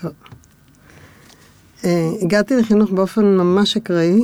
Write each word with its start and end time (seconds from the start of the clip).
טוב. 0.00 0.12
אה, 1.84 2.10
הגעתי 2.22 2.56
לחינוך 2.56 2.90
באופן 2.90 3.24
ממש 3.24 3.76
אקראי. 3.76 4.20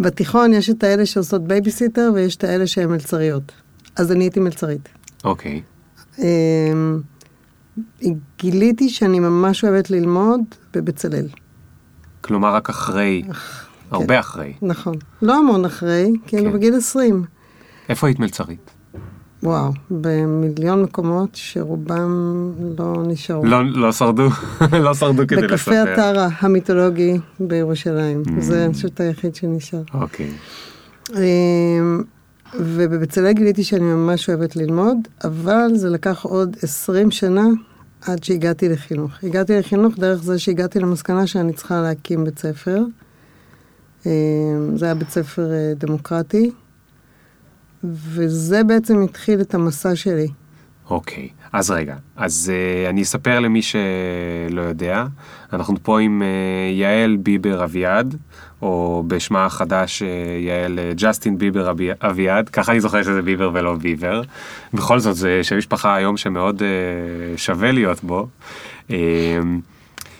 בתיכון 0.00 0.52
יש 0.52 0.70
את 0.70 0.84
האלה 0.84 1.06
שעושות 1.06 1.44
בייביסיטר 1.44 2.10
ויש 2.14 2.36
את 2.36 2.44
האלה 2.44 2.66
שהן 2.66 2.88
מלצריות. 2.88 3.52
אז 3.96 4.12
אני 4.12 4.24
הייתי 4.24 4.40
מלצרית. 4.40 4.88
אוקיי. 5.24 5.62
אה, 6.18 6.72
גיליתי 8.38 8.88
שאני 8.88 9.20
ממש 9.20 9.64
אוהבת 9.64 9.90
ללמוד 9.90 10.40
בבצלאל. 10.74 11.26
כלומר, 12.20 12.54
רק 12.54 12.68
אחרי, 12.68 13.22
הרבה 13.90 14.20
אחרי. 14.20 14.52
נכון. 14.62 14.94
לא 15.22 15.38
המון 15.38 15.64
אחרי, 15.64 16.12
כאילו 16.26 16.50
כן. 16.50 16.56
בגיל 16.56 16.76
20. 16.76 17.24
איפה 17.88 18.06
היית 18.06 18.18
מלצרית? 18.18 18.70
וואו, 19.42 19.72
במיליון 19.90 20.82
מקומות 20.82 21.30
שרובם 21.32 22.52
לא 22.78 23.02
נשארו. 23.06 23.44
לא, 23.44 23.64
לא 23.64 23.92
שרדו, 23.92 24.28
לא 24.84 24.94
שרדו 24.94 25.22
כדי 25.28 25.42
לספר. 25.42 25.52
בקפה 25.52 25.92
הטרה 25.92 26.28
המיתולוגי 26.40 27.16
בירושלים. 27.40 28.22
Mm. 28.26 28.40
זה 28.40 28.68
פשוט 28.72 29.00
היחיד 29.00 29.34
שנשאר. 29.34 29.82
אוקיי. 29.94 30.30
אמ, 31.10 32.02
ובבצלאל 32.54 33.32
גיליתי 33.32 33.64
שאני 33.64 33.84
ממש 33.84 34.28
אוהבת 34.28 34.56
ללמוד, 34.56 34.96
אבל 35.24 35.70
זה 35.74 35.90
לקח 35.90 36.24
עוד 36.24 36.56
20 36.62 37.10
שנה 37.10 37.46
עד 38.06 38.24
שהגעתי 38.24 38.68
לחינוך. 38.68 39.10
הגעתי 39.22 39.58
לחינוך 39.58 39.94
דרך 39.98 40.22
זה 40.22 40.38
שהגעתי 40.38 40.80
למסקנה 40.80 41.26
שאני 41.26 41.52
צריכה 41.52 41.82
להקים 41.82 42.24
בית 42.24 42.38
ספר. 42.38 42.82
אמ, 44.06 44.10
זה 44.76 44.84
היה 44.84 44.94
בית 44.94 45.10
ספר 45.10 45.52
אה, 45.52 45.72
דמוקרטי, 45.76 46.50
וזה 47.84 48.64
בעצם 48.64 49.02
התחיל 49.02 49.40
את 49.40 49.54
המסע 49.54 49.96
שלי. 49.96 50.28
אוקיי, 50.90 51.28
אז 51.52 51.70
רגע, 51.70 51.96
אז 52.16 52.52
uh, 52.52 52.90
אני 52.90 53.02
אספר 53.02 53.40
למי 53.40 53.60
שלא 53.62 54.60
יודע, 54.60 55.06
אנחנו 55.52 55.74
פה 55.82 56.00
עם 56.00 56.22
uh, 56.22 56.72
יעל 56.72 57.16
ביבר 57.16 57.64
אביעד, 57.64 58.16
או 58.62 59.04
בשמה 59.06 59.46
החדש 59.46 60.02
uh, 60.02 60.04
יעל 60.46 60.78
uh, 60.78 61.00
ג'סטין 61.00 61.38
ביבר 61.38 61.70
אבי, 61.70 61.88
אביעד, 62.00 62.48
ככה 62.48 62.72
אני 62.72 62.80
זוכר 62.80 63.02
שזה 63.02 63.22
ביבר 63.22 63.50
ולא 63.54 63.74
ביבר. 63.74 64.22
בכל 64.74 64.98
זאת, 64.98 65.16
זה 65.16 65.40
שם 65.42 65.58
משפחה 65.58 65.94
היום 65.94 66.16
שמאוד 66.16 66.58
uh, 66.58 67.38
שווה 67.38 67.72
להיות 67.72 68.04
בו, 68.04 68.28
uh, 68.88 68.92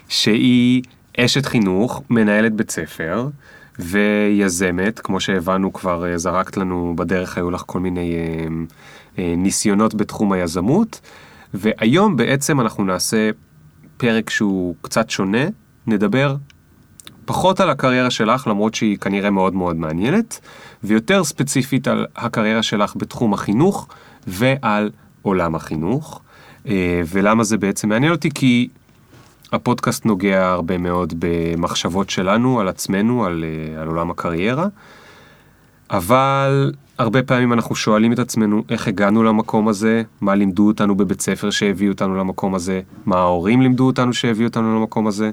שהיא 0.08 0.82
אשת 1.18 1.46
חינוך, 1.46 2.02
מנהלת 2.10 2.52
בית 2.52 2.70
ספר. 2.70 3.28
ויזמת, 3.80 4.98
כמו 4.98 5.20
שהבנו 5.20 5.72
כבר, 5.72 6.04
uh, 6.14 6.16
זרקת 6.18 6.56
לנו 6.56 6.92
בדרך, 6.96 7.36
היו 7.36 7.50
לך 7.50 7.62
כל 7.66 7.80
מיני 7.80 8.14
uh, 8.14 8.50
אה, 9.18 9.34
ניסיונות 9.36 9.94
בתחום 9.94 10.32
היזמות, 10.32 11.00
והיום 11.54 12.16
בעצם 12.16 12.60
אנחנו 12.60 12.84
נעשה 12.84 13.30
פרק 13.96 14.30
שהוא 14.30 14.74
קצת 14.82 15.10
שונה, 15.10 15.44
נדבר 15.86 16.36
פחות 17.24 17.60
על 17.60 17.70
הקריירה 17.70 18.10
שלך, 18.10 18.46
למרות 18.46 18.74
שהיא 18.74 18.98
כנראה 18.98 19.30
מאוד 19.30 19.54
מאוד 19.54 19.76
מעניינת, 19.76 20.40
ויותר 20.84 21.24
ספציפית 21.24 21.88
על 21.88 22.06
הקריירה 22.16 22.62
שלך 22.62 22.92
בתחום 22.96 23.34
החינוך 23.34 23.88
ועל 24.26 24.90
עולם 25.22 25.54
החינוך. 25.54 26.20
אה, 26.68 27.02
ולמה 27.06 27.44
זה 27.44 27.58
בעצם 27.58 27.88
מעניין 27.88 28.12
אותי? 28.12 28.30
כי 28.34 28.68
הפודקאסט 29.52 30.06
נוגע 30.06 30.50
הרבה 30.50 30.78
מאוד 30.78 31.14
במחשבות 31.18 32.10
שלנו 32.10 32.60
על 32.60 32.68
עצמנו, 32.68 33.24
על, 33.24 33.44
אה, 33.44 33.82
על 33.82 33.88
עולם 33.88 34.10
הקריירה. 34.10 34.66
אבל 35.90 36.72
הרבה 36.98 37.22
פעמים 37.22 37.52
אנחנו 37.52 37.74
שואלים 37.74 38.12
את 38.12 38.18
עצמנו 38.18 38.62
איך 38.68 38.88
הגענו 38.88 39.22
למקום 39.22 39.68
הזה, 39.68 40.02
מה 40.20 40.34
לימדו 40.34 40.66
אותנו 40.66 40.94
בבית 40.94 41.20
ספר 41.20 41.50
שהביאו 41.50 41.92
אותנו 41.92 42.16
למקום 42.16 42.54
הזה, 42.54 42.80
מה 43.06 43.16
ההורים 43.16 43.62
לימדו 43.62 43.86
אותנו 43.86 44.12
שהביאו 44.12 44.48
אותנו 44.48 44.76
למקום 44.76 45.06
הזה. 45.06 45.30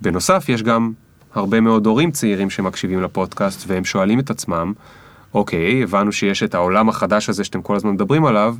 בנוסף, 0.00 0.48
יש 0.48 0.62
גם 0.62 0.92
הרבה 1.34 1.60
מאוד 1.60 1.86
הורים 1.86 2.10
צעירים 2.10 2.50
שמקשיבים 2.50 3.02
לפודקאסט 3.02 3.64
והם 3.66 3.84
שואלים 3.84 4.20
את 4.20 4.30
עצמם, 4.30 4.72
אוקיי, 5.34 5.82
הבנו 5.82 6.12
שיש 6.12 6.42
את 6.42 6.54
העולם 6.54 6.88
החדש 6.88 7.28
הזה 7.28 7.44
שאתם 7.44 7.62
כל 7.62 7.76
הזמן 7.76 7.90
מדברים 7.90 8.24
עליו, 8.24 8.56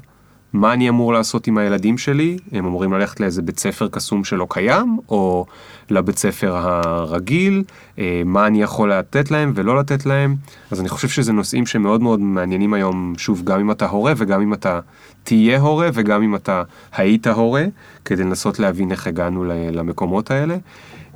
מה 0.52 0.72
אני 0.72 0.88
אמור 0.88 1.12
לעשות 1.12 1.46
עם 1.46 1.58
הילדים 1.58 1.98
שלי? 1.98 2.36
הם 2.52 2.66
אמורים 2.66 2.92
ללכת 2.92 3.20
לאיזה 3.20 3.42
בית 3.42 3.58
ספר 3.58 3.88
קסום 3.88 4.24
שלא 4.24 4.46
קיים, 4.50 4.98
או 5.08 5.46
לבית 5.90 6.18
ספר 6.18 6.56
הרגיל, 6.56 7.62
אה, 7.98 8.22
מה 8.24 8.46
אני 8.46 8.62
יכול 8.62 8.92
לתת 8.92 9.30
להם 9.30 9.52
ולא 9.54 9.78
לתת 9.78 10.06
להם. 10.06 10.36
אז 10.70 10.80
אני 10.80 10.88
חושב 10.88 11.08
שזה 11.08 11.32
נושאים 11.32 11.66
שמאוד 11.66 12.02
מאוד 12.02 12.20
מעניינים 12.20 12.74
היום, 12.74 13.14
שוב, 13.18 13.42
גם 13.44 13.60
אם 13.60 13.70
אתה 13.70 13.86
הורה 13.86 14.12
וגם 14.16 14.40
אם 14.40 14.54
אתה 14.54 14.80
תהיה 15.24 15.60
הורה 15.60 15.88
וגם 15.94 16.22
אם 16.22 16.34
אתה 16.34 16.62
היית 16.96 17.26
הורה, 17.26 17.64
כדי 18.04 18.22
לנסות 18.22 18.58
להבין 18.58 18.90
איך 18.90 19.06
הגענו 19.06 19.44
למקומות 19.44 20.30
האלה. 20.30 20.56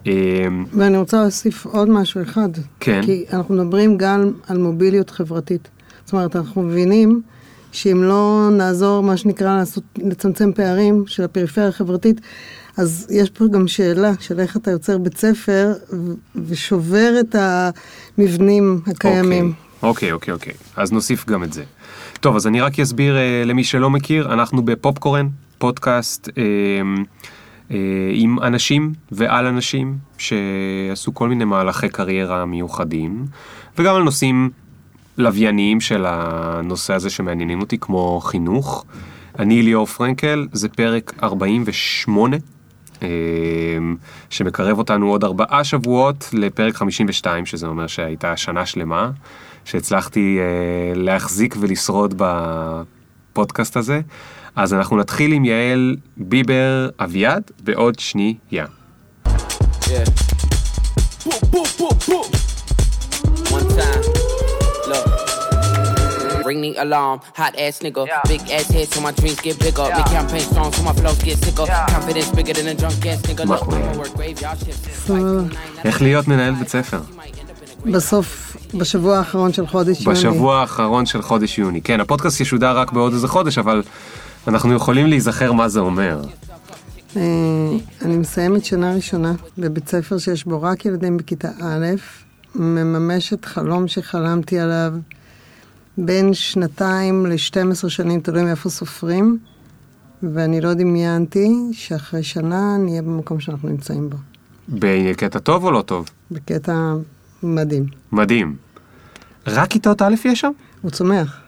אה, 0.06 0.12
ואני 0.72 0.98
רוצה 0.98 1.22
להוסיף 1.22 1.66
עוד 1.66 1.90
משהו 1.90 2.22
אחד. 2.22 2.48
כן. 2.80 3.00
כי 3.04 3.24
אנחנו 3.32 3.54
מדברים 3.54 3.96
גם 3.98 4.32
על 4.48 4.58
מוביליות 4.58 5.10
חברתית. 5.10 5.68
זאת 6.04 6.12
אומרת, 6.12 6.36
אנחנו 6.36 6.62
מבינים 6.62 7.22
שאם 7.74 8.02
לא 8.02 8.48
נעזור, 8.52 9.02
מה 9.02 9.16
שנקרא, 9.16 9.56
לעשות, 9.56 9.84
לצמצם 9.98 10.52
פערים 10.52 11.04
של 11.06 11.24
הפריפריה 11.24 11.68
החברתית, 11.68 12.20
אז 12.76 13.06
יש 13.10 13.30
פה 13.30 13.44
גם 13.52 13.68
שאלה 13.68 14.12
של 14.20 14.40
איך 14.40 14.56
אתה 14.56 14.70
יוצר 14.70 14.98
בית 14.98 15.16
ספר 15.16 15.72
ושובר 16.36 17.20
את 17.20 17.36
המבנים 17.38 18.80
הקיימים. 18.86 19.52
אוקיי, 19.82 20.12
אוקיי, 20.12 20.34
אוקיי. 20.34 20.52
אז 20.76 20.92
נוסיף 20.92 21.26
גם 21.26 21.44
את 21.44 21.52
זה. 21.52 21.64
טוב, 22.20 22.36
אז 22.36 22.46
אני 22.46 22.60
רק 22.60 22.80
אסביר 22.80 23.16
אה, 23.16 23.42
למי 23.46 23.64
שלא 23.64 23.90
מכיר, 23.90 24.32
אנחנו 24.32 24.62
בפופקורן, 24.64 25.28
פודקאסט 25.58 26.28
אה, 26.38 26.42
אה, 27.70 27.76
עם 28.12 28.38
אנשים 28.42 28.92
ועל 29.12 29.46
אנשים 29.46 29.96
שעשו 30.18 31.14
כל 31.14 31.28
מיני 31.28 31.44
מהלכי 31.44 31.88
קריירה 31.88 32.44
מיוחדים, 32.44 33.26
וגם 33.78 33.94
על 33.94 34.02
נושאים 34.02 34.50
לווייניים 35.18 35.80
של 35.80 36.04
הנושא 36.08 36.94
הזה 36.94 37.10
שמעניינים 37.10 37.60
אותי, 37.60 37.78
כמו 37.80 38.20
חינוך. 38.20 38.84
אני 39.38 39.62
ליאור 39.62 39.86
פרנקל, 39.86 40.46
זה 40.52 40.68
פרק 40.68 41.12
48. 41.22 42.36
אה, 43.02 43.08
שמקרב 44.30 44.78
אותנו 44.78 45.10
עוד 45.10 45.24
ארבעה 45.24 45.64
שבועות 45.64 46.30
לפרק 46.32 46.74
52, 46.76 47.46
שזה 47.46 47.66
אומר 47.66 47.86
שהייתה 47.86 48.36
שנה 48.36 48.66
שלמה, 48.66 49.10
שהצלחתי 49.64 50.38
אה, 50.40 50.44
להחזיק 51.00 51.56
ולשרוד 51.60 52.14
בפודקאסט 52.16 53.76
הזה. 53.76 54.00
אז 54.56 54.74
אנחנו 54.74 54.96
נתחיל 54.96 55.32
עם 55.32 55.44
יעל 55.44 55.96
ביבר 56.16 56.88
אביעד 57.00 57.50
בעוד 57.64 57.98
שנייה. 57.98 58.66
Yeah. 59.84 60.08
Boom, 61.24 61.40
boom, 61.52 61.66
boom, 61.78 61.96
boom. 62.06 62.26
One 63.50 63.68
time. 63.76 64.23
Ring 66.54 66.74
the 66.74 66.82
alarm, 66.84 67.20
hot 67.40 67.54
ass 67.58 67.80
nigga. 67.84 68.02
Big 68.28 68.42
ass 68.56 68.68
head 68.74 68.88
so 68.92 69.00
my 69.00 69.12
dreams 69.18 69.40
get 69.46 69.58
bigger. 69.58 69.86
Make 69.96 70.10
campaign 70.18 70.44
strong 70.50 70.72
so 70.72 70.82
my 70.88 70.92
flows 70.92 71.20
get 71.28 71.38
sicker. 71.44 71.66
Confidence 71.66 72.30
bigger 72.36 72.54
than 72.58 72.68
a 72.68 72.74
drunk 72.80 73.06
ass 73.06 73.20
nigga. 73.28 73.44
Look, 73.50 73.66
work 74.00 74.14
graveyard 74.14 74.58
shifts. 74.64 75.06
סבבה. 75.06 75.42
איך 75.84 76.02
להיות 76.02 76.28
מנהל 76.28 76.54
בית 76.54 76.68
ספר? 76.68 77.00
בסוף, 77.92 78.56
בשבוע 78.74 79.18
האחרון 79.18 79.52
של 79.52 79.66
חודש 79.66 80.00
יוני. 80.00 80.18
בשבוע 80.18 80.60
האחרון 80.60 81.06
של 81.06 81.22
חודש 81.22 81.58
יוני. 81.58 81.80
כן, 81.80 82.00
הפודקאסט 82.00 82.40
ישודר 82.40 82.78
רק 82.78 82.92
בעוד 82.92 83.12
איזה 83.12 83.28
חודש, 83.28 83.58
אבל 83.58 83.82
אנחנו 84.48 84.74
יכולים 84.74 85.06
להיזכר 85.06 85.52
מה 85.52 85.68
זה 85.68 85.80
אומר. 85.80 86.20
אה, 87.16 87.22
אני 88.02 88.16
מסיימת 88.16 88.64
שנה 88.64 88.94
ראשונה 88.94 89.32
בבית 89.58 89.88
ספר 89.88 90.18
שיש 90.18 90.44
בו 90.44 90.62
רק 90.62 90.84
ילדים 90.86 91.16
בכיתה 91.16 91.48
א', 91.62 91.86
מממשת 92.54 93.44
חלום 93.44 93.88
שחלמתי 93.88 94.58
עליו 94.58 94.92
בין 95.98 96.34
שנתיים 96.34 97.26
ל-12 97.26 97.88
שנים, 97.88 98.20
תלוי 98.20 98.42
מאיפה 98.42 98.70
סופרים, 98.70 99.38
ואני 100.22 100.60
לא 100.60 100.74
דמיינתי 100.74 101.54
שאחרי 101.72 102.22
שנה 102.22 102.76
נהיה 102.78 103.02
במקום 103.02 103.40
שאנחנו 103.40 103.68
נמצאים 103.68 104.10
בו. 104.10 104.16
בקטע 104.68 105.38
טוב 105.38 105.64
או 105.64 105.70
לא 105.70 105.82
טוב? 105.82 106.10
בקטע 106.30 106.94
מדהים. 107.42 107.86
מדהים. 108.12 108.56
רק 109.46 109.70
כיתות 109.70 110.02
א' 110.02 110.14
יש 110.24 110.40
שם? 110.40 110.50
הוא 110.82 110.90
צומח, 110.90 111.40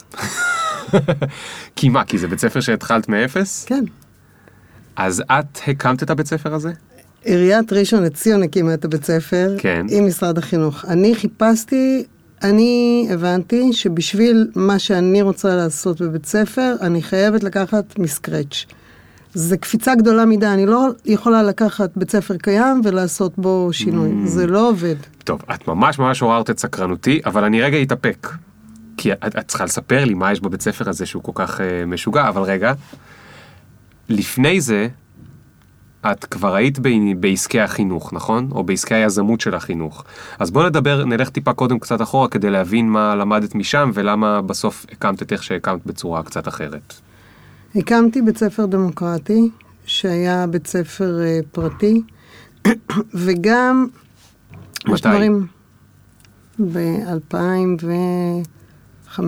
כי 1.76 1.88
מה, 1.88 2.04
כי 2.04 2.19
זה 2.19 2.28
בית 2.28 2.38
ספר 2.38 2.60
שהתחלת 2.60 3.08
מאפס? 3.08 3.64
כן. 3.64 3.84
אז 4.96 5.22
את 5.31 5.58
הקמת 5.69 6.02
את 6.02 6.10
הבית 6.10 6.26
ספר 6.26 6.54
הזה? 6.54 6.72
עיריית 7.25 7.72
ראשון 7.72 8.02
לציון 8.02 8.42
הקימה 8.42 8.75
את 8.75 8.84
הבית 8.84 9.04
ספר 9.04 9.54
כן. 9.58 9.87
עם 9.90 10.06
משרד 10.06 10.38
החינוך. 10.38 10.84
אני 10.84 11.14
חיפשתי, 11.14 12.04
אני 12.43 13.09
הבנתי 13.12 13.73
שבשביל 13.73 14.49
מה 14.55 14.79
שאני 14.79 15.23
רוצה 15.23 15.56
לעשות 15.56 16.00
בבית 16.00 16.27
ספר, 16.27 16.75
אני 16.81 17.03
חייבת 17.03 17.44
לקחת 17.44 17.99
מסקרץ'. 17.99 18.67
זה 19.35 19.56
קפיצה 19.56 19.94
גדולה 19.94 20.25
מדי, 20.25 20.47
אני 20.47 20.67
לא 20.67 20.87
יכולה 21.05 21.43
לקחת 21.43 21.91
בית 21.97 22.11
ספר 22.11 22.37
קיים 22.37 22.81
ולעשות 22.85 23.33
בו 23.38 23.69
שינוי, 23.73 24.11
Mm. 24.11 24.29
זה 24.29 24.47
לא 24.47 24.69
עובד. 24.69 24.94
טוב, 25.25 25.43
את 25.55 25.69
ממש 25.69 25.99
ממש 25.99 26.23
עוררת 26.23 26.50
את 26.50 26.59
סקרנותי, 26.59 27.21
אבל 27.27 27.44
אני 27.44 27.62
רגע 27.62 27.83
אתאפק. 27.83 28.29
כי 28.97 29.12
את, 29.12 29.37
את 29.38 29.49
צריכה 29.49 29.65
לספר 29.65 30.05
לי 30.05 30.15
מה 30.15 30.33
יש 30.33 30.41
בבית 30.41 30.62
ספר 30.62 30.88
הזה 30.88 31.06
שהוא 31.06 31.23
כל 31.23 31.33
כך 31.35 31.61
uh, 31.61 31.62
משוגע, 31.87 32.29
אבל 32.29 32.43
רגע. 32.43 32.73
לפני 34.09 34.61
זה, 34.61 34.88
את 36.12 36.25
כבר 36.25 36.54
היית 36.54 36.78
ב- 36.78 36.88
בעסקי 37.20 37.60
החינוך, 37.60 38.12
נכון? 38.12 38.48
או 38.52 38.64
בעסקי 38.64 38.94
היזמות 38.94 39.40
של 39.40 39.54
החינוך. 39.54 40.04
אז 40.38 40.50
בוא 40.50 40.69
נדבר, 40.69 41.04
נלך 41.04 41.28
טיפה 41.31 41.52
קודם 41.52 41.78
קצת 41.78 42.02
אחורה 42.02 42.28
כדי 42.28 42.50
להבין 42.50 42.90
מה 42.90 43.14
למדת 43.14 43.54
משם 43.54 43.90
ולמה 43.94 44.43
בסוף 44.43 44.87
הקמת 44.93 45.22
את 45.22 45.32
איך 45.32 45.43
שהקמת 45.43 45.87
בצורה 45.87 46.22
קצת 46.22 46.48
אחרת. 46.48 46.94
הקמתי 47.76 48.22
בית 48.22 48.38
ספר 48.38 48.66
דמוקרטי, 48.66 49.50
שהיה 49.87 50.46
בית 50.46 50.66
ספר 50.66 51.20
אה, 51.25 51.40
פרטי, 51.52 52.02
וגם... 53.14 53.87
מתי? 54.87 55.08
דברים- 55.08 55.46
ב-2005 56.58 59.20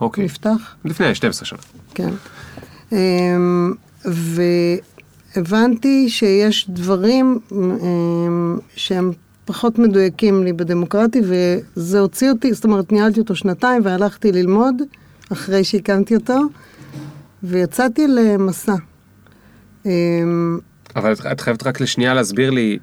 אוקיי. 0.00 0.24
נפתח, 0.24 0.74
לפני 0.84 1.14
12 1.14 1.44
שנה. 1.46 1.58
כן. 1.94 2.10
אמ, 2.92 3.72
והבנתי 5.36 6.08
שיש 6.08 6.70
דברים 6.70 7.38
אמ, 7.52 8.58
שהם 8.76 9.12
פחות 9.44 9.78
מדויקים 9.78 10.44
לי 10.44 10.52
בדמוקרטי, 10.52 11.20
וזה 11.24 12.00
הוציא 12.00 12.30
אותי, 12.30 12.52
זאת 12.54 12.64
אומרת, 12.64 12.92
ניהלתי 12.92 13.20
אותו 13.20 13.34
שנתיים 13.34 13.82
והלכתי 13.84 14.32
ללמוד 14.32 14.82
אחרי 15.32 15.64
שהקמתי 15.64 16.14
אותו, 16.16 16.38
ויצאתי 17.42 18.06
למסע. 18.08 18.74
אמ, 19.86 20.58
אבל 20.96 21.12
את- 21.12 21.26
את 21.32 21.40
חייבת 21.40 21.66
רק 21.66 21.80
לשנייה 21.80 22.14
להסביר 22.14 22.50
לי 22.50 22.78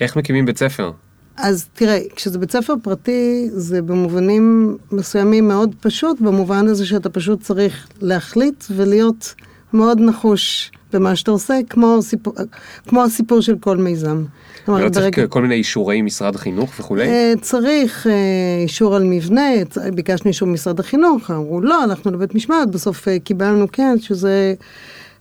איך 0.00 0.16
מקימים 0.16 0.46
בית 0.46 0.58
ספר. 0.58 0.92
אז 1.36 1.66
תראה, 1.74 1.98
כשזה 2.16 2.38
בית 2.38 2.50
ספר 2.50 2.74
פרטי, 2.82 3.48
זה 3.52 3.82
במובנים 3.82 4.76
מסוימים 4.92 5.48
מאוד 5.48 5.74
פשוט, 5.80 6.20
במובן 6.20 6.66
הזה 6.66 6.86
שאתה 6.86 7.08
פשוט 7.10 7.42
צריך 7.42 7.88
להחליט 8.00 8.64
ולהיות 8.76 9.34
מאוד 9.72 10.00
נחוש 10.00 10.70
במה 10.92 11.16
שאתה 11.16 11.30
עושה, 11.30 11.54
כמו, 11.70 11.98
סיפור, 12.02 12.34
כמו 12.86 13.04
הסיפור 13.04 13.40
של 13.40 13.54
כל 13.60 13.76
מיזם. 13.76 14.24
אומרת, 14.68 14.82
לא 14.84 14.88
צריך 14.88 15.16
ברגע- 15.16 15.26
כל 15.26 15.42
מיני 15.42 15.54
אישורי 15.54 16.02
משרד 16.02 16.34
החינוך 16.34 16.70
וכולי? 16.80 17.02
אה, 17.08 17.32
צריך 17.40 18.06
אה, 18.06 18.12
אישור 18.62 18.96
על 18.96 19.04
מבנה, 19.04 19.42
ביקשנו 19.94 20.28
אישור 20.28 20.48
ממשרד 20.48 20.80
החינוך, 20.80 21.30
אמרו 21.30 21.60
לא, 21.60 21.82
הלכנו 21.82 22.12
לבית 22.12 22.34
משמעת, 22.34 22.70
בסוף 22.70 23.08
אה, 23.08 23.18
קיבלנו 23.18 23.66
כן, 23.72 23.96
שזה 24.00 24.54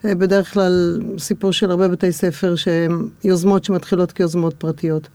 אה, 0.05 0.15
בדרך 0.15 0.53
כלל 0.53 1.01
סיפור 1.17 1.51
של 1.51 1.71
הרבה 1.71 1.87
בתי 1.87 2.11
ספר 2.11 2.55
שהם 2.55 3.09
יוזמות 3.23 3.63
שמתחילות 3.63 4.11
כיוזמות 4.11 4.53
פרטיות. 4.53 5.07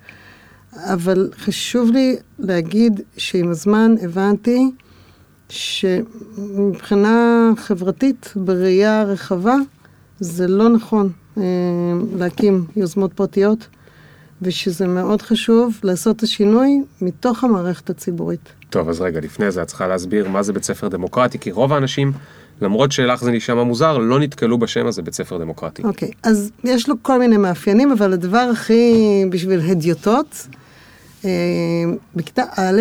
אבל 0.85 1.31
חשוב 1.39 1.91
לי 1.91 2.17
להגיד 2.39 3.01
שעם 3.17 3.51
הזמן 3.51 3.95
הבנתי 4.03 4.71
שמבחינה 5.53 7.51
חברתית, 7.57 8.33
בראייה 8.37 9.03
רחבה, 9.03 9.55
זה 10.21 10.49
לא 10.49 10.69
נכון 10.69 11.11
אה, 11.39 11.43
להקים 12.17 12.65
יוזמות 12.77 13.13
פרטיות. 13.13 13.67
ושזה 14.43 14.87
מאוד 14.87 15.23
חשוב 15.23 15.81
לעשות 15.83 16.17
את 16.17 16.23
השינוי 16.23 16.83
מתוך 17.01 17.45
המערכת 17.45 17.91
הציבורית. 17.91 18.53
טוב, 18.71 18.89
אז 18.89 19.01
רגע, 19.01 19.21
לפני 19.21 19.51
זה 19.51 19.63
את 19.63 19.67
צריכה 19.67 19.87
להסביר 19.87 20.29
מה 20.29 20.43
זה 20.43 20.53
בית 20.53 20.65
ספר 20.65 20.89
דמוקרטי, 20.89 21.39
כי 21.39 21.51
רוב 21.51 21.73
האנשים, 21.73 22.13
למרות 22.61 22.93
שלך 22.93 23.25
זה 23.25 23.31
נשמע 23.31 23.63
מוזר, 23.63 23.99
לא 23.99 24.21
נתקלו 24.21 24.59
בשם 24.59 24.87
הזה 24.87 25.03
בית 25.03 25.15
ספר 25.15 25.39
דמוקרטי. 25.39 25.83
אוקיי, 25.83 26.11
אז 26.23 26.51
יש 26.65 26.89
לו 26.89 26.95
כל 27.03 27.19
מיני 27.19 27.37
מאפיינים, 27.37 27.93
אבל 27.93 28.13
הדבר 28.13 28.49
הכי 28.53 29.25
בשביל 29.31 29.61
הדיוטות, 29.61 30.47
אה, 31.25 31.31
בכיתה 32.17 32.43
א', 32.57 32.81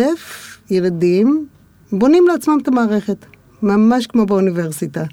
ילדים 0.70 1.46
בונים 1.92 2.26
לעצמם 2.26 2.58
את 2.62 2.68
המערכת, 2.68 3.26
ממש 3.62 4.06
כמו 4.06 4.26
באוניברסיטה. 4.26 5.04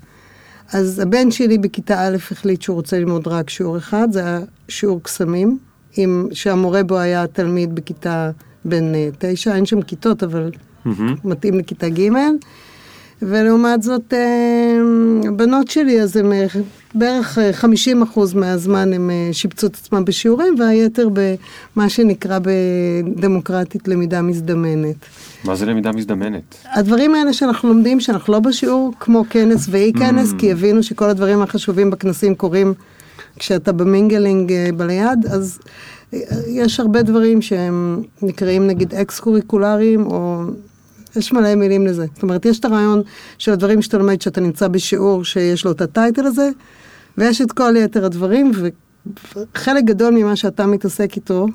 אז 0.74 1.00
הבן 1.00 1.32
שלי 1.32 1.58
בכיתה 1.58 2.08
א' 2.08 2.18
החליט 2.32 2.62
שהוא 2.62 2.76
רוצה 2.76 3.00
ללמוד 3.00 3.28
רק 3.28 3.50
שיעור 3.50 3.78
אחד, 3.78 4.08
זה 4.12 4.20
היה 4.20 4.40
שיעור 4.68 5.04
קסמים, 5.04 5.58
עם, 5.98 6.28
שהמורה 6.32 6.84
בו 6.84 6.98
היה 6.98 7.28
תלמיד 7.28 7.76
בכיתה 7.76 8.32
בן 8.66 8.96
אה, 8.96 9.10
תשע, 9.20 9.56
אין 9.56 9.66
שם 9.66 9.82
כיתות, 9.82 10.24
אבל 10.24 10.52
מהמם. 10.86 11.16
מתאים 11.24 11.58
לכיתה 11.60 11.90
ג', 11.90 12.10
ולעומת 13.22 13.84
זאת, 13.84 14.14
אה, 14.14 14.78
הבנות 15.28 15.68
שלי, 15.68 16.02
אז 16.02 16.18
אה, 16.18 16.46
בערך 16.94 17.38
אה, 17.38 17.54
50 17.54 18.02
אחוז 18.02 18.34
מהזמן 18.34 18.94
הם 18.94 19.10
אה, 19.10 19.30
שיפצו 19.32 19.68
את 19.68 19.76
עצמם 19.76 20.06
בשיעורים, 20.06 20.56
והיתר 20.60 21.10
במה 21.14 21.90
שנקרא 21.90 22.40
בדמוקרטית 22.42 23.88
למידה 23.88 24.22
מזדמנת. 24.22 24.96
מה 25.44 25.56
זה 25.56 25.66
למידה 25.66 25.92
מזדמנת? 25.92 26.56
הדברים 26.66 27.16
האלה 27.16 27.34
שאנחנו 27.34 27.70
לומדים, 27.70 28.00
שאנחנו 28.00 28.34
לא 28.34 28.40
בשיעור 28.40 28.94
כמו 29.00 29.26
כנס 29.30 29.68
ואי 29.70 29.94
כנס, 29.94 30.34
כי 30.38 30.52
הבינו 30.52 30.84
שכל 30.84 31.10
הדברים 31.10 31.42
החשובים 31.42 31.92
בכנסים 31.92 32.36
קורים 32.36 32.74
כשאתה 33.40 33.72
במינגלינג 33.72 34.52
אה, 34.52 34.70
בליד, 34.78 35.26
אז 35.32 35.60
אה, 36.14 36.20
יש 36.48 36.80
הרבה 36.80 37.02
דברים 37.02 37.42
שהם 37.42 38.04
נקראים 38.22 38.68
נגיד 38.68 38.94
אקס 38.94 39.20
קוריקולריים, 39.20 40.06
או 40.06 40.42
יש 41.16 41.34
מלא 41.34 41.56
מילים 41.56 41.88
לזה. 41.88 42.06
זאת 42.14 42.24
אומרת, 42.24 42.46
יש 42.46 42.60
את 42.60 42.66
הרעיון 42.66 43.02
של 43.38 43.52
הדברים 43.52 43.82
שאתה 43.82 43.98
לומד 43.98 44.22
שאתה 44.22 44.42
נמצא 44.42 44.68
בשיעור 44.68 45.26
שיש 45.26 45.66
לו 45.66 45.72
את 45.72 45.82
הטייטל 45.82 46.26
הזה, 46.26 46.50
ויש 47.20 47.42
את 47.42 47.52
כל 47.52 47.74
יתר 47.78 48.06
הדברים, 48.06 48.52
וחלק 49.36 49.84
גדול 49.84 50.14
ממה 50.14 50.36
שאתה 50.36 50.66
מתעסק 50.66 51.16
איתו, 51.16 51.48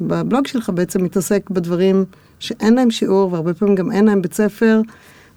בבלוג 0.00 0.46
שלך 0.46 0.70
בעצם 0.74 1.04
מתעסק 1.04 1.50
בדברים 1.50 2.04
שאין 2.38 2.74
להם 2.74 2.90
שיעור, 2.90 3.32
והרבה 3.32 3.54
פעמים 3.54 3.74
גם 3.74 3.92
אין 3.92 4.04
להם 4.04 4.22
בית 4.22 4.34
ספר, 4.34 4.80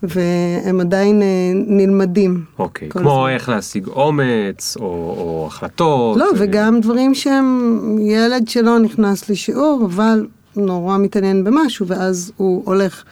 והם 0.03 0.79
עדיין 0.79 1.21
אה, 1.21 1.27
נלמדים. 1.53 2.43
אוקיי, 2.59 2.89
כל 2.89 2.99
כמו 2.99 3.11
הזמן. 3.11 3.33
איך 3.33 3.49
להשיג 3.49 3.87
אומץ, 3.87 4.77
או, 4.79 4.83
או 4.83 5.47
החלטות. 5.47 6.17
לא, 6.17 6.25
אה, 6.25 6.31
וגם 6.37 6.81
דברים 6.81 7.15
שהם, 7.15 7.97
ילד 8.01 8.47
שלא 8.47 8.79
נכנס 8.79 9.29
לשיעור, 9.29 9.85
אבל 9.85 10.27
נורא 10.55 10.97
מתעניין 10.97 11.43
במשהו, 11.43 11.87
ואז 11.87 12.31
הוא 12.37 12.63
הולך 12.65 13.03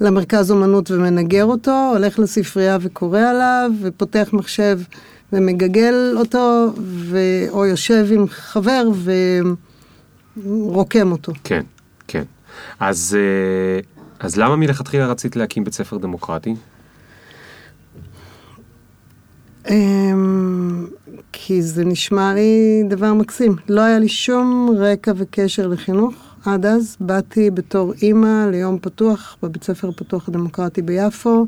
למרכז 0.00 0.50
אומנות 0.50 0.90
ומנגר 0.90 1.44
אותו, 1.44 1.90
הולך 1.94 2.18
לספרייה 2.18 2.78
וקורא 2.80 3.20
עליו, 3.20 3.70
ופותח 3.82 4.28
מחשב 4.32 4.80
ומגגל 5.32 6.14
אותו, 6.16 6.72
ו... 6.82 7.18
או 7.50 7.66
יושב 7.66 8.06
עם 8.12 8.28
חבר 8.28 8.88
ורוקם 10.44 11.12
אותו. 11.12 11.32
כן, 11.44 11.62
כן. 12.08 12.24
אז, 12.80 13.16
אה, 13.20 13.80
אז 14.20 14.36
למה 14.36 14.56
מלכתחילה 14.56 15.06
רצית 15.06 15.36
להקים 15.36 15.64
בית 15.64 15.74
ספר 15.74 15.98
דמוקרטי? 15.98 16.54
אמ, 19.70 20.86
כי 21.32 21.62
זה 21.62 21.84
נשמע 21.84 22.34
לי 22.34 22.82
דבר 22.88 23.14
מקסים. 23.14 23.56
לא 23.68 23.80
היה 23.80 23.98
לי 23.98 24.08
שום 24.08 24.70
רקע 24.78 25.12
וקשר 25.16 25.66
לחינוך 25.66 26.14
עד 26.44 26.66
אז. 26.66 26.96
באתי 27.00 27.50
בתור 27.50 27.92
אימא 28.02 28.46
ליום 28.50 28.78
פתוח 28.78 29.36
בבית 29.42 29.64
ספר 29.64 29.88
הפתוח 29.88 30.28
הדמוקרטי 30.28 30.82
ביפו. 30.82 31.46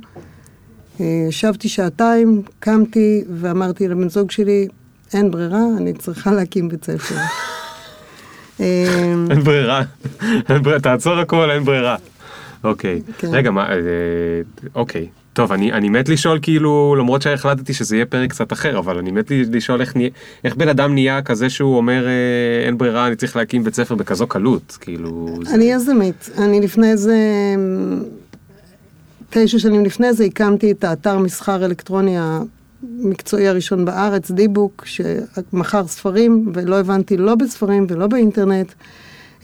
אה, 1.01 1.27
ישבתי 1.29 1.69
שעתיים, 1.69 2.43
קמתי 2.61 3.25
ואמרתי 3.41 3.89
לבן 3.89 4.09
זוג 4.09 4.31
שלי, 4.31 4.69
אין 5.15 5.31
ברירה, 5.31 5.63
אני 5.77 5.93
צריכה 5.93 6.33
להקים 6.33 6.69
בית 6.69 6.85
ספר. 6.85 7.15
אין 9.31 9.41
ברירה, 9.45 9.83
תעצור 10.83 11.19
הכל, 11.19 11.51
אין 11.51 11.65
ברירה. 11.65 11.97
אוקיי, 12.65 13.01
כן. 13.19 13.29
רגע, 13.33 13.51
מה, 13.51 13.73
אה, 13.73 13.77
אוקיי. 14.75 15.07
טוב, 15.33 15.53
אני, 15.53 15.73
אני 15.73 15.89
מת 15.89 16.09
לשאול 16.09 16.39
כאילו, 16.43 16.97
למרות 16.99 17.23
שהחלטתי 17.23 17.75
שזה 17.75 17.97
יהיה 17.97 18.07
פרק 18.07 18.31
קצת 18.31 18.53
אחר, 18.53 18.79
אבל 18.79 18.99
אני 18.99 19.11
מת 19.11 19.33
לשאול 19.53 19.81
איך, 19.81 19.95
איך 20.45 20.57
בן 20.57 20.69
אדם 20.69 20.95
נהיה 20.95 21.23
כזה 21.23 21.51
שהוא 21.51 21.77
אומר 21.77 22.07
אה, 22.07 22.67
אין 22.67 22.79
ברירה, 22.79 23.07
אני 23.07 23.17
צריך 23.17 23.37
להקים 23.37 23.65
בית 23.65 23.75
ספר 23.75 23.95
בכזו 23.95 24.27
קלות, 24.27 24.79
כאילו... 24.81 25.39
זה... 25.45 25.55
אני 25.55 25.65
יזמית. 25.65 26.31
אני 26.39 26.61
לפני 26.61 26.97
זה, 26.97 27.17
תשע 29.31 29.59
שנים 29.59 29.85
לפני 29.85 30.13
זה, 30.13 30.25
הקמתי 30.25 30.71
את 30.71 30.85
האתר 30.85 31.19
מסחר 31.19 31.65
אלקטרוני 31.65 32.17
המקצועי 32.19 33.49
הראשון 33.49 33.85
בארץ, 33.85 34.31
דיבוק, 34.31 34.85
שמכר 34.87 35.87
ספרים, 35.87 36.53
ולא 36.55 36.81
הבנתי 36.81 37.17
לא 37.17 37.35
בספרים 37.35 37.87
ולא 37.89 38.07
באינטרנט, 38.07 38.73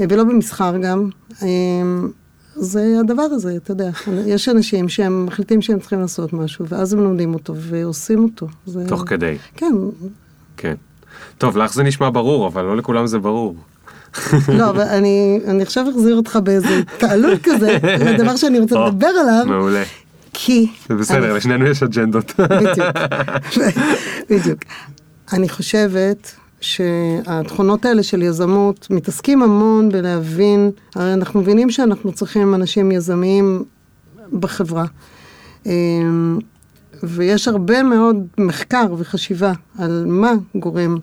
ולא 0.00 0.25
במסחר 0.25 0.76
גם. 0.76 1.11
אה, 1.43 1.49
זה 2.55 2.97
הדבר 3.00 3.23
הזה, 3.23 3.57
אתה 3.57 3.71
יודע. 3.71 3.90
יש 4.26 4.49
אנשים 4.49 4.88
שהם 4.88 5.26
מחליטים 5.26 5.62
שהם 5.62 5.78
צריכים 5.78 6.00
לעשות 6.00 6.33
משהו, 6.33 6.66
ואז 6.69 6.93
הם 6.93 7.00
לומדים 7.00 7.35
אותו 7.35 7.55
ועושים 7.57 8.25
אותו. 8.25 8.47
זה... 8.66 8.85
תוך 8.88 9.05
כדי, 9.07 9.37
כן, 9.55 9.73
כן. 10.57 10.75
טוב, 11.38 11.57
לך 11.57 11.75
זה 11.75 11.83
נשמע 11.83 12.11
ברור, 12.11 12.47
אבל 12.47 12.62
לא 12.62 12.76
לכולם 12.76 13.07
זה 13.07 13.19
ברור. 13.19 13.57
לא, 14.58 14.70
אבל 14.70 14.80
אני, 14.80 15.40
אני 15.46 15.62
עכשיו 15.62 15.87
אחזיר 15.90 16.16
אותך 16.16 16.38
באיזה 16.44 16.68
התעלות 16.96 17.38
כזה, 17.42 17.78
לדבר 18.06 18.37
שאני 18.37 18.58
רוצה 18.58 18.87
לדבר 18.87 19.06
עליו, 19.06 19.44
מעולה. 19.46 19.82
כי... 20.32 20.66
זה 20.88 20.94
בסדר, 20.94 21.25
אני- 21.30 21.37
לשנינו 21.37 21.66
יש 21.66 21.82
אג'נדות. 21.82 22.32
בדיוק, 22.40 22.87
בדיוק. 24.30 24.58
אני 25.32 25.49
חושבת 25.49 26.32
שהתכונות 26.61 27.85
האלה 27.85 28.02
של 28.02 28.23
יזמות 28.23 28.87
מתעסקים 28.90 29.42
המון 29.42 29.88
בלהבין, 29.88 30.70
הרי 30.94 31.14
אנחנו 31.14 31.40
מבינים 31.40 31.70
שאנחנו 31.70 32.12
צריכים 32.12 32.54
אנשים 32.54 32.92
יזמיים 32.92 33.64
בחברה. 34.32 34.85
אמ, 35.66 36.38
ויש 37.02 37.49
הרבה 37.49 37.82
מאוד 37.82 38.16
מחקר 38.38 38.87
וחשיבה 38.99 39.52
על 39.78 40.04
מה 40.08 40.32
גורם 40.54 40.96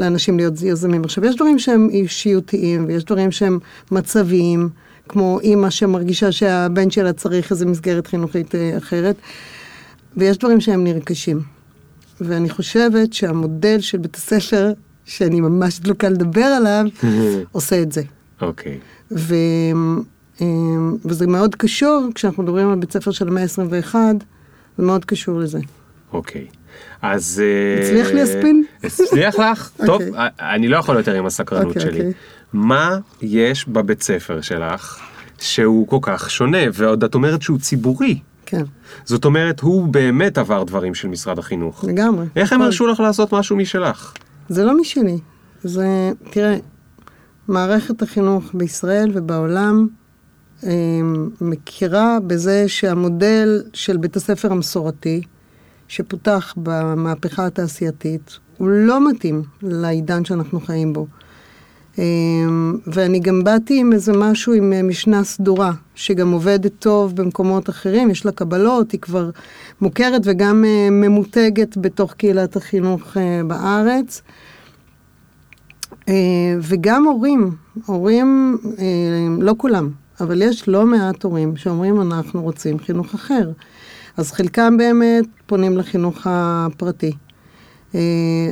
לאנשים 0.00 0.36
להיות 0.36 0.54
יזמים. 0.62 1.04
עכשיו, 1.04 1.24
יש 1.24 1.36
דברים 1.36 1.58
שהם 1.58 1.88
אישיותיים, 1.90 2.84
ויש 2.88 3.04
דברים 3.04 3.30
שהם 3.30 3.58
מצביים, 3.90 4.68
כמו 5.08 5.40
אימא 5.40 5.70
שמרגישה 5.70 6.32
שהבן 6.32 6.90
שלה 6.90 7.12
צריך 7.12 7.50
איזו 7.50 7.66
מסגרת 7.66 8.06
חינוכית 8.06 8.54
אה, 8.54 8.76
אחרת, 8.78 9.16
ויש 10.16 10.38
דברים 10.38 10.60
שהם 10.60 10.84
נרכשים. 10.84 11.40
ואני 12.20 12.50
חושבת 12.50 13.12
שהמודל 13.12 13.80
של 13.80 13.98
בית 13.98 14.16
הספר, 14.16 14.72
שאני 15.04 15.40
ממש 15.40 15.80
דלוקה 15.80 16.08
לדבר 16.08 16.44
עליו, 16.44 16.84
עושה 17.52 17.82
את 17.82 17.92
זה. 17.92 18.02
אוקיי. 18.40 18.78
ו... 19.10 19.34
אמ, 20.40 20.96
וזה 21.04 21.26
מאוד 21.26 21.54
קשור, 21.54 22.08
כשאנחנו 22.14 22.42
מדברים 22.42 22.70
על 22.70 22.78
בית 22.78 22.92
ספר 22.92 23.10
של 23.10 23.28
המאה 23.28 23.42
ה-21, 23.42 23.94
זה 24.78 24.84
מאוד 24.84 25.04
קשור 25.04 25.38
לזה. 25.38 25.58
אוקיי. 26.12 26.46
אז... 27.02 27.42
אה, 27.44 27.82
הצליח 27.82 28.08
לי 28.08 28.22
הספין? 28.22 28.64
הצליח 28.84 29.38
לך? 29.38 29.70
טוב, 29.86 30.02
אוקיי. 30.02 30.10
אה, 30.16 30.54
אני 30.54 30.68
לא 30.68 30.76
יכול 30.76 30.96
יותר 30.96 31.14
עם 31.14 31.26
הסקרנות 31.26 31.66
אוקיי, 31.66 31.82
שלי. 31.82 31.98
אוקיי. 31.98 32.12
מה 32.52 32.98
יש 33.22 33.68
בבית 33.68 34.02
ספר 34.02 34.40
שלך 34.40 34.98
שהוא 35.38 35.88
כל 35.88 35.98
כך 36.02 36.30
שונה, 36.30 36.58
ועוד 36.72 37.04
את 37.04 37.14
אומרת 37.14 37.42
שהוא 37.42 37.58
ציבורי. 37.58 38.18
כן, 38.46 38.62
זאת 39.04 39.24
אומרת, 39.24 39.60
הוא 39.60 39.88
באמת 39.88 40.38
עבר 40.38 40.62
דברים 40.62 40.94
של 40.94 41.08
משרד 41.08 41.38
החינוך. 41.38 41.84
לגמרי. 41.84 42.26
איך 42.36 42.52
הם. 42.52 42.62
הרשו 42.62 42.86
לך 42.86 43.00
לעשות 43.00 43.34
משהו 43.34 43.56
משלך? 43.56 44.14
זה 44.48 44.64
לא 44.64 44.80
משלי. 44.80 45.18
זה, 45.62 46.12
תראה, 46.30 46.56
מערכת 47.48 48.02
החינוך 48.02 48.44
בישראל 48.54 49.10
ובעולם 49.14 49.86
אמ, 50.62 51.30
מכירה 51.40 52.18
בזה 52.26 52.68
שהמודל 52.68 53.62
של 53.72 53.96
בית 53.96 54.16
הספר 54.16 54.52
המסורתי, 54.52 55.22
שפותח 55.88 56.54
במהפכה 56.56 57.46
התעשייתית, 57.46 58.38
הוא 58.60 58.68
לא 58.68 59.10
מתאים 59.10 59.42
לעידן 59.62 60.24
שאנחנו 60.24 60.60
חיים 60.60 60.92
בו. 60.92 61.06
אמ, 61.98 62.76
ואני 62.86 63.20
גם 63.20 63.44
באתי 63.44 63.80
עם 63.80 63.92
איזה 63.92 64.12
משהו, 64.12 64.52
עם 64.52 64.72
אה, 64.72 64.82
משנה 64.82 65.24
סדורה, 65.24 65.72
שגם 65.94 66.32
עובדת 66.32 66.72
טוב 66.78 67.16
במקומות 67.16 67.70
אחרים, 67.70 68.10
יש 68.10 68.26
לה 68.26 68.32
קבלות, 68.32 68.92
היא 68.92 69.00
כבר 69.00 69.30
מוכרת 69.80 70.22
וגם 70.24 70.64
אה, 70.64 70.90
ממותגת 70.90 71.76
בתוך 71.76 72.12
קהילת 72.12 72.56
החינוך 72.56 73.16
אה, 73.16 73.40
בארץ. 73.46 74.22
אה, 76.08 76.14
וגם 76.62 77.06
הורים, 77.06 77.50
הורים, 77.86 78.58
אה, 78.78 78.84
לא 79.38 79.54
כולם, 79.56 79.90
אבל 80.20 80.42
יש 80.42 80.68
לא 80.68 80.86
מעט 80.86 81.22
הורים 81.22 81.56
שאומרים 81.56 82.00
אנחנו 82.00 82.42
רוצים 82.42 82.78
חינוך 82.78 83.14
אחר. 83.14 83.50
אז 84.16 84.32
חלקם 84.32 84.76
באמת 84.76 85.24
פונים 85.46 85.76
לחינוך 85.76 86.26
הפרטי. 86.30 87.12
אה, 87.94 88.00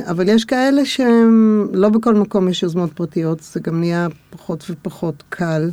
אבל 0.09 0.29
יש 0.29 0.45
כאלה 0.45 0.85
שהם, 0.85 1.67
לא 1.73 1.89
בכל 1.89 2.13
מקום 2.13 2.49
יש 2.49 2.63
יוזמות 2.63 2.93
פרטיות, 2.93 3.39
זה 3.39 3.59
גם 3.59 3.79
נהיה 3.79 4.07
פחות 4.29 4.65
ופחות 4.69 5.23
קל. 5.29 5.69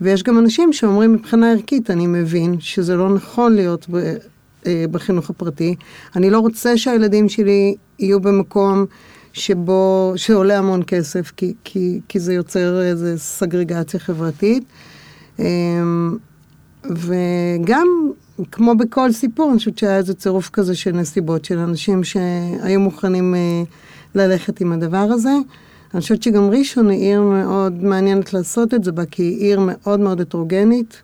ויש 0.00 0.22
גם 0.22 0.38
אנשים 0.38 0.72
שאומרים 0.72 1.12
מבחינה 1.12 1.50
ערכית, 1.50 1.90
אני 1.90 2.06
מבין 2.06 2.60
שזה 2.60 2.96
לא 2.96 3.14
נכון 3.14 3.54
להיות 3.54 3.86
ב, 3.90 3.96
אה, 4.66 4.84
בחינוך 4.90 5.30
הפרטי. 5.30 5.74
אני 6.16 6.30
לא 6.30 6.38
רוצה 6.38 6.76
שהילדים 6.76 7.28
שלי 7.28 7.74
יהיו 7.98 8.20
במקום 8.20 8.86
שבו, 9.32 10.12
שעולה 10.16 10.58
המון 10.58 10.82
כסף, 10.86 11.32
כי, 11.36 11.54
כי, 11.64 12.00
כי 12.08 12.20
זה 12.20 12.34
יוצר 12.34 12.82
איזו 12.82 13.06
סגרגציה 13.16 14.00
חברתית. 14.00 14.64
אה, 15.40 15.46
וגם, 16.84 17.88
כמו 18.52 18.74
בכל 18.74 19.12
סיפור, 19.12 19.50
אני 19.50 19.58
חושבת 19.58 19.78
שהיה 19.78 19.96
איזה 19.96 20.14
צירוף 20.14 20.50
כזה 20.52 20.74
של 20.74 20.92
נסיבות, 20.92 21.44
של 21.44 21.58
אנשים 21.58 22.04
שהיו 22.04 22.80
מוכנים 22.80 23.34
אה, 23.34 23.62
ללכת 24.14 24.60
עם 24.60 24.72
הדבר 24.72 25.06
הזה. 25.10 25.32
אני 25.94 26.00
חושבת 26.00 26.22
שגם 26.22 26.50
ראשון 26.50 26.90
היא 26.90 27.00
עיר 27.00 27.22
מאוד 27.22 27.84
מעניינת 27.84 28.34
לעשות 28.34 28.74
את 28.74 28.84
זה 28.84 28.92
בה, 28.92 29.04
כי 29.04 29.22
היא 29.22 29.38
עיר 29.38 29.60
מאוד 29.60 30.00
מאוד 30.00 30.20
הטרוגנית. 30.20 31.02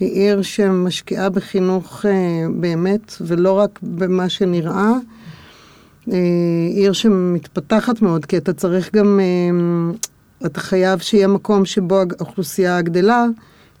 היא 0.00 0.10
עיר 0.10 0.42
שמשקיעה 0.42 1.30
בחינוך 1.30 2.06
אה, 2.06 2.46
באמת, 2.60 3.14
ולא 3.20 3.52
רק 3.52 3.78
במה 3.82 4.28
שנראה. 4.28 4.92
אה, 6.12 6.16
עיר 6.74 6.92
שמתפתחת 6.92 8.02
מאוד, 8.02 8.24
כי 8.24 8.36
אתה 8.36 8.52
צריך 8.52 8.94
גם, 8.94 9.20
אה, 9.20 10.46
אתה 10.46 10.60
חייב 10.60 10.98
שיהיה 10.98 11.28
מקום 11.28 11.64
שבו 11.64 12.00
האוכלוסייה 12.18 12.82
גדלה, 12.82 13.26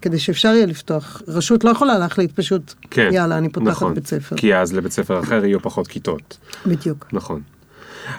כדי 0.02 0.18
שאפשר 0.18 0.48
יהיה 0.48 0.66
לפתוח. 0.66 1.22
רשות 1.28 1.64
לא 1.64 1.70
יכולה 1.70 1.98
להחליט 1.98 2.32
פשוט, 2.32 2.74
כן, 2.90 3.08
יאללה, 3.12 3.38
אני 3.38 3.48
פותחת 3.48 3.68
נכון, 3.70 3.94
בית 3.94 4.06
ספר. 4.06 4.36
כי 4.36 4.54
אז 4.56 4.72
לבית 4.72 4.92
ספר 4.92 5.20
אחר 5.20 5.44
יהיו 5.44 5.60
פחות 5.60 5.86
כיתות. 5.86 6.38
בדיוק. 6.66 7.06
נכון. 7.12 7.40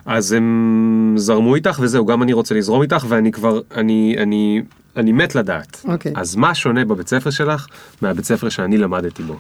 אז 0.06 0.32
הם 0.32 1.14
זרמו 1.18 1.56
איתך 1.56 1.80
וזהו, 1.82 2.06
גם 2.06 2.24
אני 2.24 2.34
רוצה 2.34 2.56
לזרום 2.56 2.82
איתך 2.82 3.06
ואני 3.10 3.32
כבר, 3.32 3.62
אני, 3.76 4.16
אני, 4.18 4.62
אני 4.96 5.12
מת 5.12 5.36
לדעת. 5.36 5.82
אוקיי. 5.88 6.14
אז 6.16 6.36
מה 6.36 6.56
שונה 6.56 6.86
בבית 6.86 7.08
ספר 7.08 7.30
שלך 7.30 7.68
מהבית 8.02 8.26
ספר 8.26 8.50
שאני 8.50 8.78
למדתי 8.78 9.24
בו? 9.24 9.36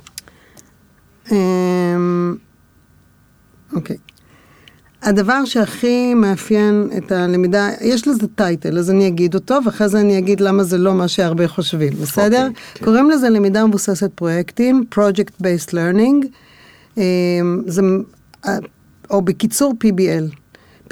אמ, 1.31 2.35
אוקיי. 3.73 3.97
הדבר 5.01 5.45
שהכי 5.45 6.13
מאפיין 6.13 6.89
את 6.97 7.11
הלמידה, 7.11 7.69
יש 7.81 8.07
לזה 8.07 8.27
טייטל, 8.35 8.77
אז 8.77 8.91
אני 8.91 9.07
אגיד 9.07 9.35
אותו, 9.35 9.55
ואחרי 9.65 9.89
זה 9.89 9.99
אני 9.99 10.17
אגיד 10.17 10.41
למה 10.41 10.63
זה 10.63 10.77
לא 10.77 10.93
מה 10.93 11.07
שהרבה 11.07 11.47
חושבים, 11.47 11.93
בסדר? 12.01 12.47
אוקיי, 12.47 12.63
כן. 12.73 12.85
קוראים 12.85 13.09
לזה 13.09 13.29
למידה 13.29 13.65
מבוססת 13.65 14.11
פרויקטים, 14.15 14.83
Project 14.95 15.41
Based 15.43 15.69
Learning, 15.69 16.27
אמ, 16.97 17.61
זה, 17.65 17.81
אה, 18.45 18.57
או 19.09 19.21
בקיצור 19.21 19.73
PBL. 19.83 20.35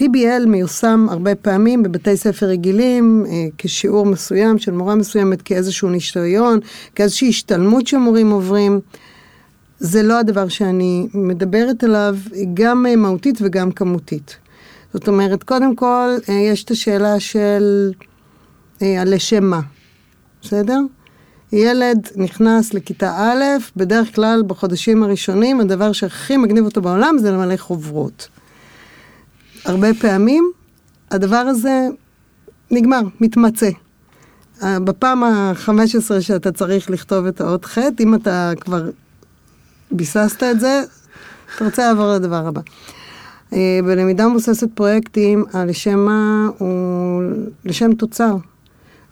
PBL 0.02 0.46
מיושם 0.48 1.08
הרבה 1.10 1.36
פעמים 1.36 1.84
בבתי 1.84 2.18
ספר 2.18 2.46
רגילים, 2.46 3.26
אה, 3.30 3.46
כשיעור 3.58 4.06
מסוים 4.06 4.58
של 4.58 4.72
מורה 4.72 4.96
מסוימת, 4.96 5.42
כאיזשהו 5.42 5.90
ניסיון, 5.90 6.60
כאיזושהי 6.96 7.30
השתלמות 7.30 7.88
שמורים 7.88 8.32
עוברים. 8.32 8.80
זה 9.80 10.04
לא 10.04 10.20
הדבר 10.20 10.48
שאני 10.48 11.08
מדברת 11.14 11.84
עליו, 11.84 12.16
גם 12.54 12.86
אה, 12.86 12.96
מהותית 12.96 13.38
וגם 13.42 13.72
כמותית. 13.72 14.38
זאת 14.94 15.08
אומרת, 15.08 15.44
קודם 15.44 15.76
כל, 15.76 16.10
אה, 16.30 16.34
יש 16.34 16.64
את 16.64 16.72
השאלה 16.72 17.20
של 17.20 17.92
אה, 18.82 19.04
לשם 19.06 19.44
מה, 19.44 19.62
בסדר? 20.42 20.80
ילד 21.52 22.08
נכנס 22.16 22.74
לכיתה 22.74 23.12
א', 23.18 23.44
בדרך 23.76 24.16
כלל 24.16 24.44
בחודשים 24.48 25.04
הראשונים, 25.04 25.60
הדבר 25.60 25.92
שהכי 25.92 26.38
מגניב 26.38 26.66
אותו 26.66 26.82
בעולם 26.82 27.18
זה 27.20 27.32
למלא 27.32 27.58
חוברות. 27.58 28.28
הרבה 29.66 29.88
פעמים 29.94 30.52
הדבר 31.12 31.36
הזה 31.36 31.88
נגמר, 32.72 33.02
מתמצה. 33.20 33.70
בפעם 34.64 35.24
ה-15 35.24 36.22
שאתה 36.22 36.52
צריך 36.52 36.90
לכתוב 36.90 37.26
את 37.26 37.42
האות 37.42 37.66
ח', 37.66 37.78
אם 38.00 38.16
אתה 38.16 38.52
כבר 38.60 38.90
ביססת 39.92 40.44
את 40.44 40.60
זה, 40.60 40.84
אתה 41.56 41.66
רוצה 41.66 41.88
לעבור 41.88 42.14
לדבר 42.14 42.48
הבא. 42.48 42.62
אה, 43.54 43.80
בלמידה 43.84 44.28
מבוססת 44.28 44.68
פרויקטים, 44.74 45.46
הלשם 45.54 46.00
מה 46.00 46.50
הוא 46.58 47.24
לשם 47.66 47.94
תוצר. 47.94 48.36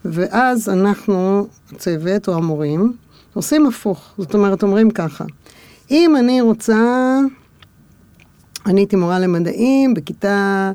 ואז 0.06 0.70
אנחנו, 0.70 1.48
הצוות 1.72 2.28
או 2.28 2.34
המורים, 2.34 2.94
עושים 3.34 3.66
הפוך. 3.66 4.14
זאת 4.18 4.34
אומרת, 4.34 4.64
אומרים 4.64 4.92
ככה, 4.92 5.26
אם 5.92 6.16
אני 6.20 6.42
רוצה, 6.42 7.20
אני 8.66 8.82
הייתי 8.82 8.96
מורה 8.96 9.20
למדעים 9.20 9.94
בכיתה 9.94 10.72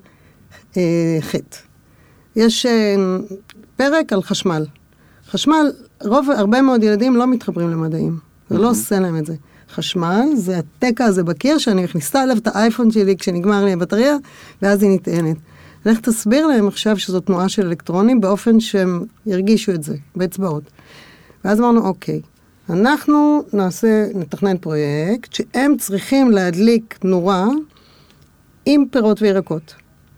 אה, 0.77 1.19
ח'. 1.21 1.35
יש 2.37 2.67
אה, 2.67 2.97
פרק 3.77 4.13
על 4.13 4.23
חשמל. 4.23 4.67
חשמל, 5.31 5.73
רוב, 6.03 6.31
הרבה 6.31 6.63
מאוד 6.63 6.83
ילדים 6.83 7.17
לא 7.17 7.27
מתחברים 7.27 7.71
למדעים. 7.71 8.19
זה 8.51 8.59
לא 8.59 8.71
עושה 8.71 9.01
להם 9.01 9.17
את 9.17 9.27
זה. 9.27 9.35
חשמל 9.75 10.27
זה 10.35 10.59
התקע 10.59 11.05
הזה 11.05 11.25
בקיר 11.25 11.59
שאני 11.59 11.85
מכניסה 11.85 12.23
אליו 12.23 12.37
את 12.37 12.47
האייפון 12.47 12.91
שלי 12.91 13.17
כשנגמר 13.17 13.65
לי 13.65 13.73
הבטריה, 13.73 14.17
ואז 14.63 14.83
היא 14.83 14.91
נטענת. 14.91 15.37
לך 15.87 16.01
תסביר 16.01 16.47
להם 16.47 16.69
עכשיו 16.69 16.99
שזו 16.99 17.21
תנועה 17.21 17.49
של 17.49 17.67
אלקטרונים 17.67 18.21
באופן 18.21 18.61
שהם 18.61 19.05
ירגישו 19.27 19.73
את 19.73 19.83
זה, 19.83 19.97
באצבעות. 20.17 20.63
ואז 21.45 21.61
אמרנו, 21.61 21.87
אוקיי, 21.87 22.21
אנחנו 22.71 23.43
נעשה, 23.53 24.07
נתכנן 24.15 24.59
פרויקט 24.59 25.33
שהם 25.33 25.77
צריכים 25.77 26.31
להדליק 26.31 26.99
נורה 27.05 27.47
עם 28.67 28.85
פירות 28.91 29.23
וירקות. 29.23 29.75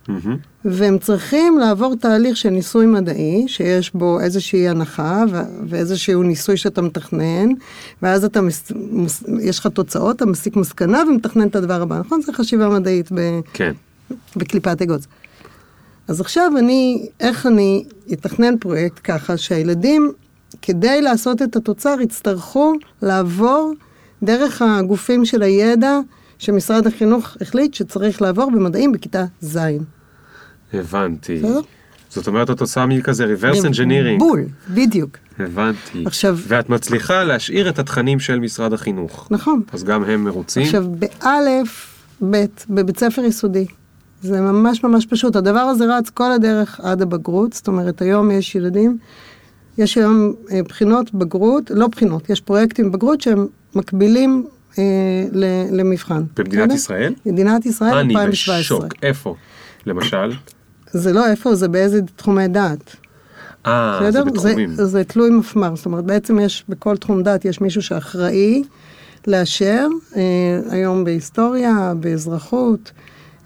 מהמם. 0.09 0.37
והם 0.65 0.99
צריכים 0.99 1.59
לעבור 1.59 1.95
תהליך 1.97 2.37
של 2.37 2.51
ניסוי 2.51 2.87
מדעי, 2.87 3.45
שיש 3.49 3.95
בו 3.95 4.21
איזושהי 4.21 4.69
הנחה 4.69 5.25
ו- 5.31 5.41
ואיזשהו 5.69 6.23
ניסוי 6.23 6.57
שאתה 6.57 6.83
מתכנן, 6.83 7.49
ואז 8.03 8.25
אתה, 8.25 8.41
מס- 8.41 8.73
מוס- 8.91 9.25
יש 9.43 9.59
לך 9.59 9.67
תוצאות, 9.67 10.17
אתה 10.17 10.27
מסיק 10.27 10.57
מסקנה 10.57 11.03
ומתכנן 11.11 11.49
את 11.49 11.57
הדבר 11.57 11.83
הבא, 11.83 11.99
נכון? 11.99 12.23
זה 12.23 12.33
חשיבה 12.33 12.69
מדעית 12.69 13.09
ב- 13.15 13.41
כן. 13.53 13.73
בקליפת 14.37 14.83
אגוז. 14.83 15.07
אז 16.09 16.21
עכשיו 16.21 16.53
אני, 16.59 17.07
איך 17.21 17.47
אני 17.47 17.85
אתכנן 18.13 18.59
פרויקט 18.59 19.01
ככה 19.05 19.37
שהילדים, 19.37 20.13
כדי 20.63 21.03
לעשות 21.03 21.43
את 21.43 21.57
התוצר, 21.57 21.97
יצטרכו 22.01 22.73
לעבור 23.03 23.73
דרך 24.23 24.63
הגופים 24.63 25.25
של 25.25 25.43
הידע 25.43 25.99
שמשרד 26.43 26.87
החינוך 26.87 27.37
החליט 27.41 27.75
שצריך 27.75 28.23
לעבור 28.23 28.51
במדעים 28.51 28.93
בכיתה 28.93 29.25
ז'. 29.41 29.59
הבנתי. 30.75 31.37
בסדר? 31.39 31.61
זאת 32.09 32.27
אומרת, 32.27 32.51
את 32.51 32.61
עושה 32.61 32.87
מי 32.87 33.03
כזה 33.03 33.35
reverse 33.35 33.65
engineering. 33.65 34.19
בול, 34.19 34.45
בדיוק. 34.71 35.17
הבנתי. 35.39 36.05
עכשיו- 36.07 36.39
ואת 36.49 36.69
מצליחה 36.69 37.25
להשאיר 37.25 37.69
את 37.69 37.79
התכנים 37.79 38.21
של 38.21 38.39
משרד 38.41 38.73
החינוך. 38.73 39.29
נכון. 39.31 39.63
אז 39.73 39.85
גם 39.85 40.05
הם 40.05 40.25
מרוצים. 40.25 40.63
עכשיו, 40.63 40.85
באלף, 40.99 41.99
בית, 42.21 42.67
בבית 42.71 42.99
ספר 42.99 43.23
יסודי, 43.25 43.67
זה 44.23 44.41
ממש 44.41 44.85
ממש 44.85 45.07
פשוט. 45.07 45.37
הדבר 45.37 45.59
הזה 45.61 45.97
רץ 45.99 46.11
כל 46.11 46.33
הדרך 46.33 46.81
עד 46.83 47.03
הבגרות, 47.03 47.53
זאת 47.53 47.67
אומרת, 47.69 48.03
היום 48.03 48.31
יש 48.31 48.55
ילדים, 48.55 48.99
יש 49.79 49.99
היום 49.99 50.33
אה, 50.53 50.63
בחינות 50.63 51.15
בגרות, 51.15 51.71
לא 51.71 51.87
בחינות, 51.87 52.31
יש 52.31 52.41
פרויקטים 52.41 52.93
בגרות 52.93 53.21
שהם 53.21 53.47
מקבילים 53.75 54.47
אה, 54.79 54.85
למבחן. 55.71 56.23
במדינת 56.37 56.65
בסדר? 56.65 56.75
ישראל? 56.75 57.15
מדינת 57.27 57.67
ישראל 57.67 57.95
אני 57.95 58.15
2017. 58.15 58.59
בשוק. 58.59 58.95
איפה? 59.03 59.35
למשל? 59.87 60.33
זה 60.93 61.13
לא 61.13 61.27
איפה, 61.27 61.55
זה 61.55 61.69
באיזה 61.69 62.01
תחומי 62.17 62.49
דעת. 62.49 62.97
אה, 63.67 64.11
זה? 64.11 64.25
בתחומים. 64.25 64.75
זה, 64.75 64.85
זה 64.85 65.05
תלוי 65.05 65.31
מפמ"ר, 65.31 65.77
זאת 65.77 65.87
אומרת, 65.87 66.05
בעצם 66.05 66.39
יש, 66.41 66.65
בכל 66.69 66.97
תחום 66.97 67.23
דת 67.23 67.45
יש 67.45 67.61
מישהו 67.61 67.83
שאחראי 67.83 68.63
לאשר, 69.27 69.87
אה, 70.17 70.23
היום 70.71 71.05
בהיסטוריה, 71.05 71.93
באזרחות, 72.01 72.93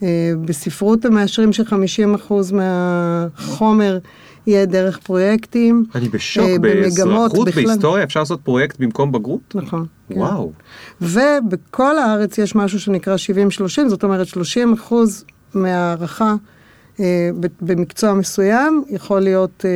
אה, 0.03 0.33
בספרות 0.45 1.05
הם 1.05 1.15
מאשרים 1.15 1.53
ש-50% 1.53 2.33
מהחומר 2.53 3.99
יהיה 4.47 4.67
דרך 4.67 4.99
פרויקטים. 4.99 5.85
אני 5.95 6.09
בשוק. 6.09 6.45
אה, 6.45 6.59
באזרחות, 6.59 7.49
בכלל. 7.49 7.65
בהיסטוריה, 7.65 8.05
אפשר 8.05 8.21
לעשות 8.21 8.41
פרויקט 8.41 8.81
במקום 8.81 9.13
בגרות? 9.13 9.55
נכון. 9.55 9.87
כן. 10.09 10.19
וואו. 10.19 10.53
ובכל 11.01 11.99
הארץ 11.99 12.39
יש 12.39 12.55
משהו 12.55 12.81
שנקרא 12.81 13.17
70-30, 13.87 13.89
זאת 13.89 14.05
אומרת 14.05 14.27
30 14.27 14.73
אחוז 14.73 15.25
מהערכה 15.55 16.35
אה, 17.01 17.31
במקצוע 17.61 18.15
מסוים 18.15 18.85
יכול 18.89 19.21
להיות 19.21 19.65
אה, 19.65 19.71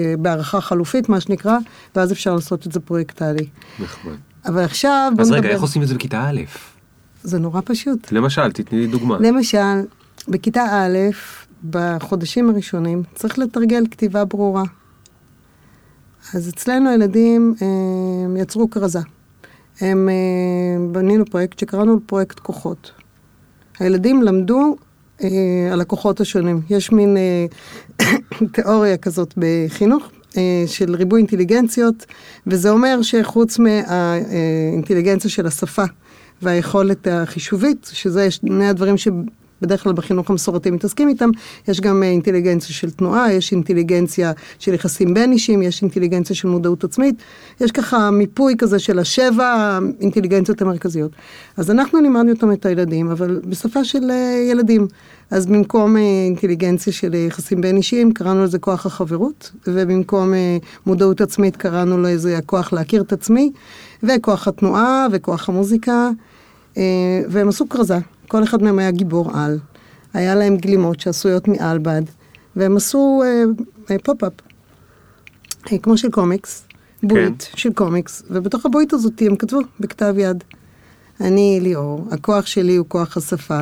אה, 0.00 0.14
בהערכה 0.18 0.60
חלופית, 0.60 1.08
מה 1.08 1.20
שנקרא, 1.20 1.58
ואז 1.96 2.12
אפשר 2.12 2.34
לעשות 2.34 2.66
את 2.66 2.72
זה 2.72 2.80
פרויקטלי. 2.80 3.46
נחמד. 3.80 4.12
אבל 4.46 4.64
עכשיו 4.64 5.12
אז 5.18 5.30
נדבר... 5.30 5.38
רגע, 5.38 5.48
איך 5.48 5.62
עושים 5.62 5.82
את 5.82 5.88
זה 5.88 5.94
בכיתה 5.94 6.28
א'? 6.28 6.40
זה 7.22 7.38
נורא 7.38 7.60
פשוט. 7.64 8.12
למשל, 8.12 8.52
תתני 8.52 8.78
לי 8.78 8.86
דוגמה. 8.86 9.16
למשל, 9.20 9.82
בכיתה 10.28 10.62
א', 10.62 10.98
בחודשים 11.70 12.50
הראשונים, 12.50 13.02
צריך 13.14 13.38
לתרגל 13.38 13.84
כתיבה 13.90 14.24
ברורה. 14.24 14.62
אז 16.34 16.48
אצלנו 16.48 16.90
הילדים 16.90 17.54
הם 17.60 18.36
יצרו 18.36 18.70
כרזה. 18.70 19.00
הם 19.80 20.08
אה, 20.08 20.92
בנינו 20.92 21.24
פרויקט 21.24 21.58
שקראנו 21.58 21.94
לו 21.94 22.00
פרויקט 22.06 22.38
כוחות. 22.38 22.92
הילדים 23.78 24.22
למדו 24.22 24.76
אה, 25.22 25.28
על 25.72 25.80
הכוחות 25.80 26.20
השונים. 26.20 26.60
יש 26.70 26.92
מין 26.92 27.16
אה, 27.16 27.46
תיאוריה 28.52 28.96
כזאת 28.96 29.34
בחינוך 29.36 30.10
אה, 30.36 30.64
של 30.66 30.94
ריבוי 30.94 31.18
אינטליגנציות, 31.18 32.06
וזה 32.46 32.70
אומר 32.70 33.02
שחוץ 33.02 33.58
מהאינטליגנציה 33.58 35.30
של 35.30 35.46
השפה 35.46 35.84
והיכולת 36.42 37.06
החישובית, 37.10 37.90
שזה 37.92 38.30
שני 38.30 38.68
הדברים 38.68 38.96
שבדרך 39.58 39.82
כלל 39.82 39.92
בחינוך 39.92 40.30
המסורתי 40.30 40.70
מתעסקים 40.70 41.08
איתם, 41.08 41.30
יש 41.68 41.80
גם 41.80 42.02
אה, 42.02 42.08
אינטליגנציה 42.08 42.74
של 42.74 42.90
תנועה, 42.90 43.32
יש 43.32 43.52
אינטליגנציה 43.52 44.32
של 44.58 44.74
יחסים 44.74 45.14
בין 45.14 45.32
אישים, 45.32 45.62
יש 45.62 45.82
אינטליגנציה 45.82 46.36
של 46.36 46.48
מודעות 46.48 46.84
עצמית, 46.84 47.14
יש 47.60 47.72
ככה 47.72 48.10
מיפוי 48.10 48.54
כזה 48.58 48.78
של 48.78 48.98
השבע 48.98 49.78
האינטליגנציות 50.00 50.62
המרכזיות. 50.62 51.10
אז 51.56 51.70
אנחנו 51.70 52.00
לימדנו 52.00 52.32
אותם 52.32 52.52
את 52.52 52.66
הילדים, 52.66 53.10
אבל 53.10 53.40
בשפה 53.44 53.84
של 53.84 54.10
אה, 54.10 54.48
ילדים. 54.50 54.86
אז 55.30 55.46
במקום 55.46 55.96
אה, 55.96 56.02
אינטליגנציה 56.26 56.92
של 56.92 57.14
יחסים 57.14 57.60
בין 57.60 57.76
אישיים, 57.76 58.12
קראנו 58.12 58.44
לזה 58.44 58.58
כוח 58.58 58.86
החברות, 58.86 59.50
ובמקום 59.66 60.32
מודעות 60.86 61.20
עצמית 61.20 61.56
קראנו 61.56 62.02
לזה 62.02 62.38
הכוח 62.38 62.72
להכיר 62.72 63.02
את 63.02 63.12
עצמי, 63.12 63.52
וכוח 64.02 64.48
התנועה, 64.48 65.06
וכוח 65.12 65.48
המוזיקה, 65.48 66.10
והם 67.28 67.48
עשו 67.48 67.68
כרזה. 67.68 67.98
כל 68.28 68.42
אחד 68.44 68.62
מהם 68.62 68.78
היה 68.78 68.90
גיבור 68.90 69.30
על. 69.38 69.58
היה 70.14 70.34
להם 70.34 70.56
גלימות 70.56 71.00
שעשויות 71.00 71.48
מעלבד, 71.48 72.02
והם 72.56 72.76
עשו 72.76 73.22
אה, 73.24 73.42
אה, 73.90 73.96
pop-up, 74.04 74.32
אה, 75.72 75.78
כמו 75.78 75.98
של 75.98 76.10
קומיקס, 76.10 76.66
בועית 77.02 77.48
של 77.56 77.72
קומיקס, 77.72 78.22
ובתוך 78.30 78.66
הבועית 78.66 78.92
הזאת 78.92 79.22
הם 79.26 79.36
כתבו 79.36 79.58
בכתב 79.80 80.14
יד. 80.18 80.44
אני 81.20 81.58
ליאור, 81.62 82.06
הכוח 82.10 82.46
שלי 82.46 82.76
הוא 82.76 82.86
כוח 82.88 83.16
השפה. 83.16 83.60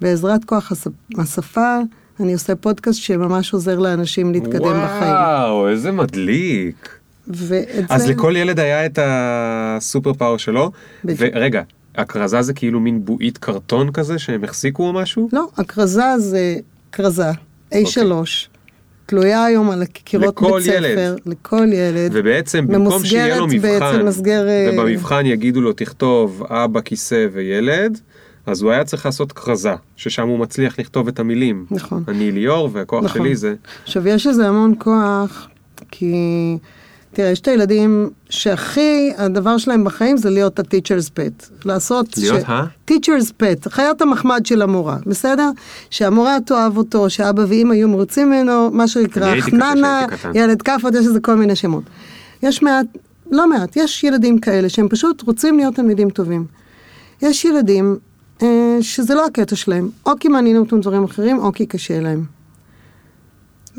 בעזרת 0.00 0.44
כוח 0.44 0.72
השפ- 0.72 1.20
השפה, 1.20 1.76
אני 2.20 2.32
עושה 2.32 2.54
פודקאסט 2.56 2.98
שממש 3.00 3.52
עוזר 3.54 3.78
לאנשים 3.78 4.32
להתקדם 4.32 4.60
בחיים. 4.84 5.12
וואו, 5.12 5.68
איזה 5.68 5.92
מדליק. 5.92 6.88
אז 7.88 8.02
זה- 8.02 8.08
לכל 8.12 8.34
ילד 8.36 8.60
היה 8.60 8.86
את 8.86 8.98
הסופר 9.02 10.12
פאוור 10.14 10.36
שלו. 10.38 10.70
בדיוק. 11.04 11.34
ורגע, 11.34 11.62
הכרזה 11.98 12.42
זה 12.42 12.52
כאילו 12.54 12.80
מין 12.80 13.04
בועית 13.04 13.38
קרטון 13.38 13.92
כזה 13.92 14.18
שהם 14.18 14.44
החזיקו 14.44 14.86
או 14.86 14.92
משהו? 14.92 15.28
לא, 15.32 15.48
הכרזה 15.56 16.18
זה 16.18 16.56
כרזה, 16.92 17.30
A3, 17.74 17.98
תלויה 19.06 19.44
היום 19.44 19.70
על 19.70 19.82
הקירות 19.82 20.42
אוקיי. 20.42 20.52
בית 20.52 20.62
ספר, 20.62 20.84
ילד. 20.84 21.20
לכל 21.26 21.66
ילד. 21.72 22.10
ובמקום 22.14 22.66
במקום 22.66 23.04
שיהיה 23.04 23.38
לו 23.38 23.46
מבחן, 23.46 24.06
מסגר, 24.06 24.46
ובמבחן 24.72 25.26
יגידו 25.26 25.60
לו 25.60 25.72
תכתוב 25.72 26.42
אבא, 26.48 26.80
כיסא 26.80 27.26
וילד, 27.32 27.98
אז 28.46 28.62
הוא 28.62 28.70
היה 28.70 28.84
צריך 28.84 29.06
לעשות 29.06 29.32
כרזה, 29.32 29.74
ששם 29.96 30.28
הוא 30.28 30.38
מצליח 30.38 30.78
לכתוב 30.78 31.08
את 31.08 31.18
המילים. 31.18 31.66
נכון. 31.70 32.04
אני 32.08 32.32
ליאור 32.32 32.70
והכוח 32.72 33.04
נכון. 33.04 33.22
שלי 33.22 33.36
זה... 33.36 33.54
עכשיו, 33.84 34.08
יש 34.08 34.26
לזה 34.26 34.48
המון 34.48 34.74
כוח, 34.78 35.48
כי... 35.90 36.14
תראה, 37.12 37.30
יש 37.30 37.40
את 37.40 37.48
הילדים 37.48 38.10
שהכי, 38.30 39.12
הדבר 39.16 39.58
שלהם 39.58 39.84
בחיים 39.84 40.16
זה 40.16 40.30
להיות 40.30 40.58
ה-teacher's 40.58 41.10
pet. 41.16 41.64
לעשות... 41.64 42.18
להיות 42.18 42.48
ה? 42.48 42.64
teacher's 42.90 43.32
pet, 43.42 43.70
חיית 43.70 44.02
המחמד 44.02 44.46
של 44.46 44.62
המורה, 44.62 44.96
בסדר? 45.06 45.50
שהמורה 45.90 46.36
תאהב 46.46 46.76
אותו, 46.76 47.10
שאבא 47.10 47.42
ואמא 47.48 47.74
יהיו 47.74 47.88
מרוצים 47.88 48.28
ממנו, 48.28 48.70
מה 48.70 48.88
שנקרא 48.88 49.40
חננה. 49.40 50.06
ילד 50.34 50.62
כאפות, 50.62 50.94
יש 50.94 51.06
לזה 51.06 51.20
כל 51.20 51.34
מיני 51.34 51.56
שמות. 51.56 51.84
יש 52.42 52.62
מעט, 52.62 52.86
לא 53.30 53.48
מעט, 53.50 53.76
יש 53.76 54.04
ילדים 54.04 54.38
כאלה 54.38 54.68
שהם 54.68 54.88
פשוט 54.88 55.22
רוצים 55.22 55.56
להיות 55.56 55.74
תלמידים 55.74 56.10
טובים. 56.10 56.44
יש 57.22 57.44
ילדים 57.44 57.96
אה, 58.42 58.78
שזה 58.80 59.14
לא 59.14 59.26
הקטע 59.26 59.56
שלהם, 59.56 59.88
או 60.06 60.12
כי 60.20 60.28
מעניינים 60.28 60.62
אותם 60.62 60.80
דברים 60.80 61.04
אחרים, 61.04 61.38
או 61.38 61.52
כי 61.52 61.66
קשה 61.66 62.00
להם. 62.00 62.37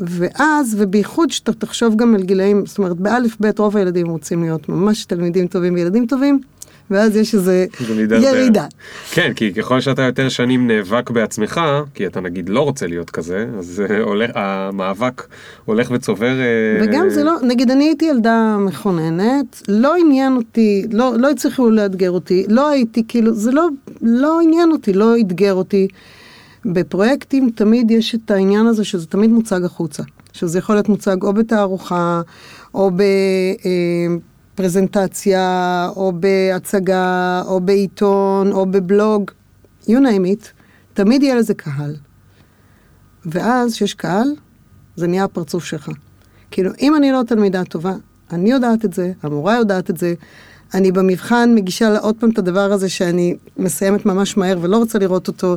ואז, 0.00 0.76
ובייחוד 0.78 1.30
שאתה 1.30 1.52
תחשוב 1.52 1.96
גם 1.96 2.14
על 2.14 2.22
גילאים, 2.22 2.66
זאת 2.66 2.78
אומרת, 2.78 2.96
באלף 2.96 3.36
בית 3.40 3.58
רוב 3.58 3.76
הילדים 3.76 4.06
רוצים 4.08 4.42
להיות 4.42 4.68
ממש 4.68 5.04
תלמידים 5.04 5.46
טובים 5.46 5.74
וילדים 5.74 6.06
טובים, 6.06 6.40
ואז 6.90 7.16
יש 7.16 7.34
איזה. 7.34 7.66
ירידה. 8.22 8.66
כן, 9.12 9.32
כי 9.36 9.54
ככל 9.54 9.80
שאתה 9.80 10.02
יותר 10.02 10.28
שנים 10.28 10.66
נאבק 10.66 11.10
בעצמך, 11.10 11.60
כי 11.94 12.06
אתה 12.06 12.20
נגיד 12.20 12.48
לא 12.48 12.60
רוצה 12.60 12.86
להיות 12.86 13.10
כזה, 13.10 13.46
אז 13.58 13.82
הולך, 14.02 14.30
המאבק 14.34 15.26
הולך 15.64 15.90
וצובר... 15.90 16.40
אה, 16.40 16.80
וגם 16.82 17.10
זה 17.10 17.24
לא, 17.24 17.32
נגיד 17.42 17.70
אני 17.70 17.84
הייתי 17.84 18.04
ילדה 18.04 18.56
מכוננת, 18.58 19.62
לא 19.68 19.94
עניין 19.96 20.36
אותי, 20.36 20.86
לא, 20.92 21.14
לא 21.18 21.30
הצליחו 21.30 21.70
לאתגר 21.70 22.10
אותי, 22.10 22.44
לא 22.48 22.68
הייתי 22.68 23.02
כאילו, 23.08 23.34
זה 23.34 23.50
לא, 23.52 23.68
לא 24.02 24.40
עניין 24.42 24.72
אותי, 24.72 24.92
לא 24.92 25.14
אתגר 25.20 25.54
אותי. 25.54 25.88
בפרויקטים 26.64 27.50
תמיד 27.54 27.90
יש 27.90 28.14
את 28.14 28.30
העניין 28.30 28.66
הזה 28.66 28.84
שזה 28.84 29.06
תמיד 29.06 29.30
מוצג 29.30 29.64
החוצה. 29.64 30.02
שזה 30.32 30.58
יכול 30.58 30.74
להיות 30.74 30.88
מוצג 30.88 31.22
או 31.22 31.32
בתערוכה, 31.32 32.20
או 32.74 32.90
בפרזנטציה, 34.54 35.88
או 35.96 36.12
בהצגה, 36.12 37.42
או 37.46 37.60
בעיתון, 37.60 38.52
או 38.52 38.66
בבלוג, 38.66 39.30
you 39.82 39.90
name 39.90 40.26
it, 40.36 40.46
תמיד 40.94 41.22
יהיה 41.22 41.34
לזה 41.34 41.54
קהל. 41.54 41.96
ואז 43.26 43.72
כשיש 43.72 43.94
קהל, 43.94 44.28
זה 44.96 45.06
נהיה 45.06 45.24
הפרצוף 45.24 45.64
שלך. 45.64 45.90
כאילו, 46.50 46.70
אם 46.80 46.96
אני 46.96 47.12
לא 47.12 47.22
תלמידה 47.26 47.64
טובה, 47.64 47.92
אני 48.32 48.50
יודעת 48.50 48.84
את 48.84 48.92
זה, 48.92 49.12
המורה 49.22 49.56
יודעת 49.56 49.90
את 49.90 49.96
זה, 49.96 50.14
אני 50.74 50.92
במבחן 50.92 51.52
מגישה 51.54 51.90
לה 51.90 51.98
עוד 51.98 52.16
פעם 52.16 52.30
את 52.30 52.38
הדבר 52.38 52.72
הזה 52.72 52.88
שאני 52.88 53.36
מסיימת 53.56 54.06
ממש 54.06 54.36
מהר 54.36 54.58
ולא 54.60 54.76
רוצה 54.76 54.98
לראות 54.98 55.28
אותו. 55.28 55.56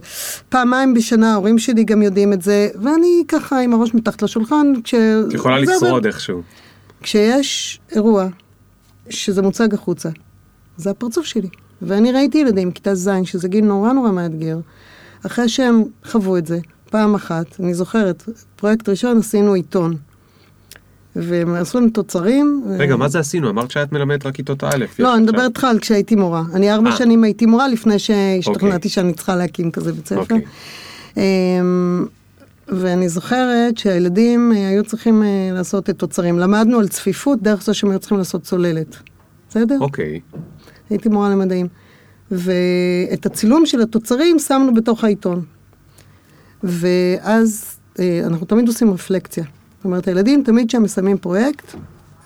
פעמיים 0.50 0.94
בשנה, 0.94 1.34
ההורים 1.34 1.60
שלי 1.60 1.84
גם 1.84 2.02
יודעים 2.02 2.34
את 2.34 2.42
זה, 2.42 2.70
ואני 2.82 3.24
ככה 3.28 3.60
עם 3.60 3.74
הראש 3.74 3.94
מתחת 3.94 4.22
לשולחן, 4.22 4.74
כש... 4.84 4.94
את 4.94 5.34
יכולה. 5.34 5.60
לשרוד 5.60 6.06
איכשהו. 6.06 6.42
כשיש 7.02 7.80
אירוע 7.92 8.28
שזה 9.10 9.42
מוצג 9.42 9.74
החוצה, 9.74 10.10
זה 10.78 10.90
הפרצוף 10.90 11.26
שלי. 11.26 11.50
ואני 11.82 12.12
ראיתי 12.12 12.38
ילדים 12.38 12.68
מכיתה 12.68 12.96
ז', 12.96 13.10
שזה 13.24 13.48
גיל 13.48 13.66
נורא 13.66 13.94
נורא 13.94 14.12
מאתגר, 14.12 14.58
אחרי 15.26 15.50
שהם 15.50 15.84
חוו 16.06 16.38
את 16.38 16.48
זה, 16.48 16.60
פעם 16.90 17.16
אחת, 17.16 17.60
אני 17.60 17.74
זוכרת, 17.74 18.24
פרויקט 18.56 18.90
ראשון 18.90 19.18
עשינו 19.18 19.54
עיתון. 19.54 19.96
והם 21.16 21.56
עשו 21.56 21.80
לנו 21.80 21.90
תוצרים. 21.90 22.64
רגע, 22.78 22.96
מה 22.96 23.10
זה 23.10 23.20
עשינו? 23.20 23.50
אמרת 23.50 23.72
שאת 23.72 23.92
מלמדת 23.92 24.26
רק 24.26 24.36
כיתות 24.36 24.64
א'. 24.64 24.86
לא, 25.00 25.16
אני 25.16 25.24
מדברת 25.24 25.46
איתך 25.46 25.64
על 25.64 25.80
כשהייתי 25.80 26.16
מורה. 26.16 26.44
אני 26.54 26.72
ארבע 26.72 26.90
אה. 26.90 26.96
שנים 26.96 27.24
הייתי 27.24 27.46
מורה 27.46 27.68
לפני 27.68 28.00
שהשתכנעתי 28.00 28.76
אוקיי. 28.76 28.90
שאני 28.90 29.14
צריכה 29.14 29.36
להקים 29.36 29.72
כזה 29.72 29.94
בית 29.94 30.08
ספר. 30.08 30.20
אוקיי. 30.20 30.42
אמ, 31.18 32.06
ואני 32.68 33.10
זוכרת 33.10 33.78
שהילדים 33.78 34.52
אה, 34.56 34.68
היו 34.68 34.84
צריכים 34.84 35.24
אה, 35.24 35.50
לעשות 35.54 35.90
את 35.90 35.98
תוצרים. 35.98 36.40
למדנו 36.40 36.80
על 36.80 36.88
צפיפות 36.88 37.42
דרך 37.42 37.64
זה 37.64 37.74
שהם 37.74 37.90
היו 37.90 38.00
צריכים 38.00 38.18
לעשות 38.18 38.44
צוללת. 38.44 38.96
בסדר? 39.50 39.78
אוקיי. 39.82 40.20
הייתי 40.90 41.10
מורה 41.10 41.30
למדעים. 41.30 41.68
ואת 42.32 43.26
הצילום 43.26 43.66
של 43.66 43.82
התוצרים 43.82 44.40
שמנו 44.40 44.74
בתוך 44.74 45.04
העיתון. 45.04 45.44
ואז 46.64 47.78
אנחנו 48.00 48.46
תמיד 48.46 48.68
עושים 48.68 48.94
רפלקציה. 48.94 49.44
זאת 49.84 49.86
אומרת, 49.86 50.08
הילדים 50.08 50.44
תמיד 50.44 50.68
כשהם 50.68 50.84
מסיימים 50.84 51.18
פרויקט, 51.18 51.76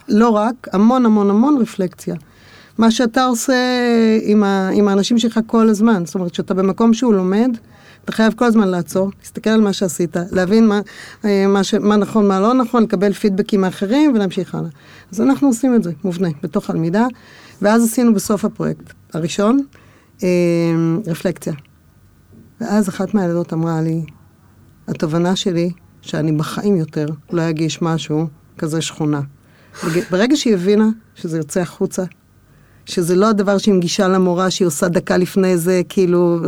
לא 0.07 0.29
רק, 0.29 0.67
המון 0.73 1.05
המון 1.05 1.29
המון 1.29 1.57
רפלקציה. 1.61 2.15
מה 2.77 2.91
שאתה 2.91 3.25
עושה 3.25 3.53
עם, 4.21 4.43
ה, 4.43 4.69
עם 4.73 4.87
האנשים 4.87 5.17
שלך 5.17 5.39
כל 5.47 5.69
הזמן, 5.69 6.05
זאת 6.05 6.15
אומרת, 6.15 6.33
שאתה 6.33 6.53
במקום 6.53 6.93
שהוא 6.93 7.13
לומד, 7.13 7.57
אתה 8.03 8.11
חייב 8.11 8.33
כל 8.33 8.45
הזמן 8.45 8.67
לעצור, 8.67 9.11
להסתכל 9.19 9.49
על 9.49 9.61
מה 9.61 9.73
שעשית, 9.73 10.15
להבין 10.31 10.67
מה, 10.67 10.81
אה, 11.25 11.47
מה, 11.47 11.63
ש, 11.63 11.73
מה 11.73 11.95
נכון, 11.95 12.27
מה 12.27 12.39
לא 12.39 12.53
נכון, 12.53 12.83
לקבל 12.83 13.13
פידבקים 13.13 13.61
מאחרים 13.61 14.11
ולהמשיך 14.15 14.55
הלאה. 14.55 14.69
אז 15.11 15.21
אנחנו 15.21 15.47
עושים 15.47 15.75
את 15.75 15.83
זה, 15.83 15.91
מובנה, 16.03 16.29
בתוך 16.43 16.69
הלמידה, 16.69 17.05
ואז 17.61 17.83
עשינו 17.83 18.13
בסוף 18.13 18.45
הפרויקט 18.45 18.93
הראשון, 19.13 19.63
אה, 20.23 20.27
רפלקציה. 21.07 21.53
ואז 22.61 22.89
אחת 22.89 23.13
מהילדות 23.13 23.53
אמרה 23.53 23.81
לי, 23.81 24.01
התובנה 24.87 25.35
שלי, 25.35 25.71
שאני 26.07 26.31
בחיים 26.31 26.75
יותר 26.75 27.05
לא 27.31 27.49
אגיש 27.49 27.81
משהו 27.81 28.27
כזה 28.57 28.81
שכונה. 28.81 29.21
ברגע 30.11 30.35
שהיא 30.35 30.53
הבינה 30.53 30.87
שזה 31.15 31.37
יוצא 31.37 31.59
החוצה, 31.59 32.03
שזה 32.85 33.15
לא 33.15 33.29
הדבר 33.29 33.57
שהיא 33.57 33.73
מגישה 33.73 34.07
למורה 34.07 34.51
שהיא 34.51 34.65
עושה 34.65 34.87
דקה 34.87 35.17
לפני 35.17 35.57
זה, 35.57 35.81
כאילו... 35.89 36.39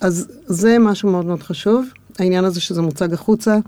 אז 0.00 0.28
זה 0.46 0.76
משהו 0.78 1.10
מאוד 1.10 1.26
מאוד 1.26 1.42
חשוב, 1.42 1.86
העניין 2.18 2.44
הזה 2.44 2.60
שזה 2.60 2.82
מוצג 2.82 3.12
החוצה. 3.12 3.58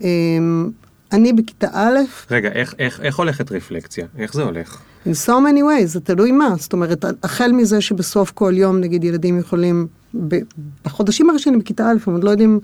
אמ, 0.00 0.70
אני 1.12 1.32
בכיתה 1.32 1.68
א', 1.72 1.98
רגע, 2.30 2.48
איך, 2.52 2.74
איך, 2.78 3.00
איך 3.00 3.16
הולכת 3.18 3.52
רפלקציה? 3.52 4.06
איך 4.18 4.34
זה 4.34 4.42
הולך? 4.42 4.80
in 5.06 5.14
so 5.26 5.30
many 5.30 5.60
ways, 5.60 5.86
זה 5.86 6.00
תלוי 6.00 6.32
מה. 6.32 6.54
זאת 6.58 6.72
אומרת, 6.72 7.04
החל 7.22 7.52
מזה 7.52 7.80
שבסוף 7.80 8.30
כל 8.30 8.52
יום, 8.56 8.80
נגיד, 8.80 9.04
ילדים 9.04 9.38
יכולים, 9.38 9.86
ב- 10.28 10.40
בחודשים 10.84 11.30
הראשונים 11.30 11.60
בכיתה 11.60 11.90
א', 11.90 11.96
הם 12.06 12.12
עוד 12.12 12.24
לא 12.24 12.30
יודעים 12.30 12.60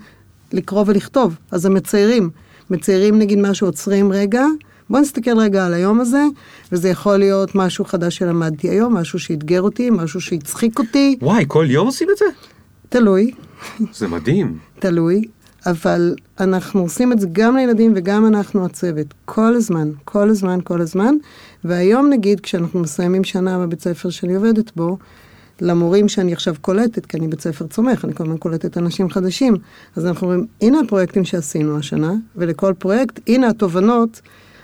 לקרוא 0.53 0.83
ולכתוב, 0.87 1.35
אז 1.51 1.65
הם 1.65 1.73
מציירים. 1.73 2.29
מציירים 2.69 3.19
נגיד 3.19 3.39
משהו, 3.39 3.67
עוצרים 3.67 4.11
רגע, 4.11 4.45
בואו 4.89 5.01
נסתכל 5.01 5.39
רגע 5.39 5.65
על 5.65 5.73
היום 5.73 5.99
הזה, 5.99 6.23
וזה 6.71 6.89
יכול 6.89 7.17
להיות 7.17 7.55
משהו 7.55 7.85
חדש 7.85 8.17
שלמדתי 8.17 8.69
היום, 8.69 8.97
משהו 8.97 9.19
שאתגר 9.19 9.61
אותי, 9.61 9.89
משהו 9.89 10.21
שהצחיק 10.21 10.79
אותי, 10.79 11.17
וואי, 11.21 11.45
כל 11.47 11.65
יום 11.69 11.87
עושים 11.87 12.07
את 12.11 12.17
זה? 12.17 12.25
תלוי, 12.89 13.31
זה 13.93 14.07
מדהים. 14.07 14.57
תלוי, 14.79 15.23
אבל 15.65 16.15
אנחנו 16.39 16.81
עושים 16.81 17.11
את 17.11 17.19
זה 17.19 17.27
גם 17.31 17.55
לילדים 17.55 17.93
וגם 17.95 18.25
אנחנו 18.25 18.65
הצוות, 18.65 19.07
כל 19.25 19.55
הזמן, 19.55 19.91
כל 20.05 20.29
הזמן, 20.29 20.59
כל 20.63 20.81
הזמן. 20.81 21.15
והיום 21.63 22.09
נגיד, 22.09 22.39
כשאנחנו 22.39 22.79
מסיימים 22.79 23.23
שנה 23.23 23.59
בבית 23.59 23.81
ספר 23.81 24.09
שאני 24.09 24.35
עובדת 24.35 24.71
בו, 24.75 24.97
למורים 25.61 26.09
שאני 26.09 26.33
עכשיו 26.33 26.55
קולטת, 26.61 27.05
כי 27.05 27.17
אני 27.17 27.27
בית 27.27 27.41
ספר 27.41 27.67
צומח, 27.67 28.05
אני 28.05 28.13
כל 28.13 28.23
הזמן 28.23 28.37
קולטת 28.37 28.77
אנשים 28.77 29.09
חדשים, 29.09 29.55
אז 29.95 30.05
אנחנו 30.05 30.27
אומרים, 30.27 30.47
הנה 30.61 30.79
הפרויקטים 30.79 31.25
שעשינו 31.25 31.77
השנה, 31.77 32.13
ולכל 32.35 32.73
פרויקט, 32.77 33.19
הנה 33.27 33.47
התובנות, 33.47 34.21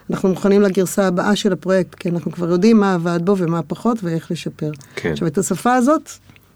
אנחנו 0.09 0.29
מוכנים 0.29 0.61
לגרסה 0.61 1.07
הבאה 1.07 1.35
של 1.35 1.53
הפרויקט, 1.53 1.95
כי 1.95 2.09
אנחנו 2.09 2.31
כבר 2.31 2.49
יודעים 2.49 2.79
מה 2.79 2.93
עבד 2.93 3.19
בו 3.23 3.37
ומה 3.37 3.61
פחות 3.61 4.03
ואיך 4.03 4.31
לשפר. 4.31 4.71
כן. 4.95 5.11
עכשיו, 5.11 5.27
את 5.27 5.37
השפה 5.37 5.73
הזאת 5.73 6.09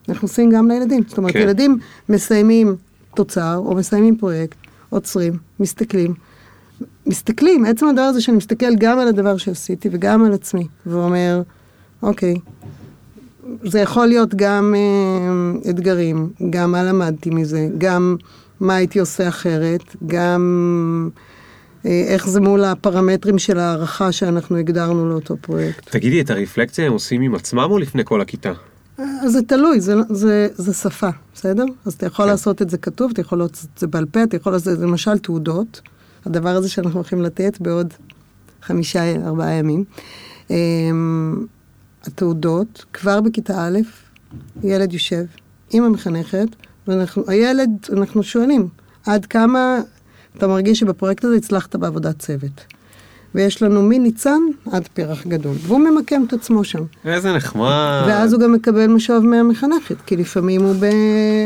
אנחנו 0.10 0.26
עושים 0.26 0.50
גם 0.50 0.68
לילדים. 0.68 1.04
זאת 1.08 1.18
אומרת, 1.18 1.34
כן. 1.34 1.40
ילדים 1.40 1.78
מסיימים 2.10 2.76
תוצר, 3.16 3.56
או 3.58 3.76
מסיימים 3.76 4.18
פרויקט, 4.18 4.58
עוצרים, 4.90 5.38
מסתכלים. 5.60 6.14
מסתכלים, 7.06 7.66
עצם 7.66 7.88
הדבר 7.88 8.02
הזה 8.02 8.22
שאני 8.22 8.38
מסתכל 8.38 8.76
גם 8.76 9.00
על 9.00 9.08
הדבר 9.08 9.38
שעשיתי 9.38 9.90
וגם 9.92 10.26
על 10.26 10.34
עצמי, 10.34 10.68
ואומר, 10.86 11.42
אוקיי, 12.04 12.36
זה 13.64 13.80
יכול 13.80 14.08
להיות 14.08 14.36
גם 14.36 14.76
אה, 14.78 15.70
אתגרים, 15.70 16.30
גם 16.50 16.72
מה 16.72 16.84
למדתי 16.84 17.30
מזה, 17.30 17.68
גם 17.78 18.16
מה 18.60 18.76
הייתי 18.76 19.00
עושה 19.00 19.28
אחרת, 19.28 19.96
גם 20.08 21.10
אה, 21.86 22.04
איך 22.08 22.28
זה 22.28 22.42
מול 22.42 22.64
הפרמטרים 22.64 23.40
של 23.40 23.60
הערכה 23.60 24.12
שאנחנו 24.12 24.58
הגדרנו 24.58 25.10
לאותו 25.10 25.38
פרויקט. 25.42 25.90
תגידי, 25.90 26.22
את 26.22 26.30
הרפלקציה 26.30 26.86
הם 26.86 26.94
עושים 26.94 27.22
עם 27.22 27.36
עצמם 27.36 27.68
או 27.72 27.78
לפני 27.78 28.02
כל 28.06 28.22
הכיתה? 28.22 28.52
אז 28.98 29.32
זה 29.32 29.42
תלוי, 29.42 29.82
זה, 29.82 29.96
זה, 30.10 30.48
זה 30.56 30.74
שפה, 30.74 31.10
בסדר? 31.34 31.66
אז 31.86 31.94
אתה 31.94 32.06
יכול 32.06 32.26
כן. 32.26 32.32
לעשות 32.32 32.62
את 32.62 32.70
זה 32.70 32.78
כתוב, 32.78 33.12
אתה 33.12 33.22
יכול 33.22 33.38
לעשות 33.38 33.70
את 33.74 33.80
זה 33.80 33.88
בעל 33.88 34.06
פה, 34.06 34.24
אתה 34.24 34.36
יכול 34.36 34.54
לעשות 34.54 34.74
את 34.74 34.80
זה 34.80 34.86
למשל 34.86 35.18
תעודות, 35.18 35.82
הדבר 36.26 36.50
הזה 36.50 36.70
שאנחנו 36.70 37.00
הולכים 37.00 37.22
לתת 37.22 37.58
בעוד 37.62 37.94
חמישה, 38.62 39.16
ארבעה 39.26 39.54
ימים. 39.54 39.84
התעודות, 42.04 42.86
כבר 42.94 43.22
בכיתה 43.22 43.68
א', 43.68 43.80
ילד 44.64 44.94
יושב 44.94 45.24
עם 45.72 45.84
המחנכת, 45.84 46.48
ואנחנו, 46.88 47.24
הילד, 47.28 47.70
אנחנו 47.94 48.24
שואלים, 48.24 48.68
עד 49.06 49.26
כמה 49.26 49.80
אתה 50.38 50.48
מרגיש 50.48 50.80
שבפרויקט 50.80 51.26
הזה 51.26 51.36
הצלחת 51.36 51.76
בעבודת 51.76 52.20
צוות? 52.20 52.66
ויש 53.36 53.64
לנו 53.64 53.82
מניצן 53.82 54.40
עד 54.72 54.88
פרח 54.94 55.28
גדול, 55.28 55.56
והוא 55.62 55.80
ממקם 55.80 56.24
את 56.28 56.34
עצמו 56.34 56.64
שם. 56.64 56.84
איזה 57.06 57.34
נחמד. 57.34 58.04
ואז 58.08 58.34
הוא 58.34 58.42
גם 58.42 58.54
מקבל 58.54 58.88
משוב 58.88 59.26
מהמחנכת, 59.26 59.96
כי 60.06 60.18
לפעמים 60.18 60.62
הוא 60.62 60.76
ב... 60.80 60.86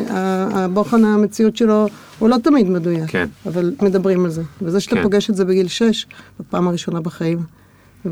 הבוחן 0.09 1.05
המציאות 1.05 1.55
שלו 1.55 1.87
הוא 2.19 2.29
לא 2.29 2.37
תמיד 2.43 2.69
מדויק, 2.69 3.09
כן. 3.09 3.27
אבל 3.45 3.73
מדברים 3.81 4.25
על 4.25 4.31
זה. 4.31 4.41
וזה 4.61 4.79
שאתה 4.79 4.95
כן. 4.95 5.03
פוגש 5.03 5.29
את 5.29 5.35
זה 5.35 5.45
בגיל 5.45 5.67
6, 5.67 6.05
בפעם 6.39 6.67
הראשונה 6.67 7.01
בחיים, 7.01 7.39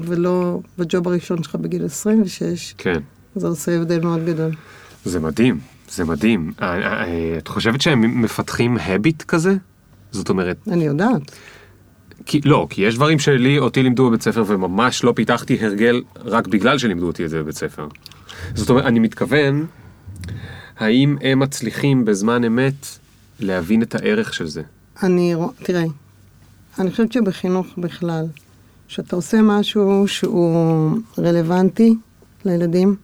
ולא 0.02 0.60
בג'וב 0.78 1.08
הראשון 1.08 1.44
שלך 1.44 1.56
בגיל 1.56 1.86
26, 1.86 2.74
כן. 2.78 3.00
זה 3.36 3.48
עושה 3.48 3.76
הבדל 3.78 4.00
מאוד 4.00 4.26
גדול. 4.26 4.52
זה 5.06 5.20
מדהים, 5.20 5.60
זה 5.90 6.06
מדהים. 6.06 6.54
אה, 6.62 6.68
אה, 6.68 7.04
אה, 7.04 7.36
את 7.38 7.48
חושבת 7.48 7.82
שהם 7.82 8.22
מפתחים 8.22 8.78
הביט 8.78 9.24
כזה? 9.24 9.54
זאת 10.12 10.30
אומרת, 10.30 10.58
אני 10.72 10.84
יודעת. 10.86 11.22
כי, 12.26 12.42
לא, 12.46 12.68
כי 12.70 12.82
יש 12.82 12.96
דברים 12.96 13.20
שלי, 13.20 13.60
אותי 13.60 13.84
לימדו 13.84 14.08
בבית 14.10 14.22
ספר 14.22 14.44
וממש 14.48 15.04
לא 15.04 15.14
פיתחתי 15.16 15.58
הרגל 15.66 16.02
רק 16.26 16.48
בגלל 16.48 16.78
שלימדו 16.78 17.08
אותי 17.08 17.26
את 17.26 17.30
זה 17.30 17.40
בבית 17.44 17.56
ספר. 17.56 17.88
זאת 18.56 18.70
אומרת, 18.70 18.86
אני 18.86 19.00
מתכוון, 19.00 19.66
האם 20.78 21.16
הם 21.22 21.40
מצליחים 21.40 22.06
בזמן 22.06 22.44
אמת 22.44 22.88
להבין 23.40 23.82
את 23.82 23.96
הערך 23.96 24.34
של 24.34 24.48
זה? 24.48 24.62
אני, 25.04 25.36
רוא- 25.36 25.52
תראה, 25.64 25.84
אני 26.80 26.92
חושבת 26.92 27.12
שבחינוך 27.12 27.68
בכלל, 27.78 28.26
כשאתה 28.94 29.16
עושה 29.16 29.42
משהו 29.42 30.08
שהוא 30.08 30.98
רלוונטי 31.18 31.96
לילדים, 32.46 32.96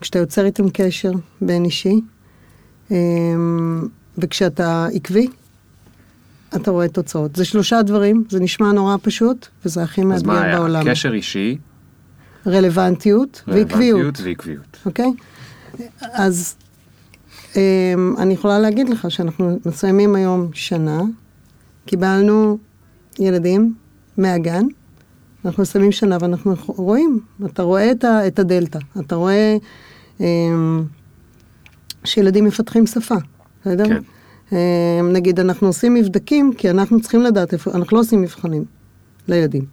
כשאתה 0.00 0.18
יוצר 0.18 0.44
איתם 0.44 0.70
קשר 0.70 1.10
בין 1.40 1.64
אישי, 1.64 2.00
אמ, 2.90 3.88
וכשאתה 4.18 4.86
עקבי, 4.94 5.26
אתה 6.56 6.70
רואה 6.70 6.88
תוצאות. 6.88 7.36
זה 7.36 7.44
שלושה 7.44 7.82
דברים, 7.82 8.24
זה 8.28 8.40
נשמע 8.40 8.72
נורא 8.72 8.96
פשוט, 9.02 9.46
וזה 9.64 9.82
הכי 9.82 10.00
אז 10.00 10.22
מה 10.22 10.34
מאתגר 10.34 10.46
היה? 10.46 10.58
בעולם. 10.58 10.90
קשר 10.90 11.14
אישי, 11.14 11.58
רלוונטיות 12.46 13.42
ועקביות. 13.46 13.98
רלוונטיות 14.00 14.26
ועקביות. 14.26 14.76
אוקיי? 14.86 15.10
אז 16.00 16.56
אמ, 17.56 18.14
אני 18.18 18.34
יכולה 18.34 18.58
להגיד 18.58 18.88
לך 18.88 19.10
שאנחנו 19.10 19.58
מסיימים 19.66 20.14
היום 20.14 20.50
שנה, 20.52 21.00
קיבלנו 21.86 22.58
ילדים 23.18 23.74
מהגן, 24.16 24.64
אנחנו 25.46 25.62
מסיימים 25.62 25.92
שנה 25.92 26.16
ואנחנו 26.20 26.54
רואים, 26.66 27.20
אתה 27.44 27.62
רואה 27.62 27.90
את, 27.90 28.04
ה, 28.04 28.26
את 28.26 28.38
הדלתא, 28.38 28.78
אתה 29.00 29.14
רואה 29.14 29.56
אמ, 30.20 30.84
שילדים 32.04 32.44
מפתחים 32.44 32.86
שפה, 32.86 33.14
בסדר? 33.60 33.84
כן. 33.88 34.00
אמ, 34.52 35.12
נגיד, 35.12 35.40
אנחנו 35.40 35.66
עושים 35.66 35.94
מבדקים, 35.94 36.52
כי 36.58 36.70
אנחנו 36.70 37.00
צריכים 37.00 37.22
לדעת 37.22 37.52
איפה, 37.52 37.70
אנחנו 37.74 37.96
לא 37.96 38.00
עושים 38.00 38.22
מבחנים 38.22 38.64
לילדים. 39.28 39.64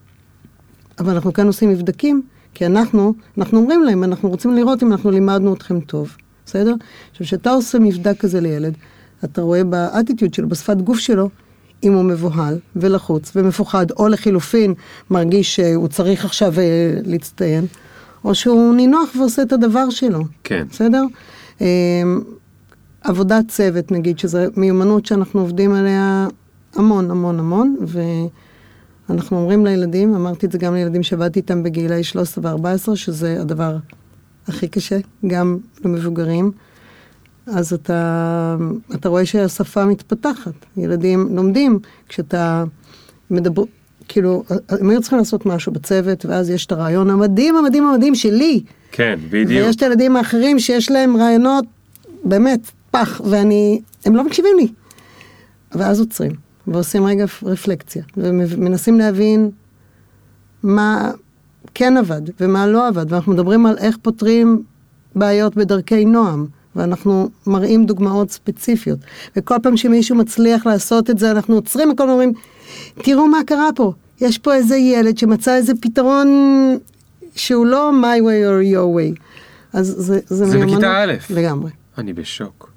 אבל 0.99 1.13
אנחנו 1.13 1.33
כאן 1.33 1.47
עושים 1.47 1.69
מבדקים, 1.69 2.21
כי 2.53 2.65
אנחנו, 2.65 3.13
אנחנו 3.37 3.59
אומרים 3.59 3.83
להם, 3.83 4.03
אנחנו 4.03 4.29
רוצים 4.29 4.53
לראות 4.53 4.83
אם 4.83 4.91
אנחנו 4.91 5.11
לימדנו 5.11 5.53
אתכם 5.53 5.79
טוב, 5.79 6.15
בסדר? 6.45 6.75
עכשיו, 7.11 7.27
כשאתה 7.27 7.49
עושה 7.49 7.79
מבדק 7.79 8.19
כזה 8.19 8.41
לילד, 8.41 8.73
אתה 9.23 9.41
רואה 9.41 9.63
באטיטיוד 9.63 10.33
שלו, 10.33 10.49
בשפת 10.49 10.77
גוף 10.77 10.99
שלו, 10.99 11.29
אם 11.83 11.93
הוא 11.93 12.03
מבוהל 12.03 12.59
ולחוץ 12.75 13.31
ומפוחד, 13.35 13.91
או 13.91 14.07
לחילופין 14.07 14.73
מרגיש 15.09 15.55
שהוא 15.55 15.87
צריך 15.87 16.25
עכשיו 16.25 16.59
אה, 16.59 16.93
להצטיין, 17.05 17.65
או 18.25 18.35
שהוא 18.35 18.75
נינוח 18.75 19.15
ועושה 19.19 19.41
את 19.41 19.51
הדבר 19.51 19.89
שלו, 19.89 20.23
כן. 20.43 20.65
בסדר? 20.69 21.03
אה, 21.61 21.67
עבודת 23.01 23.45
צוות, 23.47 23.91
נגיד, 23.91 24.19
שזו 24.19 24.39
מיומנות 24.55 25.05
שאנחנו 25.05 25.39
עובדים 25.39 25.73
עליה 25.73 26.27
המון, 26.75 27.11
המון, 27.11 27.39
המון, 27.39 27.75
ואנחנו 29.09 29.37
אומרים 29.37 29.65
לילדים, 29.65 30.15
אמרתי 30.15 30.45
את 30.45 30.51
זה 30.51 30.57
גם 30.57 30.73
לילדים 30.73 31.03
שעבדתי 31.03 31.39
איתם 31.39 31.63
בגילאי 31.63 32.03
13 32.03 32.55
ו-14, 32.55 32.95
שזה 32.95 33.41
הדבר 33.41 33.77
הכי 34.47 34.67
קשה, 34.67 34.97
גם 35.27 35.57
למבוגרים. 35.85 36.51
אז 37.47 37.73
אתה, 37.73 38.55
אתה 38.95 39.09
רואה 39.09 39.25
שהשפה 39.25 39.85
מתפתחת. 39.85 40.53
ילדים 40.77 41.27
לומדים, 41.35 41.79
כשאתה 42.09 42.63
מדבר, 43.31 43.63
כאילו, 44.07 44.43
הם 44.69 44.89
היו 44.89 45.01
צריכים 45.01 45.19
לעשות 45.19 45.45
משהו 45.45 45.71
בצוות, 45.71 46.25
ואז 46.25 46.49
יש 46.49 46.65
את 46.65 46.71
הרעיון 46.71 47.09
המדהים, 47.09 47.57
המדהים, 47.57 47.83
המדהים 47.83 48.15
שלי. 48.15 48.63
כן, 48.91 49.19
בדיוק. 49.29 49.65
ויש 49.65 49.75
את 49.75 49.81
הילדים 49.81 50.15
האחרים 50.15 50.59
שיש 50.59 50.91
להם 50.91 51.17
רעיונות, 51.17 51.65
באמת, 52.23 52.71
פח, 52.91 53.21
ואני, 53.29 53.81
הם 54.05 54.15
לא 54.15 54.23
מקשיבים 54.23 54.57
לי. 54.57 54.67
ואז 55.71 55.99
עוצרים, 55.99 56.31
ועושים 56.67 57.05
רגע 57.05 57.25
רפלקציה, 57.43 58.03
ומנסים 58.17 58.97
להבין 58.97 59.49
מה 60.63 61.11
כן 61.73 61.97
עבד 61.97 62.21
ומה 62.39 62.67
לא 62.67 62.87
עבד, 62.87 63.11
ואנחנו 63.11 63.33
מדברים 63.33 63.65
על 63.65 63.77
איך 63.77 63.97
פותרים 64.01 64.63
בעיות 65.15 65.55
בדרכי 65.55 66.05
נועם. 66.05 66.47
ואנחנו 66.75 67.29
מראים 67.47 67.85
דוגמאות 67.85 68.31
ספציפיות. 68.31 68.99
וכל 69.35 69.55
פעם 69.63 69.77
שמישהו 69.77 70.15
מצליח 70.15 70.65
לעשות 70.65 71.09
את 71.09 71.17
זה, 71.19 71.31
אנחנו 71.31 71.55
עוצרים 71.55 71.91
הכל 71.91 72.03
ואומרים, 72.03 72.33
תראו 72.95 73.27
מה 73.27 73.37
קרה 73.45 73.69
פה. 73.75 73.93
יש 74.21 74.37
פה 74.37 74.53
איזה 74.55 74.77
ילד 74.77 75.17
שמצא 75.17 75.55
איזה 75.55 75.73
פתרון 75.81 76.27
שהוא 77.35 77.65
לא 77.65 77.91
my 78.01 78.21
way 78.21 78.47
or 78.49 78.75
your 78.75 78.97
way. 78.97 79.21
אז 79.73 79.87
זה, 79.87 80.19
זה, 80.25 80.45
זה 80.45 80.55
מיומנות 80.55 80.73
בכיתה 80.73 81.03
א'. 81.03 81.13
לגמרי. 81.29 81.71
אני 81.97 82.13
בשוק. 82.13 82.71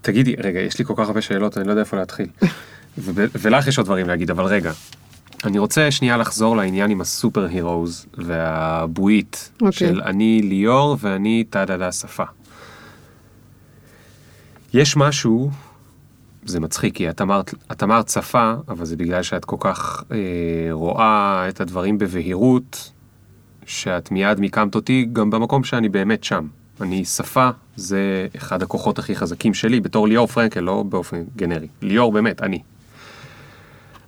תגידי, 0.00 0.34
רגע, 0.38 0.60
יש 0.60 0.78
לי 0.78 0.84
כל 0.84 0.94
כך 0.96 1.06
הרבה 1.06 1.20
שאלות, 1.20 1.58
אני 1.58 1.66
לא 1.66 1.72
יודע 1.72 1.80
איפה 1.80 1.96
להתחיל. 1.96 2.26
ו- 2.98 3.24
ולך 3.34 3.66
יש 3.66 3.78
עוד 3.78 3.86
דברים 3.86 4.06
להגיד, 4.06 4.30
אבל 4.30 4.44
רגע. 4.44 4.72
אני 5.44 5.58
רוצה 5.58 5.90
שנייה 5.90 6.16
לחזור 6.16 6.56
לעניין 6.56 6.90
עם 6.90 7.00
ה 7.00 7.08
super 7.08 7.46
heroes 7.50 8.06
והבועית 8.14 9.50
אוקיי. 9.62 9.72
של 9.72 10.02
אני 10.02 10.40
ליאור 10.42 10.96
ואני 11.00 11.44
טה-דה-דה 11.50 11.92
שפה. 11.92 12.24
יש 14.74 14.96
משהו, 14.96 15.50
זה 16.44 16.60
מצחיק, 16.60 16.94
כי 16.94 17.10
את 17.10 17.20
אמרת, 17.20 17.54
את 17.72 17.82
אמרת 17.82 18.08
שפה, 18.08 18.52
אבל 18.68 18.84
זה 18.84 18.96
בגלל 18.96 19.22
שאת 19.22 19.44
כל 19.44 19.56
כך 19.60 20.04
אה, 20.12 20.16
רואה 20.70 21.46
את 21.48 21.60
הדברים 21.60 21.98
בבהירות, 21.98 22.92
שאת 23.66 24.10
מיד 24.10 24.40
מיקמת 24.40 24.74
אותי 24.74 25.08
גם 25.12 25.30
במקום 25.30 25.64
שאני 25.64 25.88
באמת 25.88 26.24
שם. 26.24 26.46
אני 26.80 27.04
שפה, 27.04 27.50
זה 27.76 28.26
אחד 28.36 28.62
הכוחות 28.62 28.98
הכי 28.98 29.16
חזקים 29.16 29.54
שלי, 29.54 29.80
בתור 29.80 30.08
ליאור 30.08 30.26
פרנקל, 30.26 30.60
לא 30.60 30.82
באופן 30.82 31.24
גנרי. 31.36 31.68
ליאור 31.82 32.12
באמת, 32.12 32.42
אני. 32.42 32.62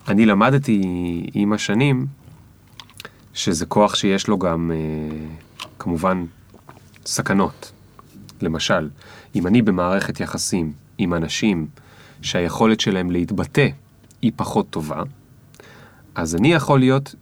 אני 0.09 0.27
למדתי 0.27 0.83
עם 1.35 1.53
השנים 1.53 2.07
שזה 3.35 3.67
כוח 3.67 3.95
שיש 3.95 4.29
לו 4.29 4.39
גם, 4.39 4.71
אה, 4.75 5.27
כמובן, 5.79 6.25
סכנות. 7.07 7.73
למשל, 8.43 8.89
אם 9.35 9.47
אני 9.47 9.63
במערכת 9.63 10.21
יחסים 10.21 10.73
עם 10.99 11.15
אנשים 11.15 11.67
שהיכולת 12.23 12.81
שלהם 12.81 13.11
להתבטא 13.11 13.69
היא 14.23 14.33
פחות 14.37 14.71
טובה, 14.71 15.03
אז 16.15 16.35
אני 16.35 16.53
יכול 16.53 16.81
להיות, 16.81 17.15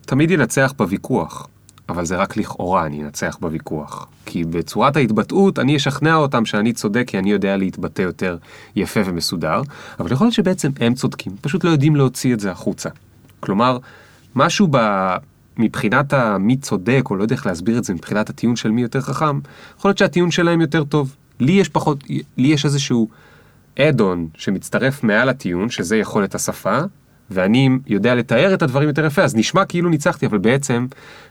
תמיד 0.00 0.30
ינצח 0.30 0.74
בוויכוח, 0.76 1.48
אבל 1.88 2.04
זה 2.04 2.16
רק 2.16 2.36
לכאורה 2.36 2.86
אני 2.86 3.04
אנצח 3.04 3.36
בוויכוח. 3.40 4.06
כי 4.26 4.44
בצורת 4.44 4.96
ההתבטאות 4.96 5.58
אני 5.58 5.76
אשכנע 5.76 6.14
אותם 6.14 6.44
שאני 6.44 6.72
צודק 6.72 7.04
כי 7.06 7.18
אני 7.18 7.30
יודע 7.30 7.56
להתבטא 7.56 8.02
יותר 8.02 8.36
יפה 8.76 9.00
ומסודר, 9.04 9.62
אבל 10.00 10.12
יכול 10.12 10.24
להיות 10.24 10.34
שבעצם 10.34 10.70
הם 10.80 10.94
צודקים, 10.94 11.32
פשוט 11.40 11.64
לא 11.64 11.70
יודעים 11.70 11.96
להוציא 11.96 12.34
את 12.34 12.40
זה 12.40 12.50
החוצה. 12.50 12.88
כלומר, 13.40 13.78
משהו 14.34 14.68
ב... 14.70 14.78
מבחינת 15.58 16.12
המי 16.12 16.56
צודק, 16.56 17.02
או 17.10 17.16
לא 17.16 17.22
יודע 17.22 17.34
איך 17.34 17.46
להסביר 17.46 17.78
את 17.78 17.84
זה, 17.84 17.94
מבחינת 17.94 18.30
הטיעון 18.30 18.56
של 18.56 18.70
מי 18.70 18.82
יותר 18.82 19.00
חכם, 19.00 19.40
יכול 19.78 19.88
להיות 19.88 19.98
שהטיעון 19.98 20.30
שלהם 20.30 20.60
יותר 20.60 20.84
טוב. 20.84 21.16
לי 21.40 21.52
יש 21.52 21.68
פחות, 21.68 22.04
לי 22.36 22.48
יש 22.48 22.64
איזשהו 22.64 23.08
אד-און 23.78 24.28
שמצטרף 24.34 25.04
מעל 25.04 25.28
הטיעון, 25.28 25.70
שזה 25.70 25.96
יכולת 25.96 26.34
השפה, 26.34 26.78
ואני 27.30 27.68
יודע 27.86 28.14
לתאר 28.14 28.54
את 28.54 28.62
הדברים 28.62 28.88
יותר 28.88 29.06
יפה, 29.06 29.22
אז 29.22 29.36
נשמע 29.36 29.64
כאילו 29.64 29.90
ניצחתי, 29.90 30.26
אבל 30.26 30.38
בעצם 30.38 30.86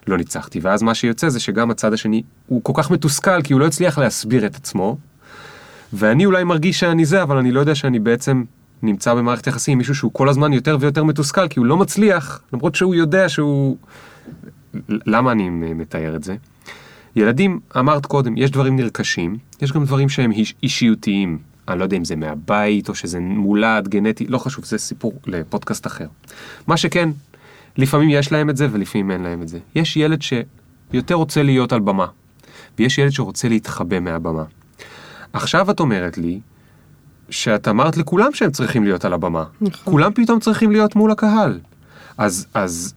לא 0.07 0.17
ניצחתי. 0.17 0.59
ואז 0.59 0.83
מה 0.83 0.95
שיוצא 0.95 1.29
זה 1.29 1.39
שגם 1.39 1.71
הצד 1.71 1.93
השני 1.93 2.23
הוא 2.47 2.63
כל 2.63 2.73
כך 2.75 2.91
מתוסכל, 2.91 3.41
כי 3.41 3.53
הוא 3.53 3.59
לא 3.59 3.65
הצליח 3.65 3.97
להסביר 3.97 4.45
את 4.45 4.55
עצמו, 4.55 4.97
ואני 5.93 6.25
אולי 6.25 6.43
מרגיש 6.43 6.79
שאני 6.79 7.05
זה, 7.05 7.23
אבל 7.23 7.37
אני 7.37 7.51
לא 7.51 7.59
יודע 7.59 7.75
שאני 7.75 7.99
בעצם 7.99 8.43
נמצא 8.83 9.13
במערכת 9.13 9.47
יחסים 9.47 9.71
עם 9.71 9.77
מישהו 9.77 9.95
שהוא 9.95 10.11
כל 10.13 10.29
הזמן 10.29 10.53
יותר 10.53 10.77
ויותר 10.79 11.03
מתוסכל, 11.03 11.47
כי 11.47 11.59
הוא 11.59 11.65
לא 11.65 11.77
מצליח, 11.77 12.41
למרות 12.53 12.75
שהוא 12.75 12.95
יודע 12.95 13.29
שהוא... 13.29 13.77
למה 14.89 15.31
אני 15.31 15.49
מתאר 15.49 16.15
את 16.15 16.23
זה? 16.23 16.35
ילדים, 17.15 17.59
אמרת 17.77 18.05
קודם, 18.05 18.37
יש 18.37 18.51
דברים 18.51 18.75
נרכשים, 18.75 19.37
יש 19.61 19.71
גם 19.71 19.85
דברים 19.85 20.09
שהם 20.09 20.31
איש, 20.31 20.55
אישיותיים. 20.63 21.39
אני 21.67 21.79
לא 21.79 21.83
יודע 21.83 21.97
אם 21.97 22.05
זה 22.05 22.15
מהבית 22.15 22.89
או 22.89 22.95
שזה 22.95 23.19
מולד, 23.19 23.87
גנטי, 23.87 24.27
לא 24.27 24.37
חשוב, 24.37 24.65
זה 24.65 24.77
סיפור 24.77 25.13
לפודקאסט 25.25 25.87
אחר. 25.87 26.07
מה 26.67 26.77
שכן, 26.77 27.09
לפעמים 27.77 28.09
יש 28.09 28.31
להם 28.31 28.49
את 28.49 28.57
זה 28.57 28.67
ולפעמים 28.71 29.11
אין 29.11 29.21
להם 29.21 29.41
את 29.41 29.47
זה. 29.47 29.59
יש 29.75 29.97
ילד 29.97 30.19
שיותר 30.21 31.15
רוצה 31.15 31.43
להיות 31.43 31.73
על 31.73 31.79
במה, 31.79 32.05
ויש 32.79 32.97
ילד 32.97 33.11
שרוצה 33.11 33.49
להתחבא 33.49 33.99
מהבמה. 33.99 34.43
עכשיו 35.33 35.71
את 35.71 35.79
אומרת 35.79 36.17
לי, 36.17 36.39
שאת 37.29 37.67
אמרת 37.67 37.97
לכולם 37.97 38.33
שהם 38.33 38.51
צריכים 38.51 38.83
להיות 38.83 39.05
על 39.05 39.13
הבמה. 39.13 39.43
נכון. 39.61 39.93
כולם 39.93 40.11
פתאום 40.13 40.39
צריכים 40.39 40.71
להיות 40.71 40.95
מול 40.95 41.11
הקהל. 41.11 41.59
אז, 42.17 42.47
אז, 42.53 42.93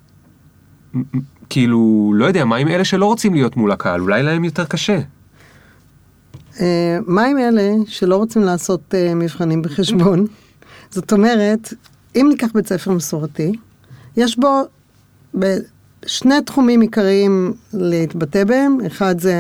כאילו, 1.49 2.13
לא 2.17 2.25
יודע, 2.25 2.45
מה 2.45 2.57
עם 2.57 2.69
אלה 2.69 2.85
שלא 2.85 3.07
רוצים 3.07 3.35
להיות 3.35 3.57
מול 3.57 3.73
הקהל? 3.73 4.01
אולי 4.01 4.23
להם 4.23 4.45
יותר 4.45 4.65
קשה. 4.65 5.01
אה, 6.61 6.99
מה 7.07 7.25
עם 7.25 7.39
אלה 7.39 7.73
שלא 7.87 8.17
רוצים 8.17 8.43
לעשות 8.43 8.95
אה, 8.95 9.15
מבחנים 9.15 9.63
בחשבון? 9.63 10.27
זאת 10.91 11.13
אומרת, 11.13 11.75
אם 12.17 12.27
ניקח 12.29 12.49
בית 12.55 12.69
ספר 12.69 12.91
מסורתי, 12.91 13.53
יש 14.17 14.39
בו 14.39 14.63
שני 16.07 16.35
תחומים 16.47 16.81
עיקריים 16.81 17.53
להתבטא 17.75 18.45
בהם, 18.45 18.79
אחד 18.87 19.21
זה 19.21 19.35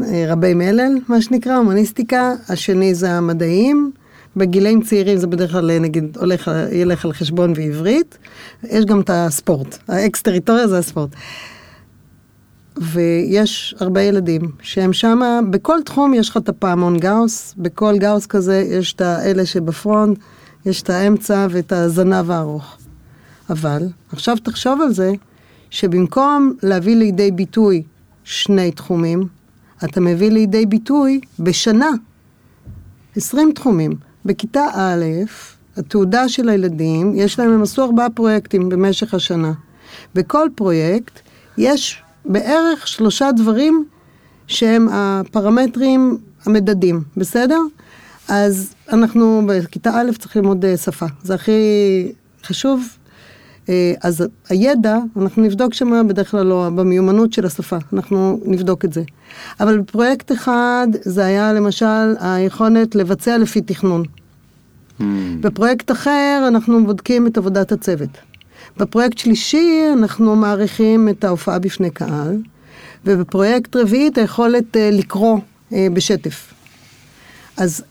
אה, 0.00 0.24
רבי 0.28 0.54
מלל, 0.54 0.92
מה 1.08 1.22
שנקרא, 1.22 1.56
הומניסטיקה, 1.56 2.32
השני 2.48 2.94
זה 2.94 3.10
המדעים. 3.10 3.92
בגילאים 4.36 4.82
צעירים 4.82 5.18
זה 5.18 5.26
בדרך 5.26 5.52
כלל 5.52 5.78
נגיד 5.78 6.16
הולך, 6.20 6.50
ילך 6.72 7.04
על 7.04 7.12
חשבון 7.12 7.52
ועברית, 7.56 8.18
יש 8.64 8.84
גם 8.84 9.00
את 9.00 9.10
הספורט, 9.12 9.78
האקס 9.88 10.22
טריטוריה 10.22 10.68
זה 10.68 10.78
הספורט. 10.78 11.10
ויש 12.82 13.74
הרבה 13.80 14.02
ילדים 14.02 14.40
שהם 14.62 14.92
שמה, 14.92 15.40
בכל 15.50 15.78
תחום 15.84 16.14
יש 16.14 16.28
לך 16.28 16.36
את 16.36 16.48
הפעמון 16.48 16.98
גאוס, 16.98 17.54
בכל 17.56 17.98
גאוס 17.98 18.26
כזה 18.26 18.66
יש 18.68 18.92
את 18.92 19.00
האלה 19.00 19.46
שב 19.46 19.70
front, 19.70 20.18
יש 20.66 20.82
את 20.82 20.90
האמצע 20.90 21.46
ואת 21.50 21.72
הזנב 21.72 22.30
הארוך. 22.30 22.76
אבל 23.50 23.82
עכשיו 24.12 24.36
תחשוב 24.42 24.80
על 24.80 24.92
זה, 24.92 25.12
שבמקום 25.70 26.52
להביא 26.62 26.96
לידי 26.96 27.30
ביטוי 27.30 27.82
שני 28.24 28.70
תחומים, 28.70 29.26
אתה 29.84 30.00
מביא 30.00 30.30
לידי 30.30 30.66
ביטוי 30.66 31.20
בשנה 31.38 31.90
20 33.16 33.52
תחומים. 33.52 33.92
בכיתה 34.24 34.66
א', 34.74 35.04
התעודה 35.76 36.28
של 36.28 36.48
הילדים, 36.48 37.12
יש 37.14 37.38
להם, 37.38 37.50
הם 37.50 37.62
עשו 37.62 37.82
ארבעה 37.82 38.10
פרויקטים 38.10 38.68
במשך 38.68 39.14
השנה. 39.14 39.52
בכל 40.14 40.48
פרויקט 40.54 41.20
יש 41.58 42.02
בערך 42.24 42.88
שלושה 42.88 43.32
דברים 43.32 43.84
שהם 44.46 44.88
הפרמטרים 44.92 46.18
המדדים, 46.46 47.02
בסדר? 47.16 47.58
אז 48.28 48.74
אנחנו 48.92 49.42
בכיתה 49.46 49.90
א' 49.94 50.10
צריך 50.18 50.36
ללמוד 50.36 50.64
אה, 50.64 50.76
שפה, 50.76 51.06
זה 51.22 51.34
הכי 51.34 51.52
חשוב. 52.44 52.88
אה, 53.68 53.92
אז 54.02 54.24
הידע, 54.48 54.98
אנחנו 55.16 55.42
נבדוק 55.42 55.74
שם 55.74 56.08
בדרך 56.08 56.30
כלל 56.30 56.46
לא, 56.46 56.68
במיומנות 56.74 57.32
של 57.32 57.46
השפה, 57.46 57.76
אנחנו 57.92 58.40
נבדוק 58.44 58.84
את 58.84 58.92
זה. 58.92 59.02
אבל 59.60 59.78
בפרויקט 59.78 60.32
אחד 60.32 60.86
זה 61.00 61.24
היה 61.24 61.52
למשל 61.52 62.14
היכולת 62.20 62.94
לבצע 62.94 63.38
לפי 63.38 63.60
תכנון. 63.60 64.02
בפרויקט 65.40 65.90
אחר 65.90 66.44
אנחנו 66.48 66.84
בודקים 66.86 67.26
את 67.26 67.38
עבודת 67.38 67.72
הצוות. 67.72 68.18
בפרויקט 68.76 69.18
שלישי 69.18 69.84
אנחנו 69.92 70.36
מעריכים 70.36 71.08
את 71.08 71.24
ההופעה 71.24 71.58
בפני 71.58 71.90
קהל, 71.90 72.36
ובפרויקט 73.04 73.76
רביעי 73.76 74.08
את 74.08 74.18
היכולת 74.18 74.76
אה, 74.76 74.90
לקרוא 74.92 75.38
אה, 75.72 75.86
בשטף. 75.92 76.54
אז, 77.56 77.84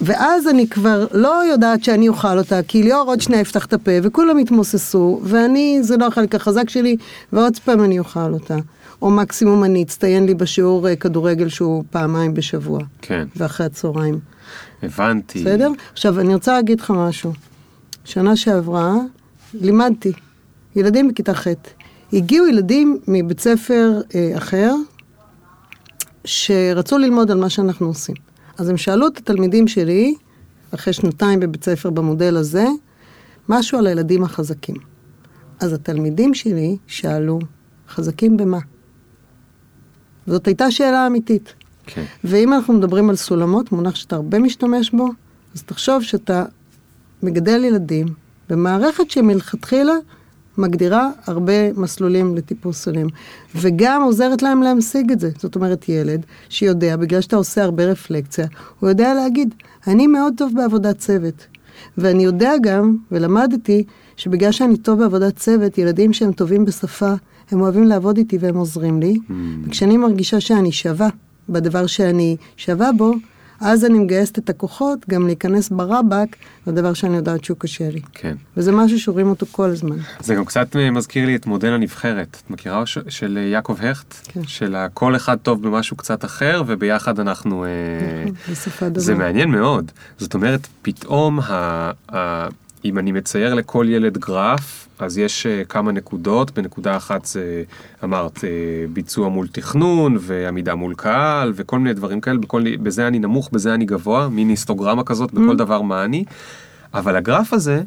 ואז 0.00 0.48
אני 0.48 0.68
כבר 0.68 1.06
לא 1.12 1.44
יודעת 1.44 1.84
שאני 1.84 2.08
אוכל 2.08 2.38
אותה, 2.38 2.60
כי 2.68 2.82
ליאור 2.82 3.08
עוד 3.08 3.20
שנייה 3.20 3.40
יפתח 3.40 3.66
את 3.66 3.72
הפה, 3.72 3.90
וכולם 4.02 4.38
יתמוססו, 4.38 5.20
ואני, 5.24 5.78
זה 5.82 5.96
לא 5.96 6.06
החלק 6.06 6.34
החזק 6.34 6.68
שלי, 6.68 6.96
ועוד 7.32 7.58
פעם 7.58 7.84
אני 7.84 7.98
אוכל 7.98 8.32
אותה. 8.32 8.56
או 9.02 9.10
מקסימום 9.10 9.64
אני 9.64 9.82
אצטיין 9.82 10.26
לי 10.26 10.34
בשיעור 10.34 10.88
אה, 10.88 10.96
כדורגל 10.96 11.48
שהוא 11.48 11.84
פעמיים 11.90 12.34
בשבוע, 12.34 12.80
כן, 13.02 13.26
ואחרי 13.36 13.66
הצהריים. 13.66 14.18
הבנתי. 14.82 15.40
בסדר? 15.40 15.70
עכשיו, 15.92 16.20
אני 16.20 16.34
רוצה 16.34 16.52
להגיד 16.52 16.80
לך 16.80 16.90
משהו. 16.90 17.32
שנה 18.04 18.36
שעברה 18.36 18.94
לימדתי 19.54 20.12
ילדים 20.76 21.08
בכיתה 21.08 21.34
ח'. 21.34 21.46
הגיעו 22.12 22.46
ילדים 22.46 22.98
מבית 23.08 23.40
ספר 23.40 24.00
אה, 24.14 24.36
אחר, 24.36 24.74
שרצו 26.24 26.98
ללמוד 26.98 27.30
על 27.30 27.38
מה 27.38 27.50
שאנחנו 27.50 27.86
עושים. 27.86 28.14
אז 28.58 28.68
הם 28.68 28.76
שאלו 28.76 29.06
את 29.06 29.18
התלמידים 29.18 29.68
שלי, 29.68 30.14
אחרי 30.74 30.92
שנתיים 30.92 31.40
בבית 31.40 31.64
ספר 31.64 31.90
במודל 31.90 32.36
הזה, 32.36 32.66
משהו 33.48 33.78
על 33.78 33.86
הילדים 33.86 34.24
החזקים. 34.24 34.76
אז 35.60 35.72
התלמידים 35.72 36.34
שלי 36.34 36.76
שאלו, 36.86 37.38
חזקים 37.88 38.36
במה? 38.36 38.58
זאת 40.26 40.46
הייתה 40.46 40.70
שאלה 40.70 41.06
אמיתית. 41.06 41.54
כן. 41.86 42.04
ואם 42.24 42.52
אנחנו 42.52 42.74
מדברים 42.74 43.10
על 43.10 43.16
סולמות, 43.16 43.72
מונח 43.72 43.94
שאתה 43.94 44.16
הרבה 44.16 44.38
משתמש 44.38 44.90
בו, 44.90 45.08
אז 45.54 45.62
תחשוב 45.62 46.02
שאתה 46.02 46.44
מגדל 47.22 47.64
ילדים 47.64 48.06
במערכת 48.50 49.10
שמלכתחילה 49.10 49.94
מגדירה 50.58 51.10
הרבה 51.26 51.72
מסלולים 51.72 52.36
לטיפוס 52.36 52.82
סלים, 52.82 53.06
וגם 53.54 54.02
עוזרת 54.02 54.42
להם 54.42 54.62
להמשיג 54.62 55.12
את 55.12 55.20
זה. 55.20 55.30
זאת 55.38 55.56
אומרת, 55.56 55.88
ילד 55.88 56.26
שיודע, 56.48 56.96
בגלל 56.96 57.20
שאתה 57.20 57.36
עושה 57.36 57.62
הרבה 57.64 57.84
רפלקציה, 57.84 58.46
הוא 58.80 58.88
יודע 58.88 59.14
להגיד, 59.14 59.54
אני 59.86 60.06
מאוד 60.06 60.34
טוב 60.36 60.52
בעבודת 60.54 60.98
צוות. 60.98 61.46
ואני 61.98 62.24
יודע 62.24 62.52
גם, 62.62 62.96
ולמדתי, 63.12 63.84
שבגלל 64.16 64.52
שאני 64.52 64.76
טוב 64.76 64.98
בעבודת 64.98 65.36
צוות, 65.36 65.78
ילדים 65.78 66.12
שהם 66.12 66.32
טובים 66.32 66.64
בשפה, 66.64 67.12
הם 67.50 67.60
אוהבים 67.60 67.84
לעבוד 67.84 68.16
איתי 68.16 68.38
והם 68.38 68.56
עוזרים 68.56 69.00
לי. 69.00 69.14
Mm. 69.14 69.32
וכשאני 69.64 69.96
מרגישה 69.96 70.40
שאני 70.40 70.72
שווה 70.72 71.08
בדבר 71.48 71.86
שאני 71.86 72.36
שווה 72.56 72.92
בו, 72.92 73.14
אז 73.60 73.84
אני 73.84 73.98
מגייסת 73.98 74.38
את 74.38 74.50
הכוחות 74.50 74.98
גם 75.10 75.26
להיכנס 75.26 75.68
ברבק 75.68 76.36
לדבר 76.66 76.92
שאני 76.94 77.16
יודעת 77.16 77.44
שהוא 77.44 77.56
קשה 77.60 77.90
לי. 77.90 78.00
כן. 78.14 78.34
וזה 78.56 78.72
משהו 78.72 79.00
שרואים 79.00 79.28
אותו 79.30 79.46
כל 79.50 79.70
הזמן. 79.70 79.96
זה 80.20 80.34
גם 80.34 80.44
קצת 80.44 80.76
אה, 80.76 80.90
מזכיר 80.90 81.26
לי 81.26 81.36
את 81.36 81.46
מודל 81.46 81.72
הנבחרת. 81.72 82.36
את 82.44 82.50
מכירה 82.50 82.86
ש- 82.86 82.98
של 83.08 83.38
אה, 83.38 83.48
יעקב 83.48 83.76
הכט? 83.84 84.14
כן. 84.28 84.40
של 84.46 84.74
ה- 84.74 84.88
כל 84.94 85.16
אחד 85.16 85.36
טוב 85.36 85.62
במשהו 85.62 85.96
קצת 85.96 86.24
אחר, 86.24 86.62
וביחד 86.66 87.20
אנחנו... 87.20 87.64
אה, 87.64 87.68
נכון, 88.66 88.88
דומה. 88.88 89.00
זה 89.04 89.14
מעניין 89.14 89.50
מאוד. 89.50 89.90
זאת 90.18 90.34
אומרת, 90.34 90.66
פתאום, 90.82 91.40
ה, 91.40 91.90
ה, 92.14 92.48
אם 92.88 92.98
אני 92.98 93.12
מצייר 93.12 93.54
לכל 93.54 93.86
ילד 93.88 94.18
גרף, 94.18 94.88
אז 94.98 95.18
יש 95.18 95.46
uh, 95.46 95.66
כמה 95.68 95.92
נקודות. 95.92 96.50
בנקודה 96.50 96.96
אחת 96.96 97.24
זה, 97.24 97.62
אמרת, 98.04 98.36
uh, 98.36 98.40
ביצוע 98.92 99.28
מול 99.28 99.48
תכנון, 99.48 100.16
ועמידה 100.20 100.74
מול 100.74 100.94
קהל, 100.94 101.52
וכל 101.56 101.78
מיני 101.78 101.94
דברים 101.94 102.20
כאלה. 102.20 102.38
בכל, 102.38 102.76
בזה 102.76 103.06
אני 103.06 103.18
נמוך, 103.18 103.48
בזה 103.52 103.74
אני 103.74 103.84
גבוה, 103.84 104.28
מין 104.28 104.48
היסטוגרמה 104.48 105.04
כזאת, 105.04 105.32
בכל 105.32 105.56
דבר 105.56 105.82
מה 105.82 106.04
אני. 106.04 106.24
אבל 106.94 107.16
הגרף 107.16 107.52
הזה, 107.52 107.82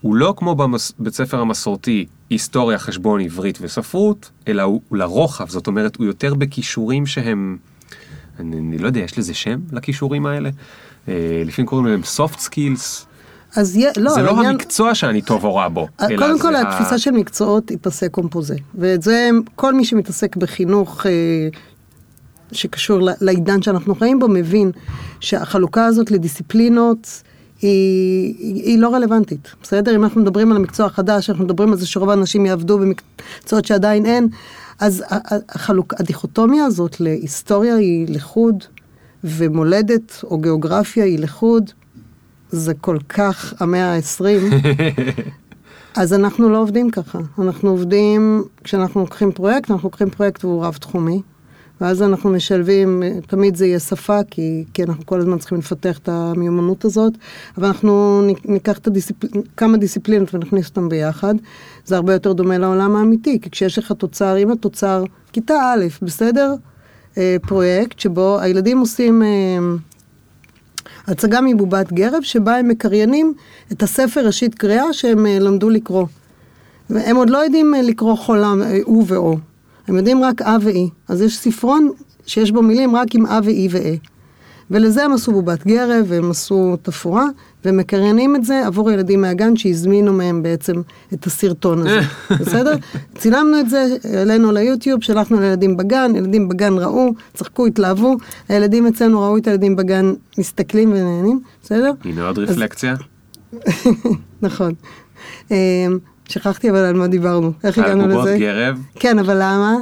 הוא 0.00 0.14
לא 0.14 0.34
כמו 0.36 0.54
בבית 0.54 1.14
ספר 1.14 1.40
המסורתי, 1.40 2.06
היסטוריה, 2.30 2.78
חשבון, 2.78 3.20
עברית 3.20 3.58
וספרות, 3.60 4.30
אלא 4.48 4.62
הוא, 4.62 4.80
הוא 4.88 4.98
לרוחב, 4.98 5.48
זאת 5.48 5.66
אומרת, 5.66 5.96
הוא 5.96 6.06
יותר 6.06 6.34
בכישורים 6.34 7.06
שהם... 7.06 7.56
אני, 8.38 8.58
אני 8.58 8.78
לא 8.78 8.86
יודע, 8.86 9.00
יש 9.00 9.18
לזה 9.18 9.34
שם 9.34 9.60
לכישורים 9.72 10.26
האלה? 10.26 10.50
אה, 11.08 11.42
לפעמים 11.46 11.66
קוראים 11.66 11.86
להם 11.86 12.00
soft 12.16 12.38
skills. 12.38 13.13
אז 13.56 13.76
יה, 13.76 13.90
לא, 13.96 14.10
זה 14.14 14.22
לא 14.22 14.30
העניין- 14.30 14.46
המקצוע 14.50 14.94
שאני 14.94 15.22
טוב 15.22 15.44
או 15.44 15.54
רע 15.54 15.68
בו, 15.68 15.88
אלא 16.00 16.16
קודם 16.26 16.38
כל, 16.38 16.54
ה- 16.54 16.60
התפיסה 16.60 16.98
של 16.98 17.10
מקצועות 17.10 17.68
היא 17.68 17.78
פסה 17.80 18.08
קומפוזה. 18.08 18.56
ואת 18.74 19.02
זה 19.02 19.28
כל 19.56 19.74
מי 19.74 19.84
שמתעסק 19.84 20.36
בחינוך 20.36 21.06
אה, 21.06 21.12
שקשור 22.52 22.98
לעידן 23.20 23.62
שאנחנו 23.62 23.94
חיים 23.94 24.18
בו, 24.18 24.28
מבין 24.28 24.70
שהחלוקה 25.20 25.86
הזאת 25.86 26.10
לדיסציפלינות 26.10 27.22
היא, 27.62 28.34
היא, 28.38 28.78
לא 28.78 28.94
רלוונטית, 28.94 29.54
בסדר? 29.62 29.94
אם 29.96 30.04
אנחנו 30.04 30.20
מדברים 30.20 30.50
על 30.50 30.56
המקצוע 30.56 30.86
החדש, 30.86 31.30
אנחנו 31.30 31.44
מדברים 31.44 31.72
על 31.72 31.78
זה 31.78 31.86
שרוב 31.86 32.10
האנשים 32.10 32.46
יעבדו 32.46 32.78
במקצועות 32.78 33.64
שעדיין 33.64 34.06
אין, 34.06 34.28
אז 34.80 35.04
החלוק, 35.48 35.94
הדיכוטומיה 36.00 36.64
הזאת 36.64 37.00
להיסטוריה 37.00 37.74
היא 37.76 38.06
לחוד, 38.08 38.64
ומולדת 39.24 40.20
או 40.24 40.38
גיאוגרפיה 40.38 41.04
היא 41.04 41.18
לחוד, 41.18 41.70
זה 42.54 42.74
כל 42.74 42.98
כך 43.08 43.54
המאה 43.60 43.94
ה-20. 43.94 44.54
אז 46.00 46.12
אנחנו 46.12 46.48
לא 46.48 46.62
עובדים 46.62 46.90
ככה. 46.90 47.18
אנחנו 47.38 47.70
עובדים, 47.70 48.44
כשאנחנו 48.64 49.00
לוקחים 49.00 49.32
פרויקט, 49.32 49.70
אנחנו 49.70 49.86
לוקחים 49.86 50.10
פרויקט 50.10 50.44
והוא 50.44 50.64
רב-תחומי. 50.64 51.22
ואז 51.80 52.02
אנחנו 52.02 52.30
משלבים, 52.30 53.02
תמיד 53.26 53.56
זה 53.56 53.66
יהיה 53.66 53.78
שפה, 53.78 54.18
כי, 54.30 54.64
כי 54.74 54.82
אנחנו 54.82 55.06
כל 55.06 55.20
הזמן 55.20 55.38
צריכים 55.38 55.58
לפתח 55.58 55.98
את 55.98 56.08
המיומנות 56.08 56.84
הזאת, 56.84 57.12
אבל 57.58 57.66
אנחנו 57.66 58.22
ניקח 58.44 58.78
את 58.78 58.86
הדיסציפל... 58.86 59.28
כמה 59.56 59.76
דיסציפלינות 59.76 60.34
ונכניס 60.34 60.68
אותן 60.68 60.88
ביחד. 60.88 61.34
זה 61.84 61.96
הרבה 61.96 62.12
יותר 62.12 62.32
דומה 62.32 62.58
לעולם 62.58 62.96
האמיתי, 62.96 63.40
כי 63.40 63.50
כשיש 63.50 63.78
לך 63.78 63.92
תוצר, 63.92 64.38
אם 64.38 64.50
התוצר, 64.50 65.04
כיתה 65.32 65.54
א', 65.54 65.84
בסדר? 66.02 66.54
אה, 67.18 67.36
פרויקט 67.42 67.98
שבו 67.98 68.38
הילדים 68.40 68.78
עושים... 68.78 69.22
הצגה 71.06 71.40
מבובת 71.40 71.92
גרב, 71.92 72.22
שבה 72.22 72.56
הם 72.56 72.68
מקריינים 72.68 73.34
את 73.72 73.82
הספר 73.82 74.26
ראשית 74.26 74.54
קריאה 74.54 74.92
שהם 74.92 75.26
אה, 75.26 75.38
למדו 75.38 75.70
לקרוא. 75.70 76.06
והם 76.90 77.16
עוד 77.16 77.30
לא 77.30 77.38
יודעים 77.38 77.74
אה, 77.74 77.82
לקרוא 77.82 78.16
חולם, 78.16 78.62
אה, 78.62 78.78
הוא 78.84 79.04
ואו. 79.06 79.36
הם 79.88 79.96
יודעים 79.96 80.24
רק 80.24 80.42
אה 80.42 80.56
ואי. 80.60 80.88
אז 81.08 81.22
יש 81.22 81.38
ספרון 81.38 81.90
שיש 82.26 82.50
בו 82.50 82.62
מילים 82.62 82.96
רק 82.96 83.14
עם 83.14 83.26
אה 83.26 83.40
ואי 83.44 83.68
ואה. 83.70 83.94
ולזה 84.70 85.04
הם 85.04 85.12
עשו 85.12 85.32
בובת 85.32 85.66
גרב, 85.66 86.04
והם 86.08 86.30
עשו 86.30 86.76
תפאורה, 86.82 87.26
והם 87.64 87.76
מקריינים 87.76 88.36
את 88.36 88.44
זה 88.44 88.66
עבור 88.66 88.90
ילדים 88.90 89.20
מהגן 89.20 89.56
שהזמינו 89.56 90.12
מהם 90.12 90.42
בעצם 90.42 90.82
את 91.14 91.26
הסרטון 91.26 91.86
הזה, 91.86 92.00
בסדר? 92.40 92.74
צילמנו 93.18 93.60
את 93.60 93.70
זה, 93.70 93.86
העלינו 94.14 94.52
ליוטיוב, 94.52 95.02
שלחנו 95.02 95.40
לילדים 95.40 95.76
בגן, 95.76 96.12
ילדים 96.16 96.48
בגן 96.48 96.72
ראו, 96.72 97.10
צחקו, 97.34 97.66
התלהבו, 97.66 98.16
הילדים 98.48 98.86
אצלנו 98.86 99.20
ראו 99.20 99.36
את 99.36 99.46
הילדים 99.46 99.76
בגן 99.76 100.12
מסתכלים 100.38 100.92
ונהנים, 100.92 101.40
בסדר? 101.62 101.92
הנה 102.04 102.26
עוד 102.26 102.38
רפלקציה. 102.38 102.94
נכון. 104.42 104.72
אמ, 105.50 105.56
שכחתי 106.28 106.70
אבל 106.70 106.78
על 106.78 106.94
מה 106.94 107.06
דיברנו, 107.06 107.52
איך 107.64 107.78
על 107.78 107.84
הגענו 107.84 108.04
בובות 108.08 108.26
לזה? 108.26 108.38
גרב. 108.38 108.78
כן, 108.94 109.18
אבל 109.18 109.36
למה? 109.36 109.76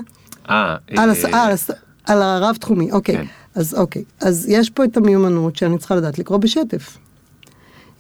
אה, 0.51 0.77
על, 0.97 1.11
אה. 1.11 1.35
אה, 1.35 1.45
על. 1.45 1.55
על 2.07 2.23
הרב 2.23 2.57
תחומי, 2.61 2.93
אוקיי. 2.93 3.17
כן. 3.17 3.25
אז 3.55 3.75
אוקיי. 3.75 4.05
אז 4.21 4.47
יש 4.49 4.71
פה 4.71 4.85
את 4.85 4.97
המיומנות 4.97 5.57
שאני 5.57 5.79
צריכה 5.79 5.95
לדעת 5.95 6.19
לקרוא 6.19 6.39
בשטף. 6.39 6.99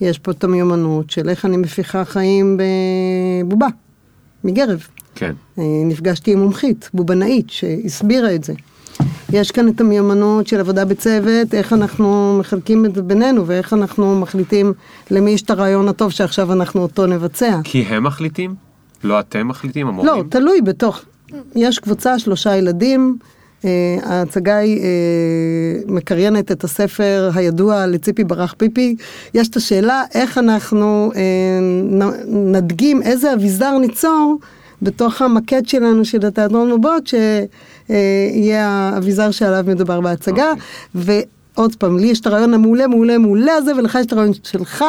יש 0.03 0.19
פה 0.19 0.31
את 0.31 0.45
המיומנות 0.45 1.11
של 1.11 1.29
איך 1.29 1.45
אני 1.45 1.57
מפיחה 1.57 2.05
חיים 2.05 2.59
בבובה, 3.45 3.67
מגרב. 4.45 4.87
כן. 5.15 5.35
אה, 5.59 5.65
נפגשתי 5.85 6.33
עם 6.33 6.39
מומחית, 6.39 6.91
בובנאית, 6.95 7.51
שהסבירה 7.51 8.35
את 8.35 8.45
זה. 8.45 8.53
יש 9.33 9.51
כאן 9.51 9.69
את 9.69 9.81
המיומנות 9.81 10.47
של 10.47 10.61
עבודה 10.61 10.85
בצוות, 10.85 11.55
איך 11.55 11.73
אנחנו 11.73 12.37
מחלקים 12.41 12.85
את 12.85 12.95
זה 12.95 13.03
בינינו, 13.03 13.47
ואיך 13.47 13.73
אנחנו 13.73 14.21
מחליטים 14.21 14.73
למי 15.11 15.31
יש 15.31 15.43
את 15.43 15.51
הרעיון 15.51 15.89
הטוב 15.89 16.11
שעכשיו 16.11 16.53
אנחנו 16.53 16.83
אותו 16.83 17.07
נבצע. 17.07 17.61
כי 17.65 17.83
הם 17.83 18.05
מחליטים? 18.05 18.55
לא 19.05 19.21
אתם 19.21 19.49
מחליטים, 19.49 19.89
המורים? 19.89 20.07
לא, 20.07 20.25
תלוי 20.29 20.61
בתוך, 20.61 21.01
יש 21.57 21.79
קבוצה, 21.79 22.19
שלושה 22.19 22.57
ילדים, 22.57 23.19
ההצגה 24.03 24.57
היא 24.57 24.81
אה, 24.81 24.87
מקריינת 25.87 26.53
את 26.53 26.65
הספר 26.65 27.31
הידוע 27.35 27.87
לציפי 27.87 28.25
ברח 28.25 28.55
פיפי. 28.59 28.97
יש 29.35 29.49
את 29.49 29.57
השאלה 29.57 30.05
איך 30.15 30.39
אנחנו 30.39 31.13
אה, 31.15 31.21
נדגים, 32.27 33.03
איזה 33.03 33.35
אביזר 33.35 33.79
ניצור 33.79 34.39
בתוך 34.83 35.23
המקט 35.23 35.69
שלנו 35.69 36.05
של 36.05 36.27
התיאטרון 36.27 36.71
בובות, 36.71 37.07
שיהיה 37.07 38.69
האביזר 38.69 39.31
שעליו 39.31 39.65
מדובר 39.67 40.01
בהצגה. 40.01 40.53
ועוד 40.95 41.77
פעם, 41.77 41.99
לי 41.99 42.07
יש 42.07 42.21
את 42.21 42.27
הרעיון 42.27 42.55
המעולה, 42.55 42.87
מעולה, 42.87 43.19
מעולה 43.19 43.55
הזה, 43.55 43.77
ולך 43.77 43.99
יש 44.01 44.07
את 44.07 44.13
הרעיון 44.13 44.33
שלך, 44.43 44.85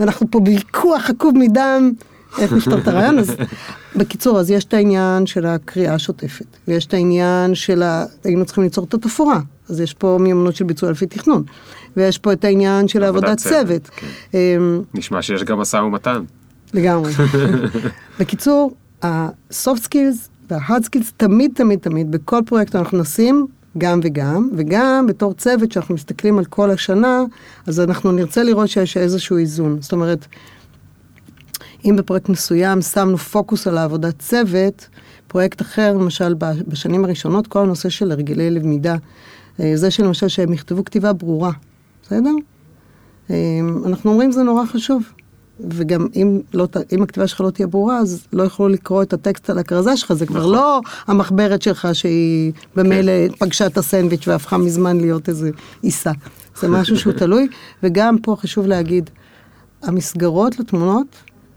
ואנחנו 0.00 0.30
פה 0.30 0.40
בוויכוח 0.40 1.10
עקוב 1.10 1.38
מדם. 1.38 1.92
איך 2.38 2.52
נפתור 2.52 2.78
את 2.78 2.88
הרעיון 2.88 3.18
הזה. 3.18 3.34
בקיצור, 3.96 4.40
אז 4.40 4.50
יש 4.50 4.64
את 4.64 4.74
העניין 4.74 5.26
של 5.26 5.46
הקריאה 5.46 5.94
השוטפת, 5.94 6.46
ויש 6.68 6.86
את 6.86 6.94
העניין 6.94 7.54
של 7.54 7.82
ה... 7.82 8.04
היינו 8.24 8.44
צריכים 8.44 8.64
ליצור 8.64 8.84
את 8.84 8.94
התפאורה, 8.94 9.40
אז 9.68 9.80
יש 9.80 9.94
פה 9.94 10.18
מיומנות 10.20 10.56
של 10.56 10.64
ביצוע 10.64 10.90
לפי 10.90 11.06
תכנון, 11.06 11.42
ויש 11.96 12.18
פה 12.18 12.32
את 12.32 12.44
העניין 12.44 12.88
של 12.88 13.04
עבודת 13.04 13.38
צוות. 13.38 13.88
כן. 13.88 14.06
אמ, 14.34 14.82
נשמע 14.94 15.22
שיש 15.22 15.44
גם 15.44 15.58
משא 15.58 15.76
ומתן. 15.76 16.22
לגמרי. 16.74 17.12
בקיצור, 18.20 18.74
ה-soft 19.02 19.86
skills 19.88 20.28
וה-hard 20.50 20.84
skills 20.84 21.12
תמיד, 21.16 21.50
תמיד, 21.54 21.78
תמיד, 21.78 22.10
בכל 22.10 22.40
פרויקט 22.46 22.76
אנחנו 22.76 22.98
נשים 22.98 23.46
גם 23.78 24.00
וגם, 24.02 24.50
וגם 24.56 25.06
בתור 25.08 25.34
צוות 25.34 25.72
שאנחנו 25.72 25.94
מסתכלים 25.94 26.38
על 26.38 26.44
כל 26.44 26.70
השנה, 26.70 27.22
אז 27.66 27.80
אנחנו 27.80 28.12
נרצה 28.12 28.42
לראות 28.42 28.68
שיש 28.68 28.96
איזשהו 28.96 29.36
איזון. 29.36 29.76
זאת 29.80 29.92
אומרת, 29.92 30.26
אם 31.84 31.96
בפרויקט 31.96 32.28
מסוים 32.28 32.82
שמנו 32.82 33.18
פוקוס 33.18 33.66
על 33.66 33.78
העבודת 33.78 34.18
צוות, 34.18 34.88
פרויקט 35.26 35.62
אחר, 35.62 35.92
למשל 35.92 36.34
בשנים 36.68 37.04
הראשונות, 37.04 37.46
כל 37.46 37.58
הנושא 37.58 37.88
של 37.88 38.12
הרגלי 38.12 38.50
למידה, 38.50 38.96
אה, 39.60 39.72
זה 39.74 39.90
שלמשל 39.90 40.28
שהם 40.28 40.52
יכתבו 40.52 40.84
כתיבה 40.84 41.12
ברורה, 41.12 41.50
בסדר? 42.02 42.30
אה, 43.30 43.36
אנחנו 43.86 44.10
אומרים 44.10 44.32
זה 44.32 44.42
נורא 44.42 44.66
חשוב. 44.66 45.02
וגם 45.70 46.06
אם, 46.16 46.40
לא, 46.54 46.68
אם 46.92 47.02
הכתיבה 47.02 47.26
שלך 47.26 47.40
לא 47.40 47.50
תהיה 47.50 47.66
ברורה, 47.66 47.98
אז 47.98 48.26
לא 48.32 48.42
יוכלו 48.42 48.68
לקרוא 48.68 49.02
את 49.02 49.12
הטקסט 49.12 49.50
על 49.50 49.58
הכרזה 49.58 49.96
שלך, 49.96 50.12
זה 50.12 50.26
כבר 50.26 50.40
נכון. 50.40 50.52
לא 50.52 50.80
המחברת 51.06 51.62
שלך 51.62 51.88
שהיא 51.92 52.52
במילא 52.76 53.12
פגשה 53.38 53.66
את 53.66 53.78
הסנדוויץ' 53.78 54.28
והפכה 54.28 54.58
מזמן 54.58 55.00
להיות 55.00 55.28
איזה 55.28 55.50
עיסה. 55.82 56.12
זה 56.60 56.68
משהו 56.68 56.98
שהוא 56.98 57.12
תלוי, 57.18 57.48
וגם 57.82 58.18
פה 58.18 58.36
חשוב 58.40 58.66
להגיד, 58.66 59.10
המסגרות 59.82 60.58
לתמונות, 60.58 61.06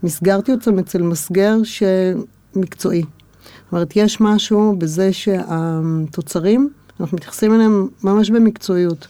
מסגרתי 0.04 0.52
אותם 0.52 0.78
אצל 0.78 1.02
מסגר 1.02 1.56
שמקצועי. 1.64 3.02
זאת 3.02 3.72
אומרת, 3.72 3.96
יש 3.96 4.20
משהו 4.20 4.76
בזה 4.78 5.12
שהתוצרים, 5.12 6.70
אנחנו 7.00 7.16
מתייחסים 7.16 7.54
אליהם 7.54 7.88
ממש 8.04 8.30
במקצועיות. 8.30 9.06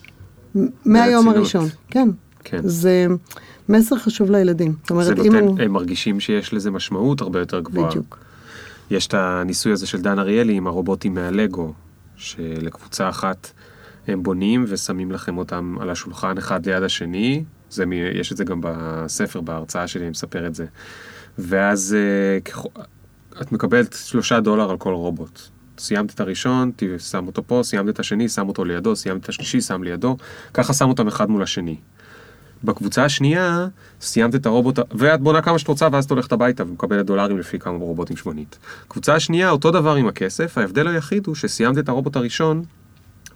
מהיום. 0.85 1.29
הראשון. 1.29 1.69
כן. 1.91 2.09
כן. 2.45 2.61
זה 2.65 3.07
מסר 3.69 3.99
חשוב 3.99 4.31
לילדים. 4.31 4.75
זאת 4.83 4.91
אומרת, 4.91 5.19
אם 5.19 5.25
נותן, 5.25 5.47
הוא... 5.47 5.61
הם 5.61 5.73
מרגישים 5.73 6.21
שיש 6.21 6.55
לזה 6.55 6.71
משמעות 6.71 7.21
הרבה 7.21 7.39
יותר 7.39 7.61
גבוהה. 7.61 7.91
בדיוק. 7.91 8.19
יש 8.91 9.07
את 9.07 9.15
הניסוי 9.15 9.73
הזה 9.73 9.87
של 9.87 10.01
דן 10.01 10.19
אריאלי 10.19 10.55
עם 10.55 10.67
הרובוטים 10.67 11.15
מהלגו, 11.15 11.73
שלקבוצה 12.17 13.09
אחת 13.09 13.51
הם 14.09 14.23
בונים 14.23 14.65
ושמים 14.69 15.13
לכם 15.13 15.39
אותם 15.39 15.77
על 15.81 15.91
השולחן 15.91 16.39
אחד 16.39 16.67
ליד 16.67 16.83
השני, 16.83 17.45
זה, 17.75 17.85
יש 18.15 18.33
את 18.33 18.37
זה 18.37 18.45
גם 18.45 18.61
בספר, 18.63 19.41
בהרצאה 19.41 19.89
שלי, 19.89 20.03
אני 20.03 20.11
מספר 20.11 20.47
את 20.47 20.55
זה. 20.55 20.67
ואז 21.39 21.97
אה, 21.99 22.39
את 23.43 23.53
מקבלת 23.53 23.97
שלושה 24.05 24.41
דולר 24.41 24.71
על 24.71 24.77
כל 24.77 24.93
רובוט. 24.93 25.41
סיימת 25.79 26.15
את 26.15 26.21
הראשון, 26.21 26.71
שם 26.99 27.27
אותו 27.27 27.43
פה, 27.47 27.61
סיימת 27.65 27.89
את 27.89 28.01
השני, 28.01 28.29
שם 28.29 28.49
אותו 28.49 28.65
לידו, 28.65 28.97
סיימת 28.97 29.25
את 29.25 29.29
השלישי, 29.29 29.61
שם 29.61 29.83
לידו, 29.83 30.17
ככה 30.55 30.73
שם 30.73 30.89
אותם 30.89 31.09
אחד 31.09 31.31
מול 31.31 31.43
השני. 31.43 31.77
בקבוצה 32.65 33.05
השנייה, 33.05 33.67
סיימת 34.01 34.35
את 34.35 34.47
הרובוט, 34.47 34.79
ואת 34.95 35.21
בונה 35.21 35.43
כמה 35.43 35.59
שאת 35.59 35.69
רוצה, 35.69 35.89
ואז 35.93 36.05
את 36.05 36.11
הולכת 36.11 36.33
הביתה 36.33 36.63
ומקבלת 36.63 37.07
דולרים 37.07 37.39
לפי 37.39 37.59
כמה 37.59 37.79
רובוטים 37.79 38.17
שמונית. 38.17 38.59
קבוצה 38.89 39.15
השנייה, 39.15 39.51
אותו 39.51 39.71
דבר 39.71 39.95
עם 39.95 40.09
הכסף, 40.09 40.59
ההבדל 40.59 40.89
היחיד 40.89 41.27
הוא 41.27 41.35
שסיימת 41.35 41.79
את 41.79 41.89
הרובוט 41.89 42.17
הראשון, 42.17 42.65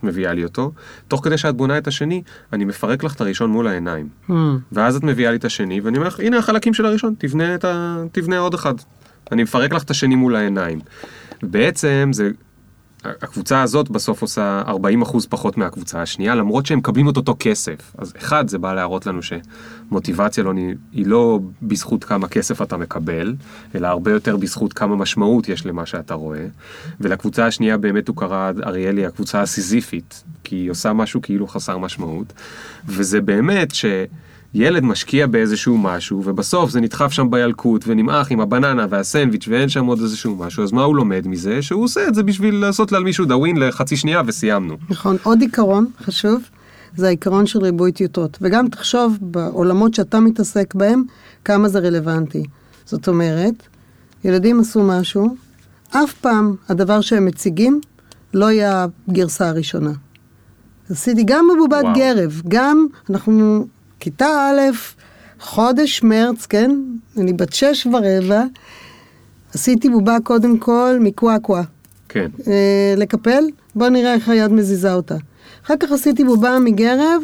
מביאה 0.02 0.32
לי 0.32 0.44
אותו, 0.44 0.72
תוך 1.08 1.24
כדי 1.24 1.38
שאת 1.38 1.56
בונה 1.56 1.78
את 1.78 1.86
השני, 1.86 2.22
אני 2.52 2.64
מפרק 2.64 3.04
לך 3.04 3.14
את 3.14 3.20
הראשון 3.20 3.50
מול 3.50 3.68
העיניים. 3.68 4.08
Hmm. 4.28 4.32
ואז 4.72 4.96
את 4.96 5.02
מביאה 5.02 5.30
לי 5.30 5.36
את 5.36 5.44
השני, 5.44 5.80
ואני 5.80 5.96
אומר 5.96 6.08
לך, 6.08 6.20
הנה 6.20 6.38
החלקים 6.38 6.74
של 6.74 6.86
הראשון, 6.86 7.14
תבנה, 7.18 7.56
ה... 7.64 8.02
תבנה 8.12 8.38
עוד 8.38 8.54
אחד. 8.54 8.74
אני 9.32 9.42
מפרק 9.42 9.72
לך 9.72 9.82
את 9.82 9.90
השני 9.90 10.14
מול 10.14 10.36
העיניים. 10.36 10.80
בעצם 11.42 12.10
זה, 12.12 12.30
הקבוצה 13.04 13.62
הזאת 13.62 13.90
בסוף 13.90 14.22
עושה 14.22 14.62
40% 15.02 15.26
פחות 15.28 15.58
מהקבוצה 15.58 16.02
השנייה, 16.02 16.34
למרות 16.34 16.66
שהם 16.66 16.78
מקבלים 16.78 17.08
את 17.08 17.16
אותו 17.16 17.36
כסף. 17.38 17.92
אז 17.98 18.12
אחד, 18.18 18.48
זה 18.48 18.58
בא 18.58 18.74
להראות 18.74 19.06
לנו 19.06 19.20
שמוטיבציה 19.22 20.44
לא, 20.44 20.52
היא 20.92 21.06
לא 21.06 21.40
בזכות 21.62 22.04
כמה 22.04 22.28
כסף 22.28 22.62
אתה 22.62 22.76
מקבל, 22.76 23.34
אלא 23.74 23.86
הרבה 23.86 24.10
יותר 24.10 24.36
בזכות 24.36 24.72
כמה 24.72 24.96
משמעות 24.96 25.48
יש 25.48 25.66
למה 25.66 25.86
שאתה 25.86 26.14
רואה. 26.14 26.46
ולקבוצה 27.00 27.46
השנייה 27.46 27.78
באמת 27.78 28.08
הוא 28.08 28.16
קרא, 28.16 28.52
אריאלי, 28.66 29.06
הקבוצה 29.06 29.40
הסיזיפית, 29.40 30.24
כי 30.44 30.56
היא 30.56 30.70
עושה 30.70 30.92
משהו 30.92 31.22
כאילו 31.22 31.46
חסר 31.46 31.78
משמעות. 31.78 32.32
וזה 32.86 33.20
באמת 33.20 33.74
ש... 33.74 33.84
ילד 34.58 34.84
משקיע 34.84 35.26
באיזשהו 35.26 35.78
משהו, 35.78 36.22
ובסוף 36.24 36.70
זה 36.70 36.80
נדחף 36.80 37.12
שם 37.12 37.30
בילקוט, 37.30 37.84
ונמעך 37.86 38.30
עם 38.30 38.40
הבננה 38.40 38.86
והסנדוויץ' 38.90 39.48
ואין 39.48 39.68
שם 39.68 39.84
עוד 39.84 40.00
איזשהו 40.00 40.36
משהו, 40.36 40.64
אז 40.64 40.72
מה 40.72 40.82
הוא 40.82 40.96
לומד 40.96 41.28
מזה? 41.28 41.62
שהוא 41.62 41.84
עושה 41.84 42.08
את 42.08 42.14
זה 42.14 42.22
בשביל 42.22 42.54
לעשות 42.54 42.92
על 42.92 43.04
מישהו 43.04 43.24
דאווין 43.24 43.56
לחצי 43.56 43.96
שנייה 43.96 44.22
וסיימנו. 44.26 44.76
נכון. 44.90 45.16
עוד 45.22 45.40
עיקרון 45.40 45.86
חשוב, 46.00 46.42
זה 46.96 47.06
העיקרון 47.06 47.46
של 47.46 47.58
ריבוי 47.58 47.92
טיוטות. 47.92 48.38
וגם 48.40 48.68
תחשוב 48.68 49.18
בעולמות 49.20 49.94
שאתה 49.94 50.20
מתעסק 50.20 50.74
בהם, 50.74 51.02
כמה 51.44 51.68
זה 51.68 51.78
רלוונטי. 51.78 52.42
זאת 52.84 53.08
אומרת, 53.08 53.54
ילדים 54.24 54.60
עשו 54.60 54.82
משהו, 54.82 55.36
אף 55.90 56.12
פעם 56.12 56.54
הדבר 56.68 57.00
שהם 57.00 57.24
מציגים 57.24 57.80
לא 58.34 58.50
יהיה 58.50 58.86
הגרסה 59.08 59.48
הראשונה. 59.48 59.92
עשיתי 60.90 61.22
גם 61.26 61.46
וואו. 61.70 61.94
גרב, 61.94 62.42
גם 62.48 62.86
אנחנו 63.10 63.66
כיתה 64.00 64.26
א', 64.26 64.60
חודש 65.40 66.02
מרץ, 66.02 66.46
כן? 66.46 66.70
אני 67.16 67.32
בת 67.32 67.52
שש 67.52 67.86
ורבע, 67.86 68.44
עשיתי 69.54 69.88
בובה 69.88 70.16
קודם 70.24 70.58
כל 70.58 70.98
מקוואקווה. 71.00 71.62
כן. 72.08 72.28
אה, 72.46 72.94
לקפל, 72.96 73.44
בוא 73.74 73.88
נראה 73.88 74.14
איך 74.14 74.28
היד 74.28 74.52
מזיזה 74.52 74.92
אותה. 74.94 75.16
אחר 75.64 75.74
כך 75.80 75.92
עשיתי 75.92 76.24
בובה 76.24 76.58
מגרב, 76.58 77.22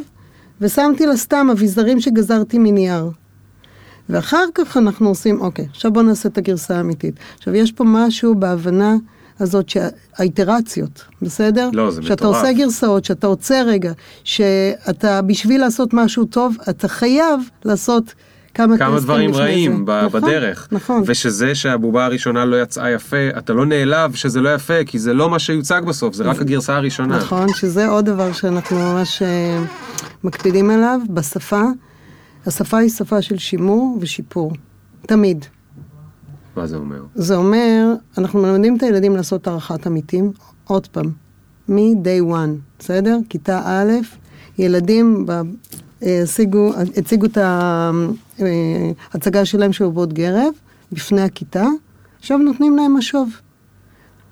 ושמתי 0.61 1.07
לה 1.07 1.17
סתם 1.17 1.47
אביזרים 1.53 2.01
שגזרתי 2.01 2.59
מנייר. 2.59 3.11
ואחר 4.09 4.45
כך 4.55 4.77
אנחנו 4.77 5.09
עושים, 5.09 5.41
אוקיי, 5.41 5.67
עכשיו 5.71 5.93
בוא 5.93 6.03
נעשה 6.03 6.29
את 6.29 6.39
הגרסה 6.39 6.77
האמיתית. 6.77 7.15
עכשיו, 7.39 7.55
יש 7.55 7.73
פה 7.73 7.85
משהו 7.87 8.35
בהבנה 8.35 8.97
הזאת 9.41 9.69
שהאיטרציות, 9.69 11.05
בסדר? 11.23 11.71
לא, 11.73 11.91
זה 11.91 12.03
שאתה 12.03 12.15
מטורף. 12.15 12.37
עושה 12.37 12.53
גרסאות, 12.53 13.05
שאתה 13.05 13.27
עוצר 13.27 13.65
רגע, 13.67 13.93
שאתה, 14.25 15.23
בשביל 15.23 15.61
לעשות 15.61 15.95
משהו 15.95 16.25
טוב, 16.25 16.57
אתה 16.71 16.89
חייב 16.89 17.41
לעשות 17.65 18.15
כמה 18.55 18.79
כמה 18.79 19.01
דברים 19.01 19.35
רעים. 19.35 19.85
ב- 19.87 19.91
נכון, 20.07 20.21
בדרך. 20.23 20.69
נכון. 20.73 21.03
ושזה 21.07 21.55
שהבובה 21.55 22.05
הראשונה 22.05 22.45
לא 22.45 22.63
יצאה 22.63 22.91
יפה, 22.91 23.17
אתה 23.39 23.53
לא 23.53 23.67
נעלב 23.67 24.15
שזה 24.15 24.41
לא 24.41 24.55
יפה, 24.55 24.85
כי 24.87 24.99
זה 24.99 25.15
לא 25.15 25.31
מה 25.31 25.39
שיוצג 25.39 25.83
בסוף, 25.87 26.15
זה 26.15 26.25
רק 26.25 26.41
הגרסה 26.41 26.77
הראשונה. 26.77 27.17
נכון, 27.17 27.47
שזה 27.55 27.89
עוד 27.89 28.05
דבר 28.05 28.33
שאנחנו 28.33 28.77
ממש 28.77 29.23
אה, 29.23 29.63
מקפידים 30.25 30.71
עליו 30.71 31.01
בשפה. 31.11 31.63
השפה 32.47 32.79
היא 32.79 32.91
שפה 32.91 33.23
של 33.23 33.39
שימור 33.39 33.99
ושיפור, 34.01 34.53
תמיד. 35.07 35.45
מה 36.57 36.67
זה 36.67 36.77
אומר? 36.77 37.03
זה 37.15 37.37
אומר, 37.37 37.95
אנחנו 38.19 38.43
מלמדים 38.43 38.77
את 38.77 38.83
הילדים 38.83 39.17
לעשות 39.17 39.47
הערכת 39.47 39.87
עמיתים, 39.87 40.33
עוד 40.65 40.87
פעם, 40.87 41.11
מ-day 41.69 42.33
one, 42.33 42.79
בסדר? 42.79 43.19
כיתה 43.29 43.63
א', 43.65 43.93
ילדים 44.59 45.27
ב, 45.27 45.31
אה, 46.03 46.21
השיגו, 46.23 46.73
הציגו 46.97 47.27
את 47.27 47.39
ההצגה 49.13 49.45
שלהם 49.45 49.73
של 49.73 49.85
בובות 49.85 50.13
גרב 50.13 50.53
בפני 50.93 51.23
הכיתה, 51.23 51.67
עכשיו 52.19 52.39
נותנים 52.39 52.77
להם 52.77 52.97
משוב. 52.97 53.31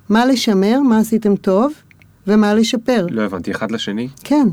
מה 0.09 0.27
לשמר, 0.27 0.81
מה 0.81 0.99
עשיתם 0.99 1.37
טוב, 1.37 1.73
ומה 2.27 2.55
לשפר. 2.55 3.07
לא 3.11 3.23
הבנתי, 3.23 3.51
אחד 3.51 3.71
לשני? 3.71 4.09
כן, 4.25 4.49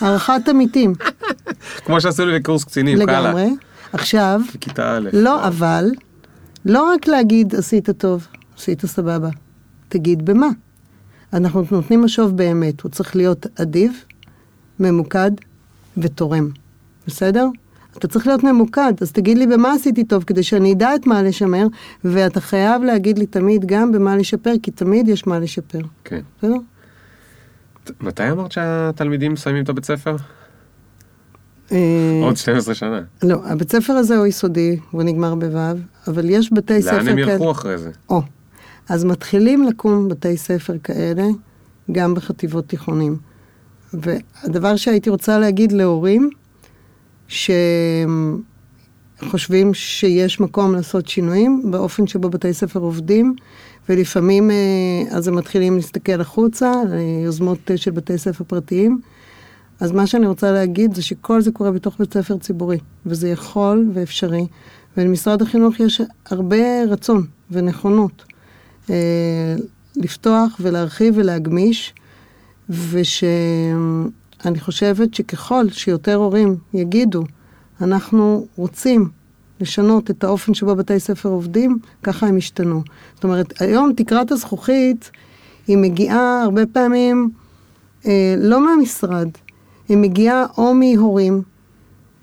הערכת 0.00 0.48
עמיתים, 0.48 0.94
כמו 1.84 2.00
שעשו 2.00 2.26
לי 2.26 2.38
בקורס 2.38 2.64
קצינים, 2.64 2.98
קאלה. 2.98 3.20
לגמרי. 3.20 3.50
עכשיו, 3.92 4.40
בכיתה 4.54 4.96
א'. 4.96 5.08
לא, 5.12 5.46
אבל, 5.46 5.90
לא 6.68 6.92
רק 6.94 7.06
להגיד 7.06 7.54
עשית 7.54 7.90
טוב, 7.90 8.26
עשית 8.56 8.86
סבבה, 8.86 9.28
תגיד 9.88 10.24
במה. 10.24 10.48
אנחנו 11.32 11.64
נותנים 11.70 12.04
משוב 12.04 12.36
באמת, 12.36 12.80
הוא 12.80 12.90
צריך 12.90 13.16
להיות 13.16 13.46
אדיב, 13.60 13.92
ממוקד 14.80 15.30
ותורם, 15.96 16.48
בסדר? 17.06 17.46
אתה 17.96 18.08
צריך 18.08 18.26
להיות 18.26 18.44
ממוקד, 18.44 18.92
אז 19.00 19.12
תגיד 19.12 19.38
לי 19.38 19.46
במה 19.46 19.72
עשיתי 19.72 20.04
טוב, 20.04 20.24
כדי 20.24 20.42
שאני 20.42 20.72
אדע 20.72 20.94
את 20.94 21.06
מה 21.06 21.22
לשמר, 21.22 21.66
ואתה 22.04 22.40
חייב 22.40 22.82
להגיד 22.82 23.18
לי 23.18 23.26
תמיד 23.26 23.64
גם 23.66 23.92
במה 23.92 24.16
לשפר, 24.16 24.54
כי 24.62 24.70
תמיד 24.70 25.08
יש 25.08 25.26
מה 25.26 25.38
לשפר, 25.38 25.80
כן. 26.04 26.20
בסדר? 26.38 26.56
מתי 28.00 28.30
אמרת 28.30 28.52
שהתלמידים 28.52 29.32
מסיימים 29.32 29.64
את 29.64 29.68
הבית 29.68 29.84
ספר? 29.84 30.16
אה, 31.72 31.78
עוד 32.22 32.36
12 32.36 32.74
שנה. 32.74 33.00
לא, 33.22 33.36
הבית 33.44 33.72
ספר 33.72 33.92
הזה 33.92 34.16
הוא 34.16 34.26
יסודי, 34.26 34.78
הוא 34.90 35.02
נגמר 35.02 35.34
בו', 35.34 35.46
אבל 36.08 36.30
יש 36.30 36.52
בתי 36.52 36.82
ספר 36.82 36.96
לאן 36.96 37.08
הם 37.08 37.16
כאלה- 37.16 37.32
ילכו 37.32 37.50
אחרי 37.50 37.78
זה? 37.78 37.90
או, 38.08 38.22
אז 38.88 39.04
מתחילים 39.04 39.62
לקום 39.62 40.08
בתי 40.08 40.36
ספר 40.36 40.74
כאלה, 40.84 41.24
גם 41.92 42.14
בחטיבות 42.14 42.68
תיכונים. 42.68 43.16
והדבר 43.92 44.76
שהייתי 44.76 45.10
רוצה 45.10 45.38
להגיד 45.38 45.72
להורים, 45.72 46.30
שחושבים 47.28 48.08
שיש 49.74 50.40
מקום 50.40 50.74
לעשות 50.74 51.08
שינויים 51.08 51.62
באופן 51.70 52.06
שבו 52.06 52.30
בתי 52.30 52.54
ספר 52.54 52.80
עובדים, 52.80 53.34
ולפעמים 53.88 54.50
אה, 54.50 54.56
אז 55.10 55.28
הם 55.28 55.34
מתחילים 55.36 55.76
להסתכל 55.76 56.20
החוצה, 56.20 56.72
ליוזמות 56.90 57.70
אה, 57.70 57.76
של 57.76 57.90
בתי 57.90 58.18
ספר 58.18 58.44
פרטיים. 58.46 59.00
אז 59.80 59.92
מה 59.92 60.06
שאני 60.06 60.26
רוצה 60.26 60.52
להגיד 60.52 60.94
זה 60.94 61.02
שכל 61.02 61.40
זה 61.40 61.52
קורה 61.52 61.70
בתוך 61.70 61.98
בית 61.98 62.14
ספר 62.14 62.36
ציבורי, 62.38 62.78
וזה 63.06 63.28
יכול 63.28 63.90
ואפשרי, 63.94 64.46
ולמשרד 64.96 65.42
החינוך 65.42 65.80
יש 65.80 66.00
הרבה 66.30 66.84
רצון 66.88 67.26
ונכונות 67.50 68.24
אה, 68.90 69.56
לפתוח 69.96 70.56
ולהרחיב 70.60 71.14
ולהגמיש, 71.16 71.94
ושאני 72.70 74.60
חושבת 74.60 75.14
שככל 75.14 75.68
שיותר 75.70 76.14
הורים 76.14 76.56
יגידו, 76.74 77.24
אנחנו 77.80 78.46
רוצים 78.56 79.08
לשנות 79.60 80.10
את 80.10 80.24
האופן 80.24 80.54
שבו 80.54 80.76
בתי 80.76 81.00
ספר 81.00 81.28
עובדים, 81.28 81.78
ככה 82.02 82.26
הם 82.26 82.36
ישתנו. 82.36 82.82
זאת 83.14 83.24
אומרת, 83.24 83.62
היום 83.62 83.92
תקרת 83.96 84.32
הזכוכית 84.32 85.10
היא 85.66 85.78
מגיעה 85.78 86.42
הרבה 86.42 86.66
פעמים 86.66 87.30
אה, 88.06 88.34
לא 88.38 88.66
מהמשרד, 88.66 89.28
היא 89.88 89.96
מגיעה 89.96 90.46
או 90.58 90.74
מהורים 90.74 91.42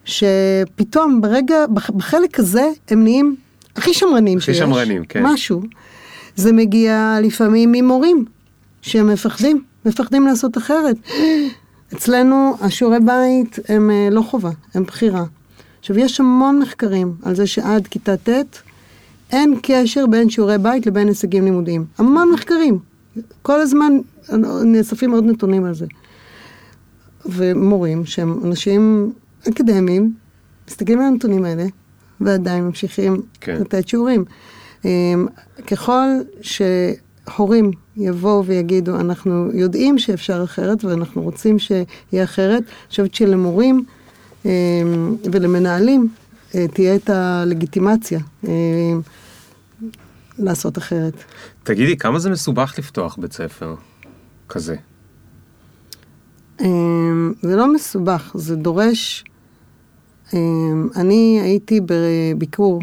שפתאום 0.05 1.21
ברגע, 1.21 1.65
בח- 1.67 1.89
בחלק 1.89 2.39
הזה 2.39 2.63
הם 2.89 3.03
נהיים 3.03 3.35
הכי 3.75 3.93
שמרנים 3.93 4.37
הכי 4.37 4.45
שיש. 4.45 4.57
שמרנים, 4.57 5.05
כן. 5.05 5.23
משהו. 5.25 5.61
זה 6.35 6.53
מגיע 6.53 7.17
לפעמים 7.23 7.71
ממורים 7.71 8.25
שהם 8.81 9.07
מפחדים, 9.07 9.63
מפחדים 9.85 10.25
לעשות 10.27 10.57
אחרת. 10.57 10.95
אצלנו 11.93 12.53
השיעורי 12.61 12.99
בית 12.99 13.59
הם 13.69 13.89
אה, 13.91 14.07
לא 14.11 14.21
חובה, 14.21 14.49
הם 14.73 14.83
בחירה. 14.83 15.23
עכשיו, 15.79 15.99
יש 15.99 16.19
המון 16.19 16.59
מחקרים 16.59 17.13
על 17.23 17.35
זה 17.35 17.47
שעד 17.47 17.87
כיתה 17.87 18.17
ט' 18.17 18.29
אין 19.31 19.55
קשר 19.63 20.05
בין 20.07 20.29
שיעורי 20.29 20.57
בית 20.57 20.85
לבין 20.87 21.07
הישגים 21.07 21.45
לימודיים. 21.45 21.85
המון 21.97 22.31
מחקרים. 22.33 22.79
כל 23.41 23.59
הזמן 23.61 23.93
נאספים 24.65 25.11
עוד 25.11 25.23
נתונים 25.25 25.65
על 25.65 25.73
זה. 25.75 25.85
ומורים 27.25 28.05
שהם 28.05 28.39
אנשים 28.43 29.13
אקדמיים, 29.49 30.13
מסתכלים 30.67 30.99
על 30.99 31.05
הנתונים 31.05 31.45
האלה, 31.45 31.65
ועדיין 32.21 32.63
ממשיכים 32.63 33.21
כן. 33.41 33.57
לתת 33.61 33.87
שיעורים. 33.87 34.25
אמ, 34.85 35.27
ככל 35.67 36.07
שהורים 36.41 37.71
יבואו 37.97 38.45
ויגידו, 38.45 38.99
אנחנו 38.99 39.49
יודעים 39.53 39.97
שאפשר 39.97 40.43
אחרת 40.43 40.83
ואנחנו 40.83 41.21
רוצים 41.21 41.59
שיהיה 41.59 42.23
אחרת, 42.23 42.63
אני 42.63 42.89
חושבת 42.89 43.15
שלמורים 43.15 43.85
אמ, 44.45 44.49
ולמנהלים 45.31 46.07
אה, 46.55 46.67
תהיה 46.67 46.95
את 46.95 47.09
הלגיטימציה 47.09 48.19
אמ, 48.43 49.01
לעשות 50.39 50.77
אחרת. 50.77 51.13
תגידי, 51.63 51.97
כמה 51.97 52.19
זה 52.19 52.29
מסובך 52.29 52.75
לפתוח 52.77 53.17
בית 53.19 53.33
ספר 53.33 53.75
כזה? 54.49 54.75
אמ, 56.61 57.33
זה 57.41 57.55
לא 57.55 57.73
מסובך, 57.73 58.31
זה 58.35 58.55
דורש... 58.55 59.23
אמ, 60.33 60.89
אני 60.95 61.39
הייתי 61.43 61.79
בביקור, 61.85 62.81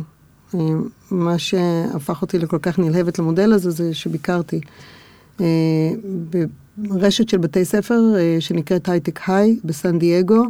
אמ, 0.54 0.82
מה 1.10 1.38
שהפך 1.38 2.22
אותי 2.22 2.38
לכל 2.38 2.58
כך 2.62 2.78
נלהבת 2.78 3.18
למודל 3.18 3.52
הזה, 3.52 3.70
זה 3.70 3.94
שביקרתי 3.94 4.60
אה, 5.40 5.46
ברשת 6.76 7.28
של 7.28 7.38
בתי 7.38 7.64
ספר 7.64 8.00
אה, 8.16 8.36
שנקראת 8.40 8.88
הייטק 8.88 9.20
היי 9.28 9.58
בסן 9.64 9.98
דייגו. 9.98 10.44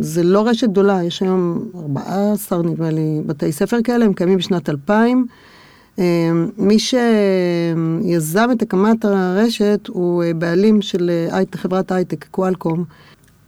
זה 0.00 0.22
לא 0.22 0.48
רשת 0.48 0.68
גדולה, 0.68 1.04
יש 1.04 1.22
היום 1.22 1.68
14 1.74 2.62
נדמה 2.62 2.90
לי 2.90 3.20
בתי 3.26 3.52
ספר 3.52 3.76
כאלה, 3.84 4.04
הם 4.04 4.12
קיימים 4.12 4.38
בשנת 4.38 4.68
2000. 4.68 5.26
אמ, 6.00 6.50
מי 6.58 6.76
שיזם 6.78 8.48
את 8.52 8.62
הקמת 8.62 9.04
הרשת 9.04 9.86
הוא 9.88 10.22
אה, 10.22 10.34
בעלים 10.34 10.82
של 10.82 11.10
אה, 11.32 11.42
חברת 11.54 11.92
הייטק, 11.92 12.26
קואלקום. 12.30 12.84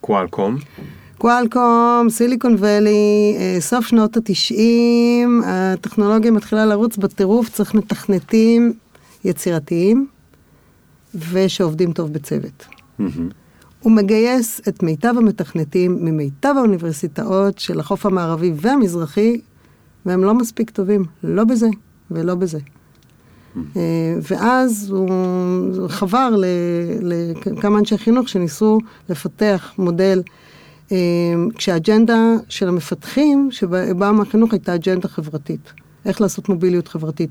קואלקום? 0.00 0.56
קואלקום, 1.18 2.06
סיליקון 2.08 2.56
ואלי, 2.58 3.36
אה, 3.38 3.56
סוף 3.60 3.86
שנות 3.86 4.16
התשעים, 4.16 5.42
הטכנולוגיה 5.46 6.30
מתחילה 6.30 6.66
לרוץ 6.66 6.96
בטירוף, 6.96 7.48
צריך 7.48 7.74
מתכנתים 7.74 8.72
יצירתיים 9.24 10.06
ושעובדים 11.14 11.92
טוב 11.92 12.12
בצוות. 12.12 12.66
מהמם. 12.98 13.28
הוא 13.80 13.92
מגייס 13.92 14.60
את 14.68 14.82
מיטב 14.82 15.14
המתכנתים 15.16 15.98
ממיטב 16.00 16.54
האוניברסיטאות 16.56 17.58
של 17.58 17.80
החוף 17.80 18.06
המערבי 18.06 18.52
והמזרחי, 18.56 19.40
והם 20.06 20.24
לא 20.24 20.34
מספיק 20.34 20.70
טובים, 20.70 21.04
לא 21.22 21.44
בזה 21.44 21.68
ולא 22.14 22.34
בזה. 22.34 22.58
אה, 23.76 24.14
ואז 24.30 24.90
הוא 24.90 25.88
חבר 25.88 26.36
לכמה 27.00 27.78
אנשי 27.78 27.98
חינוך 27.98 28.28
שניסו 28.28 28.78
לפתח 29.08 29.72
מודל, 29.78 30.22
אה, 30.92 30.96
כשהאג'נדה 31.54 32.34
של 32.48 32.68
המפתחים 32.68 33.48
שבאה 33.50 34.12
מהחינוך 34.12 34.52
הייתה 34.52 34.74
אג'נדה 34.74 35.08
חברתית. 35.08 35.72
איך 36.04 36.20
לעשות 36.20 36.48
מוביליות 36.48 36.88
חברתית. 36.88 37.30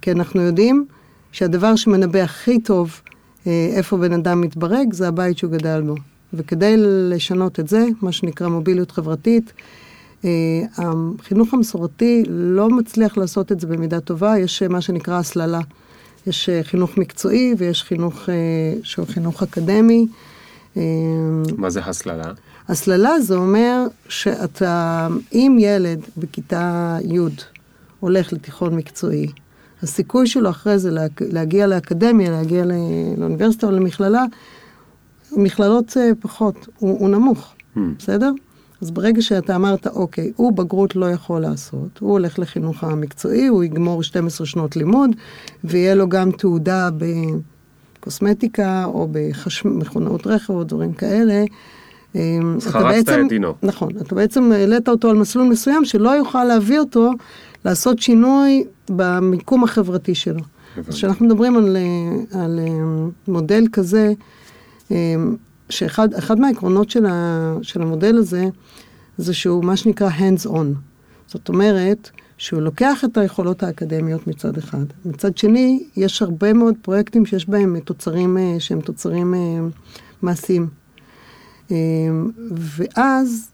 כי 0.00 0.12
אנחנו 0.12 0.40
יודעים 0.40 0.86
שהדבר 1.32 1.76
שמנבא 1.76 2.18
הכי 2.18 2.60
טוב 2.60 3.00
אה, 3.46 3.70
איפה 3.72 3.96
בן 3.96 4.12
אדם 4.12 4.40
מתברג, 4.40 4.92
זה 4.92 5.08
הבית 5.08 5.38
שהוא 5.38 5.50
גדל 5.50 5.82
בו. 5.86 5.94
וכדי 6.32 6.74
לשנות 6.78 7.60
את 7.60 7.68
זה, 7.68 7.86
מה 8.02 8.12
שנקרא 8.12 8.48
מוביליות 8.48 8.90
חברתית, 8.90 9.52
החינוך 10.24 11.54
המסורתי 11.54 12.22
לא 12.28 12.68
מצליח 12.68 13.16
לעשות 13.16 13.52
את 13.52 13.60
זה 13.60 13.66
במידה 13.66 14.00
טובה, 14.00 14.38
יש 14.38 14.62
אה, 14.62 14.68
מה 14.68 14.80
שנקרא 14.80 15.18
הסללה. 15.18 15.60
יש 16.26 16.48
אה, 16.48 16.60
חינוך 16.62 16.98
מקצועי 16.98 17.54
ויש 17.58 17.82
חינוך 17.82 18.28
אה, 18.28 18.34
שהוא 18.82 19.06
חינוך 19.06 19.42
אקדמי. 19.42 20.06
אה, 20.76 20.82
מה 21.56 21.70
זה 21.70 21.80
הסללה? 21.84 22.32
הסללה 22.68 23.20
זה 23.20 23.36
אומר 23.36 23.86
שאתה, 24.08 25.08
אם 25.32 25.56
ילד 25.60 26.00
בכיתה 26.16 26.98
י' 27.04 27.18
הולך 28.00 28.32
לתיכון 28.32 28.76
מקצועי, 28.76 29.26
הסיכוי 29.82 30.26
שלו 30.26 30.50
אחרי 30.50 30.78
זה 30.78 30.90
לה, 30.90 31.06
להגיע 31.20 31.66
לאקדמיה, 31.66 32.30
להגיע 32.30 32.64
לאוניברסיטה 33.16 33.66
או 33.66 33.72
למכללה, 33.72 34.24
מכללות 35.32 35.96
אה, 35.96 36.10
פחות, 36.20 36.68
הוא, 36.78 37.00
הוא 37.00 37.08
נמוך, 37.08 37.52
Hmm. 37.76 37.80
בסדר? 37.98 38.32
אז 38.80 38.90
ברגע 38.90 39.22
שאתה 39.22 39.56
אמרת, 39.56 39.86
אוקיי, 39.86 40.32
הוא 40.36 40.52
בגרות 40.52 40.96
לא 40.96 41.10
יכול 41.10 41.40
לעשות, 41.40 41.98
הוא 41.98 42.10
הולך 42.10 42.38
לחינוך 42.38 42.84
המקצועי, 42.84 43.46
הוא 43.46 43.64
יגמור 43.64 44.02
12 44.02 44.46
שנות 44.46 44.76
לימוד, 44.76 45.10
ויהיה 45.64 45.94
לו 45.94 46.08
גם 46.08 46.30
תעודה 46.30 46.88
בקוסמטיקה 48.00 48.84
או 48.84 49.08
במכונאות 49.64 50.26
רכב 50.26 50.52
או 50.52 50.64
דברים 50.64 50.92
כאלה. 50.92 51.44
אז 52.14 52.20
חרצת 52.60 53.08
את 53.08 53.28
דינו. 53.28 53.54
נכון, 53.62 53.88
אתה 54.00 54.14
בעצם 54.14 54.52
העלית 54.52 54.88
אותו 54.88 55.10
על 55.10 55.16
מסלול 55.16 55.48
מסוים 55.48 55.84
שלא 55.84 56.10
יוכל 56.10 56.44
להביא 56.44 56.78
אותו 56.78 57.10
לעשות 57.64 57.98
שינוי 57.98 58.64
במיקום 58.88 59.64
החברתי 59.64 60.14
שלו. 60.14 60.40
אז 60.88 60.94
כשאנחנו 60.94 61.26
מדברים 61.26 61.56
על, 61.56 61.76
אה, 61.76 62.42
על 62.42 62.58
אה, 62.58 63.08
מודל 63.28 63.64
כזה, 63.72 64.12
אה, 64.90 65.14
שאחד 65.70 66.14
אחד 66.14 66.40
מהעקרונות 66.40 66.90
של, 66.90 67.06
ה, 67.06 67.54
של 67.62 67.82
המודל 67.82 68.16
הזה, 68.16 68.44
זה 69.18 69.34
שהוא 69.34 69.64
מה 69.64 69.76
שנקרא 69.76 70.10
hands 70.10 70.46
on. 70.46 70.66
זאת 71.26 71.48
אומרת, 71.48 72.10
שהוא 72.38 72.62
לוקח 72.62 73.04
את 73.04 73.16
היכולות 73.16 73.62
האקדמיות 73.62 74.26
מצד 74.26 74.58
אחד. 74.58 74.84
מצד 75.04 75.36
שני, 75.36 75.84
יש 75.96 76.22
הרבה 76.22 76.52
מאוד 76.52 76.74
פרויקטים 76.82 77.26
שיש 77.26 77.48
בהם 77.48 77.80
תוצרים 77.80 78.38
אה, 78.38 78.56
שהם 78.58 78.80
תוצרים 78.80 79.34
אה, 79.34 79.38
מעשיים. 80.22 80.68
אה, 81.70 81.76
ואז 82.56 83.50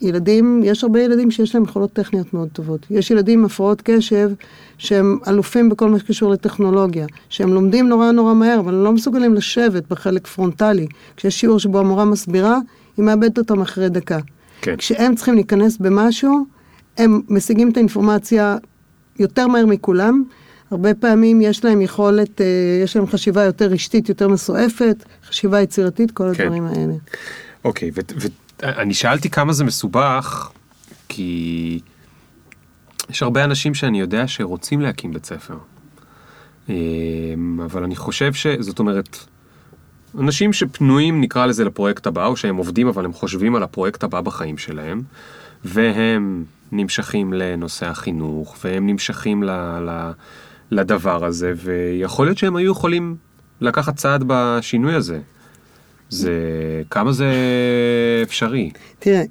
ילדים, 0.00 0.62
יש 0.64 0.84
הרבה 0.84 1.02
ילדים 1.02 1.30
שיש 1.30 1.54
להם 1.54 1.64
יכולות 1.64 1.92
טכניות 1.92 2.34
מאוד 2.34 2.48
טובות. 2.52 2.86
יש 2.90 3.10
ילדים 3.10 3.38
עם 3.38 3.44
הפרעות 3.44 3.82
קשב 3.84 4.30
שהם 4.78 5.18
אלופים 5.28 5.68
בכל 5.68 5.90
מה 5.90 5.98
שקשור 5.98 6.30
לטכנולוגיה, 6.30 7.06
שהם 7.28 7.52
לומדים 7.52 7.88
נורא 7.88 8.10
נורא 8.10 8.34
מהר, 8.34 8.60
אבל 8.60 8.74
הם 8.74 8.84
לא 8.84 8.92
מסוגלים 8.92 9.34
לשבת 9.34 9.82
בחלק 9.90 10.26
פרונטלי. 10.26 10.86
כשיש 11.16 11.40
שיעור 11.40 11.58
שבו 11.58 11.78
המורה 11.78 12.04
מסבירה, 12.04 12.58
היא 12.96 13.04
מאבדת 13.04 13.38
אותם 13.38 13.60
אחרי 13.60 13.88
דקה. 13.88 14.18
כן. 14.60 14.76
כשהם 14.76 15.14
צריכים 15.14 15.34
להיכנס 15.34 15.76
במשהו, 15.76 16.46
הם 16.98 17.20
משיגים 17.28 17.70
את 17.70 17.76
האינפורמציה 17.76 18.56
יותר 19.18 19.46
מהר 19.46 19.66
מכולם. 19.66 20.24
הרבה 20.70 20.94
פעמים 20.94 21.40
יש 21.40 21.64
להם 21.64 21.80
יכולת, 21.80 22.40
אה, 22.40 22.46
יש 22.84 22.96
להם 22.96 23.06
חשיבה 23.06 23.42
יותר 23.42 23.66
רשתית, 23.66 24.08
יותר 24.08 24.28
מסועפת, 24.28 25.04
חשיבה 25.28 25.60
יצירתית, 25.60 26.10
כל 26.10 26.30
כן. 26.34 26.42
הדברים 26.44 26.66
האלה. 26.66 26.94
אוקיי, 27.64 27.90
ואני 28.62 28.94
שאלתי 28.94 29.30
כמה 29.30 29.52
זה 29.52 29.64
מסובך, 29.64 30.50
כי 31.08 31.80
יש 33.10 33.22
הרבה 33.22 33.44
אנשים 33.44 33.74
שאני 33.74 34.00
יודע 34.00 34.28
שרוצים 34.28 34.80
להקים 34.80 35.12
בית 35.12 35.26
ספר. 35.26 35.58
אמ, 36.68 37.60
אבל 37.64 37.84
אני 37.84 37.96
חושב 37.96 38.32
ש... 38.32 38.46
זאת 38.46 38.78
אומרת, 38.78 39.18
אנשים 40.18 40.52
שפנויים 40.52 41.20
נקרא 41.20 41.46
לזה 41.46 41.64
לפרויקט 41.64 42.06
הבא, 42.06 42.26
או 42.26 42.36
שהם 42.36 42.56
עובדים 42.56 42.88
אבל 42.88 43.04
הם 43.04 43.12
חושבים 43.12 43.56
על 43.56 43.62
הפרויקט 43.62 44.04
הבא 44.04 44.20
בחיים 44.20 44.58
שלהם, 44.58 45.02
והם 45.64 46.44
נמשכים 46.72 47.32
לנושא 47.32 47.86
החינוך, 47.86 48.56
והם 48.64 48.86
נמשכים 48.86 49.42
ל, 49.42 49.50
ל, 49.80 50.10
לדבר 50.70 51.24
הזה, 51.24 51.52
ויכול 51.56 52.26
להיות 52.26 52.38
שהם 52.38 52.56
היו 52.56 52.72
יכולים 52.72 53.16
לקחת 53.60 53.96
צעד 53.96 54.24
בשינוי 54.26 54.94
הזה. 54.94 55.20
זה, 56.10 56.32
כמה 56.90 57.12
זה 57.12 57.32
אפשרי? 58.22 58.70
תראה, 58.98 59.22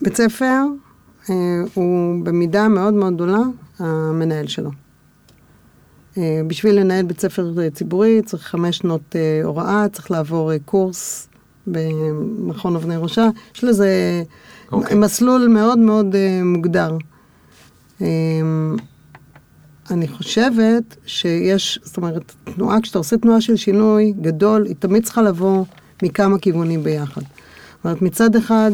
בית 0.00 0.16
ספר 0.16 0.60
אה, 1.30 1.34
הוא 1.74 2.24
במידה 2.24 2.68
מאוד 2.68 2.94
מאוד 2.94 3.14
גדולה 3.14 3.42
המנהל 3.78 4.46
שלו. 4.46 4.70
אה, 6.18 6.40
בשביל 6.46 6.80
לנהל 6.80 7.04
בית 7.04 7.20
ספר 7.20 7.70
ציבורי 7.70 8.22
צריך 8.24 8.42
חמש 8.42 8.76
שנות 8.76 9.16
אה, 9.16 9.40
הוראה, 9.44 9.86
צריך 9.92 10.10
לעבור 10.10 10.52
אה, 10.52 10.56
קורס 10.64 11.28
במכון 11.66 12.76
אבני 12.76 12.96
ראשה. 12.96 13.28
יש 13.54 13.64
לזה 13.64 14.22
אוקיי. 14.72 14.96
מסלול 14.96 15.48
מאוד 15.48 15.78
מאוד 15.78 16.14
אה, 16.14 16.40
מוגדר. 16.44 16.96
אה, 18.02 18.06
אני 19.90 20.08
חושבת 20.08 20.96
שיש, 21.06 21.78
זאת 21.82 21.96
אומרת, 21.96 22.32
תנועה, 22.44 22.80
כשאתה 22.80 22.98
עושה 22.98 23.16
תנועה 23.16 23.40
של 23.40 23.56
שינוי 23.56 24.12
גדול, 24.20 24.66
היא 24.66 24.76
תמיד 24.78 25.04
צריכה 25.04 25.22
לבוא 25.22 25.64
מכמה 26.02 26.38
כיוונים 26.38 26.82
ביחד. 26.82 27.20
זאת 27.20 27.84
אומרת, 27.84 28.02
מצד 28.02 28.36
אחד, 28.36 28.70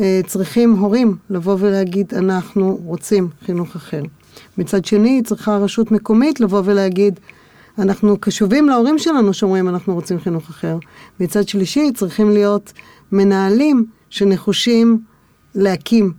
אה, 0.00 0.20
צריכים 0.26 0.72
הורים 0.72 1.16
לבוא 1.30 1.56
ולהגיד, 1.58 2.14
אנחנו 2.14 2.78
רוצים 2.84 3.28
חינוך 3.46 3.76
אחר. 3.76 4.02
מצד 4.58 4.84
שני, 4.84 5.22
צריכה 5.24 5.56
רשות 5.56 5.90
מקומית 5.90 6.40
לבוא 6.40 6.62
ולהגיד, 6.64 7.20
אנחנו 7.78 8.16
קשובים 8.20 8.68
להורים 8.68 8.98
שלנו 8.98 9.34
שאומרים 9.34 9.68
אנחנו 9.68 9.94
רוצים 9.94 10.20
חינוך 10.20 10.50
אחר. 10.50 10.78
מצד 11.20 11.48
שלישי, 11.48 11.92
צריכים 11.94 12.30
להיות 12.30 12.72
מנהלים 13.12 13.86
שנחושים 14.10 15.00
להקים 15.54 16.12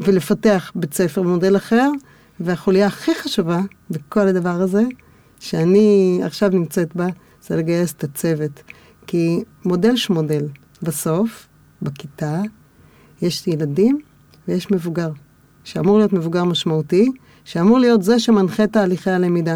ולפתח 0.00 0.72
בית 0.74 0.94
ספר 0.94 1.22
במודל 1.22 1.56
אחר, 1.56 1.90
והחוליה 2.40 2.86
הכי 2.86 3.14
חשובה 3.14 3.60
בכל 3.90 4.28
הדבר 4.28 4.62
הזה, 4.62 4.82
שאני 5.40 6.20
עכשיו 6.24 6.48
נמצאת 6.48 6.96
בה, 6.96 7.06
זה 7.42 7.56
לגייס 7.56 7.92
את 7.92 8.04
הצוות. 8.04 8.62
כי 9.10 9.42
מודל 9.64 9.96
שמודל, 9.96 10.44
בסוף, 10.82 11.48
בכיתה, 11.82 12.40
יש 13.22 13.46
ילדים 13.46 14.00
ויש 14.48 14.70
מבוגר, 14.70 15.10
שאמור 15.64 15.98
להיות 15.98 16.12
מבוגר 16.12 16.44
משמעותי, 16.44 17.08
שאמור 17.44 17.78
להיות 17.78 18.02
זה 18.02 18.18
שמנחה 18.18 18.66
תהליכי 18.66 19.10
הלמידה. 19.10 19.54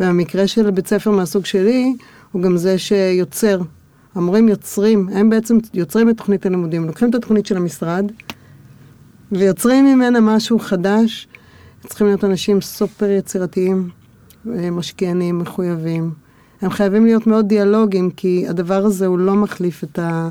והמקרה 0.00 0.46
של 0.46 0.70
בית 0.70 0.86
ספר 0.86 1.10
מהסוג 1.10 1.44
שלי, 1.44 1.94
הוא 2.32 2.42
גם 2.42 2.56
זה 2.56 2.78
שיוצר. 2.78 3.60
המורים 4.14 4.48
יוצרים, 4.48 5.08
הם 5.12 5.30
בעצם 5.30 5.58
יוצרים 5.74 6.10
את 6.10 6.16
תוכנית 6.16 6.46
הלימודים. 6.46 6.86
לוקחים 6.86 7.10
את 7.10 7.14
התוכנית 7.14 7.46
של 7.46 7.56
המשרד, 7.56 8.04
ויוצרים 9.32 9.84
ממנה 9.84 10.20
משהו 10.20 10.58
חדש. 10.58 11.28
צריכים 11.86 12.06
להיות 12.06 12.24
אנשים 12.24 12.60
סופר 12.60 13.10
יצירתיים, 13.10 13.88
אה, 14.54 14.70
משקיענים, 14.70 15.38
מחויבים. 15.38 16.25
הם 16.60 16.70
חייבים 16.70 17.06
להיות 17.06 17.26
מאוד 17.26 17.48
דיאלוגיים, 17.48 18.10
כי 18.10 18.44
הדבר 18.48 18.84
הזה 18.84 19.06
הוא 19.06 19.18
לא 19.18 19.34
מחליף 19.34 19.84
את, 19.84 19.98
ה, 19.98 20.28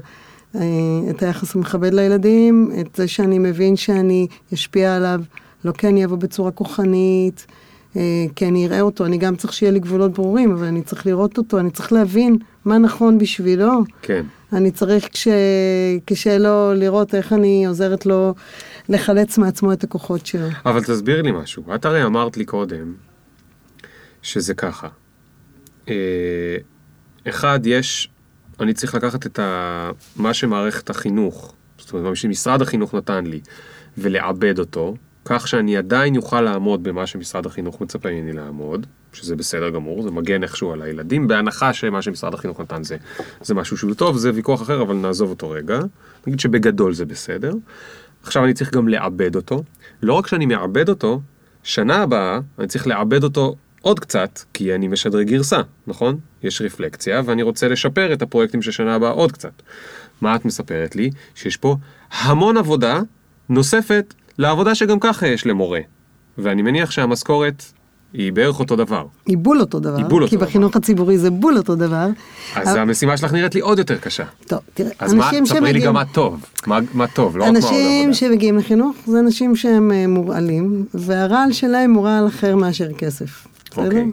אה, 0.55 0.61
את 1.09 1.23
היחס 1.23 1.55
המכבד 1.55 1.93
לילדים, 1.93 2.71
את 2.79 2.95
זה 2.95 3.07
שאני 3.07 3.39
מבין 3.39 3.75
שאני 3.75 4.27
אשפיע 4.53 4.95
עליו, 4.95 5.21
לא 5.65 5.71
כי 5.71 5.87
אני 5.87 6.05
אבוא 6.05 6.17
בצורה 6.17 6.51
כוחנית, 6.51 7.45
אה, 7.95 8.25
כי 8.35 8.47
אני 8.47 8.67
אראה 8.67 8.81
אותו, 8.81 9.05
אני 9.05 9.17
גם 9.17 9.35
צריך 9.35 9.53
שיהיה 9.53 9.71
לי 9.71 9.79
גבולות 9.79 10.13
ברורים, 10.13 10.51
אבל 10.51 10.65
אני 10.65 10.81
צריך 10.81 11.05
לראות 11.05 11.37
אותו, 11.37 11.59
אני 11.59 11.71
צריך 11.71 11.93
להבין 11.93 12.37
מה 12.65 12.77
נכון 12.77 13.17
בשבילו. 13.17 13.71
כן. 14.01 14.25
אני 14.53 14.71
צריך 14.71 15.07
כש... 15.11 15.27
קשה 16.05 16.37
לו 16.37 16.73
לראות 16.73 17.15
איך 17.15 17.33
אני 17.33 17.65
עוזרת 17.65 18.05
לו 18.05 18.33
לחלץ 18.89 19.37
מעצמו 19.37 19.73
את 19.73 19.83
הכוחות 19.83 20.25
שלו. 20.25 20.47
אבל 20.65 20.83
תסביר 20.83 21.21
לי 21.21 21.31
משהו. 21.31 21.63
את 21.75 21.85
הרי 21.85 22.03
אמרת 22.03 22.37
לי 22.37 22.45
קודם 22.45 22.93
שזה 24.21 24.53
ככה. 24.53 24.87
אה, 25.89 26.57
אחד, 27.29 27.59
יש, 27.65 28.09
אני 28.59 28.73
צריך 28.73 28.95
לקחת 28.95 29.25
את 29.25 29.39
ה, 29.39 29.91
מה 30.15 30.33
שמערכת 30.33 30.89
החינוך, 30.89 31.53
זאת 31.77 31.93
אומרת, 31.93 32.05
מה 32.09 32.15
שמשרד 32.15 32.61
החינוך 32.61 32.95
נתן 32.95 33.25
לי, 33.25 33.39
ולעבד 33.97 34.59
אותו, 34.59 34.95
כך 35.25 35.47
שאני 35.47 35.77
עדיין 35.77 36.17
אוכל 36.17 36.41
לעמוד 36.41 36.83
במה 36.83 37.07
שמשרד 37.07 37.45
החינוך 37.45 37.81
מצפה 37.81 38.09
ממני 38.11 38.33
לעמוד, 38.33 38.85
שזה 39.13 39.35
בסדר 39.35 39.69
גמור, 39.69 40.01
זה 40.01 40.11
מגן 40.11 40.43
איכשהו 40.43 40.71
על 40.71 40.81
הילדים, 40.81 41.27
בהנחה 41.27 41.73
שמה 41.73 42.01
שמשרד 42.01 42.33
החינוך 42.33 42.59
נתן 42.59 42.83
זה, 42.83 42.97
זה 43.41 43.53
משהו 43.53 43.77
שהוא 43.77 43.93
טוב, 43.93 44.17
זה 44.17 44.31
ויכוח 44.33 44.61
אחר, 44.61 44.81
אבל 44.81 44.95
נעזוב 44.95 45.29
אותו 45.29 45.49
רגע. 45.49 45.79
נגיד 46.27 46.39
שבגדול 46.39 46.93
זה 46.93 47.05
בסדר. 47.05 47.53
עכשיו 48.23 48.45
אני 48.45 48.53
צריך 48.53 48.73
גם 48.73 48.87
לעבד 48.87 49.35
אותו. 49.35 49.63
לא 50.01 50.13
רק 50.13 50.27
שאני 50.27 50.45
מעבד 50.45 50.89
אותו, 50.89 51.21
שנה 51.63 51.95
הבאה 51.95 52.39
אני 52.59 52.67
צריך 52.67 52.87
לעבד 52.87 53.23
אותו 53.23 53.55
עוד 53.85 53.99
קצת, 53.99 54.39
כי 54.53 54.75
אני 54.75 54.87
משדרג 54.87 55.27
גרסה, 55.27 55.61
נכון? 55.87 56.17
יש 56.43 56.61
רפלקציה, 56.61 57.21
ואני 57.25 57.43
רוצה 57.43 57.67
לשפר 57.67 58.13
את 58.13 58.21
הפרויקטים 58.21 58.61
של 58.61 58.71
שנה 58.71 58.95
הבאה 58.95 59.09
עוד 59.09 59.31
קצת. 59.31 59.61
מה 60.21 60.35
את 60.35 60.45
מספרת 60.45 60.95
לי? 60.95 61.09
שיש 61.35 61.57
פה 61.57 61.75
המון 62.11 62.57
עבודה 62.57 62.99
נוספת 63.49 64.13
לעבודה 64.37 64.75
שגם 64.75 64.99
ככה 64.99 65.27
יש 65.27 65.45
למורה. 65.45 65.79
ואני 66.37 66.61
מניח 66.61 66.91
שהמשכורת 66.91 67.63
היא 68.13 68.33
בערך 68.33 68.59
אותו 68.59 68.75
דבר. 68.75 69.05
היא 69.25 69.37
בול 69.37 69.59
אותו 69.61 69.79
דבר. 69.79 69.97
היא 69.97 70.05
בול 70.05 70.23
אותו 70.23 70.29
כי 70.29 70.35
דבר. 70.35 70.45
בחינוך 70.45 70.75
הציבורי 70.75 71.17
זה 71.17 71.29
בול 71.29 71.57
אותו 71.57 71.75
דבר. 71.75 72.07
אז 72.55 72.67
אבל- 72.69 72.79
המשימה 72.79 73.17
שלך 73.17 73.33
נראית 73.33 73.55
לי 73.55 73.61
עוד 73.61 73.79
יותר 73.79 73.97
קשה. 73.97 74.23
טוב, 74.47 74.59
תראה, 74.73 74.91
אז 74.99 75.13
מה, 75.13 75.25
אנשים 75.29 75.45
ספרי 75.45 75.59
לי 75.61 75.67
שמגיעים... 75.67 75.87
גם 75.87 75.93
מה 75.93 76.05
טוב. 76.05 76.45
מה, 76.67 76.79
מה 76.93 77.07
טוב, 77.07 77.37
לא 77.37 77.43
רק 77.43 77.49
מה 77.51 77.55
עוד 77.57 77.65
אנשים 77.65 78.01
עבודה. 78.01 78.13
שמגיעים 78.13 78.57
לחינוך 78.57 78.95
זה 79.05 79.19
אנשים 79.19 79.55
שהם 79.55 79.91
אה, 79.91 80.07
מורעלים, 80.07 80.85
והרעל 80.93 81.51
שלהם 81.51 81.93
הוא 81.93 82.05
רעל 82.05 82.27
אחר 82.27 82.55
מאשר 82.55 82.93
כסף. 82.93 83.47
בסדר? 83.75 83.85
אוקיי. 83.85 84.11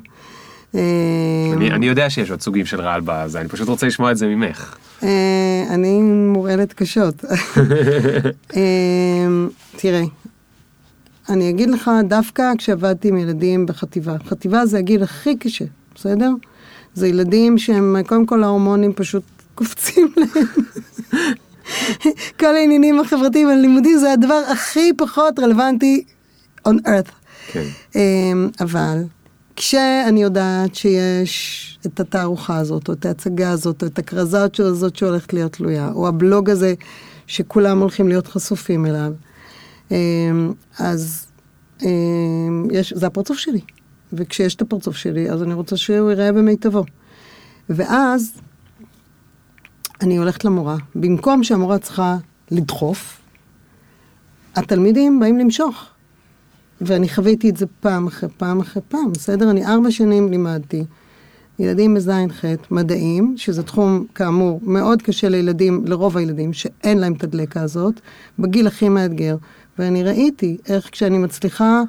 אה, 0.75 1.53
אני, 1.53 1.71
אני 1.71 1.87
יודע 1.87 2.11
שיש 2.11 2.31
עוד 2.31 2.41
סוגים 2.41 2.67
של 2.67 2.81
רעל 2.81 3.01
בזה, 3.05 3.41
אני 3.41 3.49
פשוט 3.49 3.69
רוצה 3.69 3.87
לשמוע 3.87 4.11
את 4.11 4.17
זה 4.17 4.27
ממך. 4.27 4.77
אה, 5.03 5.65
אני 5.71 6.03
מורעלת 6.03 6.73
קשות. 6.73 7.25
אה, 8.57 9.27
תראה, 9.77 10.03
אני 11.29 11.51
אגיד 11.51 11.71
לך, 11.71 11.91
דווקא 12.05 12.53
כשעבדתי 12.59 13.09
עם 13.09 13.17
ילדים 13.17 13.67
בחטיבה, 13.67 14.17
חטיבה 14.29 14.67
זה 14.67 14.79
הגיל 14.79 15.03
הכי 15.03 15.37
קשה, 15.37 15.65
בסדר? 15.95 16.31
זה 16.95 17.09
ילדים 17.09 17.59
שהם, 17.59 17.97
קודם 18.07 18.27
כל 18.27 18.43
ההורמונים 18.43 18.93
פשוט 18.93 19.23
קופצים 19.55 20.13
להם. 20.17 20.47
כל 22.41 22.57
העניינים 22.57 23.01
החברתיים 23.01 23.49
והלימודים 23.49 23.99
זה 23.99 24.13
הדבר 24.13 24.43
הכי 24.53 24.93
פחות 24.97 25.39
רלוונטי 25.39 26.05
on 26.69 26.87
earth. 26.87 27.13
כן. 27.53 27.65
אבל 28.61 29.03
כשאני 29.65 30.23
יודעת 30.23 30.75
שיש 30.75 31.79
את 31.87 32.01
התערוכה 32.01 32.57
הזאת, 32.57 32.89
או 32.89 32.93
את 32.93 33.07
ההצגה 33.07 33.51
הזאת, 33.51 33.83
או 33.83 33.87
את 33.87 33.99
הכרזה 33.99 34.43
הזאת 34.59 34.97
שהולכת 34.97 35.33
להיות 35.33 35.53
תלויה, 35.53 35.91
או 35.95 36.09
הבלוג 36.09 36.51
הזה 36.51 36.75
שכולם 37.27 37.81
הולכים 37.81 38.09
להיות 38.09 38.27
חשופים 38.27 38.87
אליו, 38.87 39.13
אמ, 39.91 39.97
אז 40.79 41.27
אמ, 41.83 42.69
יש, 42.73 42.93
זה 42.93 43.07
הפרצוף 43.07 43.39
שלי. 43.39 43.61
וכשיש 44.13 44.55
את 44.55 44.63
הפרצוף 44.63 44.97
שלי, 44.97 45.31
אז 45.31 45.43
אני 45.43 45.55
רוצה 45.55 45.77
שהוא 45.77 46.11
ייראה 46.11 46.33
במיטבו. 46.33 46.85
ואז 47.69 48.33
אני 50.01 50.17
הולכת 50.17 50.45
למורה. 50.45 50.77
במקום 50.95 51.45
שהמורה 51.45 51.79
צריכה 51.79 52.17
לדחוף, 52.51 53.21
התלמידים 54.57 55.21
באים 55.21 55.39
למשוך. 55.39 55.92
ואני 56.81 57.09
חוויתי 57.09 57.51
את 57.51 57.57
זה 57.57 57.67
פעם 57.81 58.07
אחרי 58.07 58.29
פעם 58.37 58.61
אחרי 58.61 58.83
פעם, 58.89 59.13
בסדר? 59.13 59.51
אני 59.51 59.67
ארבע 59.67 59.91
שנים 59.91 60.31
לימדתי 60.31 60.85
ילדים 61.59 61.95
בז'-ח' 61.95 62.45
מדעים, 62.71 63.35
שזה 63.37 63.63
תחום 63.63 64.05
כאמור 64.15 64.61
מאוד 64.63 65.03
קשה 65.03 65.29
לילדים, 65.29 65.85
לרוב 65.87 66.17
הילדים, 66.17 66.53
שאין 66.53 66.99
להם 66.99 67.13
את 67.13 67.25
הדלקה 67.25 67.63
הזאת, 67.63 68.01
בגיל 68.39 68.67
הכי 68.67 68.89
מאתגר. 68.89 69.37
ואני 69.79 70.03
ראיתי 70.03 70.57
איך 70.69 70.89
כשאני 70.93 71.19
מצליחה 71.19 71.83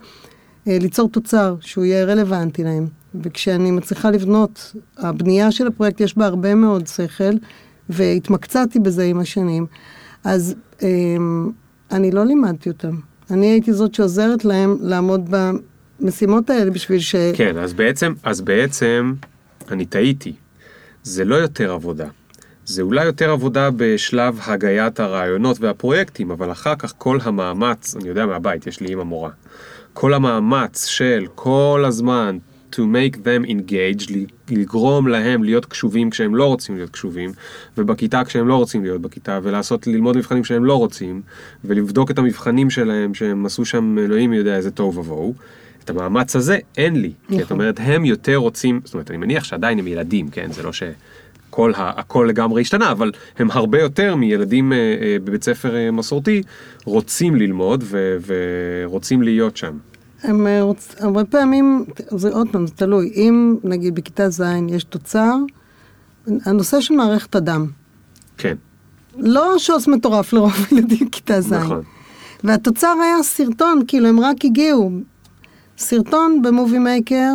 אה, 0.67 0.77
ליצור 0.81 1.09
תוצר 1.09 1.55
שהוא 1.59 1.85
יהיה 1.85 2.05
רלוונטי 2.05 2.63
להם, 2.63 2.87
וכשאני 3.15 3.71
מצליחה 3.71 4.11
לבנות, 4.11 4.75
הבנייה 4.97 5.51
של 5.51 5.67
הפרויקט 5.67 6.01
יש 6.01 6.17
בה 6.17 6.25
הרבה 6.25 6.55
מאוד 6.55 6.87
שכל, 6.87 7.33
והתמקצעתי 7.89 8.79
בזה 8.79 9.03
עם 9.03 9.19
השנים, 9.19 9.65
אז 10.23 10.55
אה, 10.83 10.87
אני 11.91 12.11
לא 12.11 12.23
לימדתי 12.23 12.69
אותם. 12.69 12.95
אני 13.31 13.45
הייתי 13.45 13.73
זאת 13.73 13.93
שעוזרת 13.93 14.45
להם 14.45 14.77
לעמוד 14.81 15.29
במשימות 15.99 16.49
האלה 16.49 16.71
בשביל 16.71 16.99
ש... 16.99 17.15
כן, 17.33 17.57
אז 17.57 17.73
בעצם, 17.73 18.13
אז 18.23 18.41
בעצם, 18.41 19.13
אני 19.71 19.85
טעיתי. 19.85 20.33
זה 21.03 21.25
לא 21.25 21.35
יותר 21.35 21.71
עבודה. 21.71 22.07
זה 22.65 22.81
אולי 22.81 23.05
יותר 23.05 23.31
עבודה 23.31 23.69
בשלב 23.75 24.39
הגיית 24.45 24.99
הרעיונות 24.99 25.59
והפרויקטים, 25.59 26.31
אבל 26.31 26.51
אחר 26.51 26.75
כך 26.75 26.93
כל 26.97 27.17
המאמץ, 27.23 27.95
אני 27.95 28.09
יודע 28.09 28.25
מהבית, 28.25 28.67
יש 28.67 28.79
לי 28.79 28.87
אימא 28.87 29.03
מורה, 29.03 29.29
כל 29.93 30.13
המאמץ 30.13 30.85
של 30.85 31.25
כל 31.35 31.83
הזמן 31.87 32.37
to 32.73 32.79
make 32.79 33.15
them 33.15 33.49
engage, 33.49 34.13
לגרום 34.49 35.07
להם 35.07 35.43
להיות 35.43 35.65
קשובים 35.65 36.09
כשהם 36.09 36.35
לא 36.35 36.45
רוצים 36.45 36.75
להיות 36.75 36.89
קשובים, 36.89 37.31
ובכיתה 37.77 38.23
כשהם 38.23 38.47
לא 38.47 38.55
רוצים 38.55 38.83
להיות 38.83 39.01
בכיתה, 39.01 39.39
ולעשות, 39.43 39.87
ללמוד 39.87 40.17
מבחנים 40.17 40.43
כשהם 40.43 40.65
לא 40.65 40.75
רוצים, 40.75 41.21
ולבדוק 41.65 42.11
את 42.11 42.19
המבחנים 42.19 42.69
שלהם 42.69 43.13
שהם 43.13 43.45
עשו 43.45 43.65
שם 43.65 43.97
אלוהים 43.99 44.33
יודע 44.33 44.55
איזה 44.55 44.71
תוהו 44.71 44.95
ובוהו. 44.95 45.33
את 45.83 45.89
המאמץ 45.89 46.35
הזה 46.35 46.57
אין 46.77 47.01
לי, 47.01 47.11
כי 47.27 47.35
את 47.35 47.41
נכון. 47.41 47.59
אומרת 47.59 47.79
הם 47.79 48.05
יותר 48.05 48.35
רוצים, 48.35 48.81
זאת 48.83 48.93
אומרת 48.93 49.09
אני 49.09 49.17
מניח 49.17 49.43
שעדיין 49.43 49.79
הם 49.79 49.87
ילדים, 49.87 50.29
כן, 50.29 50.51
זה 50.51 50.63
לא 50.63 50.71
שכל 50.73 51.73
ה, 51.75 51.99
הכל 51.99 52.25
לגמרי 52.29 52.61
השתנה, 52.61 52.91
אבל 52.91 53.11
הם 53.37 53.51
הרבה 53.51 53.79
יותר 53.79 54.15
מילדים 54.15 54.73
אה, 54.73 54.77
אה, 54.77 55.17
בבית 55.23 55.43
ספר 55.43 55.75
אה, 55.75 55.91
מסורתי 55.91 56.43
רוצים 56.85 57.35
ללמוד 57.35 57.83
ו, 57.87 58.17
ורוצים 58.25 59.21
להיות 59.21 59.57
שם. 59.57 59.77
הם 60.23 60.47
אה. 60.47 60.71
הרבה 60.99 61.25
פעמים, 61.25 61.85
זה 62.09 62.29
עוד 62.29 62.47
פעם, 62.51 62.67
זה 62.67 62.73
תלוי. 62.73 63.11
אם 63.15 63.55
נגיד 63.63 63.95
בכיתה 63.95 64.29
ז' 64.29 64.43
יש 64.69 64.83
תוצר, 64.83 65.35
הנושא 66.45 66.81
של 66.81 66.93
מערכת 66.93 67.35
הדם. 67.35 67.67
כן, 68.37 68.55
לא 69.17 69.55
שוס 69.57 69.87
מטורף 69.87 70.33
לרוב 70.33 70.53
ילדים 70.71 71.07
בכיתה 71.07 71.41
ז'. 71.41 71.53
נכון. 71.53 71.81
והתוצר 72.43 72.93
היה 73.03 73.23
סרטון, 73.23 73.81
כאילו 73.87 74.07
הם 74.07 74.19
רק 74.19 74.45
הגיעו. 74.45 74.91
סרטון 75.77 76.41
במובי 76.41 76.79
מייקר, 76.79 77.33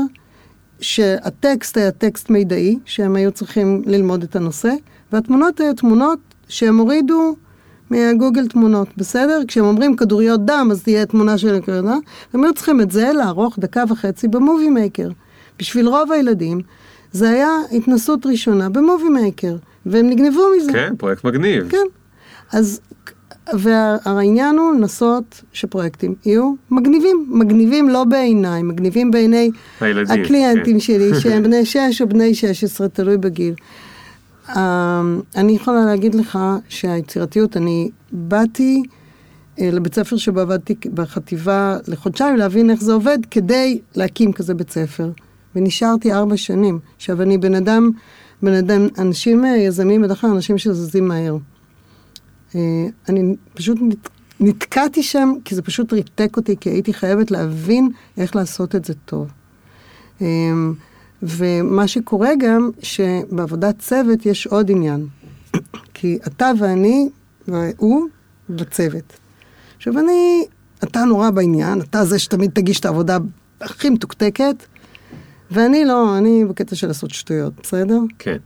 שהטקסט 0.81 1.77
היה 1.77 1.91
טקסט 1.91 2.31
מידעי, 2.31 2.79
שהם 2.85 3.17
היו 3.17 3.33
צריכים 3.33 3.83
ללמוד 3.87 4.23
את 4.23 4.37
הנושא, 4.37 4.73
והתמונות 5.13 5.61
היו 5.61 5.75
תמונות 5.75 6.19
שהם 6.49 6.79
הורידו 6.79 7.37
מהגוגל 7.91 8.47
תמונות, 8.47 8.89
בסדר? 8.97 9.41
כשהם 9.49 9.65
אומרים 9.65 9.97
כדוריות 9.97 10.45
דם, 10.45 10.69
אז 10.73 10.83
תהיה 10.83 11.07
תמונה 11.07 11.39
של 11.39 11.61
כדוריות 11.61 11.85
דם. 11.85 11.99
הם 12.35 12.45
היו 12.45 12.55
צריכים 12.55 12.81
את 12.81 12.91
זה 12.91 13.13
לערוך 13.13 13.59
דקה 13.59 13.85
וחצי 13.89 14.29
ב 14.29 14.36
Movie 14.36 14.71
Maker. 14.71 15.09
בשביל 15.59 15.89
רוב 15.89 16.13
הילדים, 16.13 16.61
זה 17.13 17.31
היה 17.31 17.49
התנסות 17.73 18.27
ראשונה 18.27 18.69
ב 18.69 18.75
Movie 18.75 19.09
Maker, 19.09 19.57
והם 19.87 20.11
נגנבו 20.11 20.43
מזה. 20.57 20.73
כן, 20.73 20.97
פרויקט 20.97 21.25
מגניב. 21.25 21.69
כן. 21.69 21.87
אז, 22.53 22.81
והעניין 23.53 24.59
הוא 24.59 24.75
לנסות 24.75 25.43
שפרויקטים 25.53 26.15
יהיו 26.25 26.55
מגניבים. 26.71 27.27
מגניבים 27.29 27.89
לא 27.89 28.05
בעיניי, 28.05 28.63
מגניבים 28.63 29.11
בעיני 29.11 29.51
הילדים, 29.81 30.25
הקליינטים 30.25 30.75
כן. 30.75 30.81
שלי, 30.81 31.21
שהם 31.21 31.43
בני 31.47 31.65
6 31.65 32.03
או 32.03 32.09
בני 32.09 32.35
16, 32.35 32.89
תלוי 32.89 33.17
בגיל. 33.17 33.55
Um, 34.49 34.59
אני 35.37 35.53
יכולה 35.53 35.85
להגיד 35.85 36.15
לך 36.15 36.39
שהיצירתיות, 36.69 37.57
אני 37.57 37.91
באתי 38.13 38.83
uh, 38.83 39.61
לבית 39.63 39.95
ספר 39.95 40.17
שבו 40.17 40.41
עבדתי 40.41 40.75
בחטיבה 40.95 41.77
לחודשיים 41.89 42.37
להבין 42.37 42.71
איך 42.71 42.81
זה 42.81 42.93
עובד 42.93 43.19
כדי 43.31 43.81
להקים 43.95 44.33
כזה 44.33 44.55
בית 44.55 44.71
ספר. 44.71 45.11
ונשארתי 45.55 46.13
ארבע 46.13 46.37
שנים. 46.37 46.79
עכשיו, 46.97 47.23
אני 47.23 47.39
בן 47.39 47.55
אדם, 47.55 47.91
בן 48.43 48.55
אדם, 48.55 48.89
אנשים 48.99 49.45
אה, 49.45 49.57
יזמים, 49.57 50.03
בדרך 50.03 50.21
כלל 50.21 50.31
אנשים 50.31 50.59
שזזים 50.59 51.09
מהר. 51.09 51.37
אה, 52.55 52.87
אני 53.09 53.35
פשוט 53.55 53.79
נת, 53.81 54.09
נתקעתי 54.41 55.03
שם, 55.03 55.33
כי 55.45 55.55
זה 55.55 55.63
פשוט 55.63 55.93
ריתק 55.93 56.37
אותי, 56.37 56.57
כי 56.61 56.71
הייתי 56.71 56.93
חייבת 56.93 57.31
להבין 57.31 57.91
איך 58.17 58.37
לעשות 58.37 58.75
את 58.75 58.85
זה 58.85 58.95
טוב. 58.95 59.29
אה, 60.23 60.27
ומה 61.23 61.89
שקורה 61.89 62.31
גם, 62.39 62.71
שבעבודת 62.83 63.79
צוות 63.79 64.27
יש 64.27 64.47
עוד 64.47 64.71
עניין. 64.71 65.07
כי 65.95 66.19
אתה 66.27 66.51
ואני, 66.59 67.09
והוא, 67.49 68.09
בצוות. 68.51 69.13
עכשיו 69.77 69.99
אני, 69.99 70.45
אתה 70.85 71.05
נורא 71.05 71.31
בעניין, 71.31 71.81
אתה 71.81 72.05
זה 72.05 72.19
שתמיד 72.19 72.51
תגיש 72.51 72.81
את 72.81 72.85
העבודה 72.85 73.19
הכי 73.61 73.91
מתוקתקת, 73.91 74.57
ואני 75.51 75.85
לא, 75.85 76.19
אני 76.19 76.45
בקטע 76.45 76.77
של 76.77 76.87
לעשות 76.87 77.11
שטויות, 77.11 77.53
בסדר? 77.63 77.99
כן. 78.19 78.37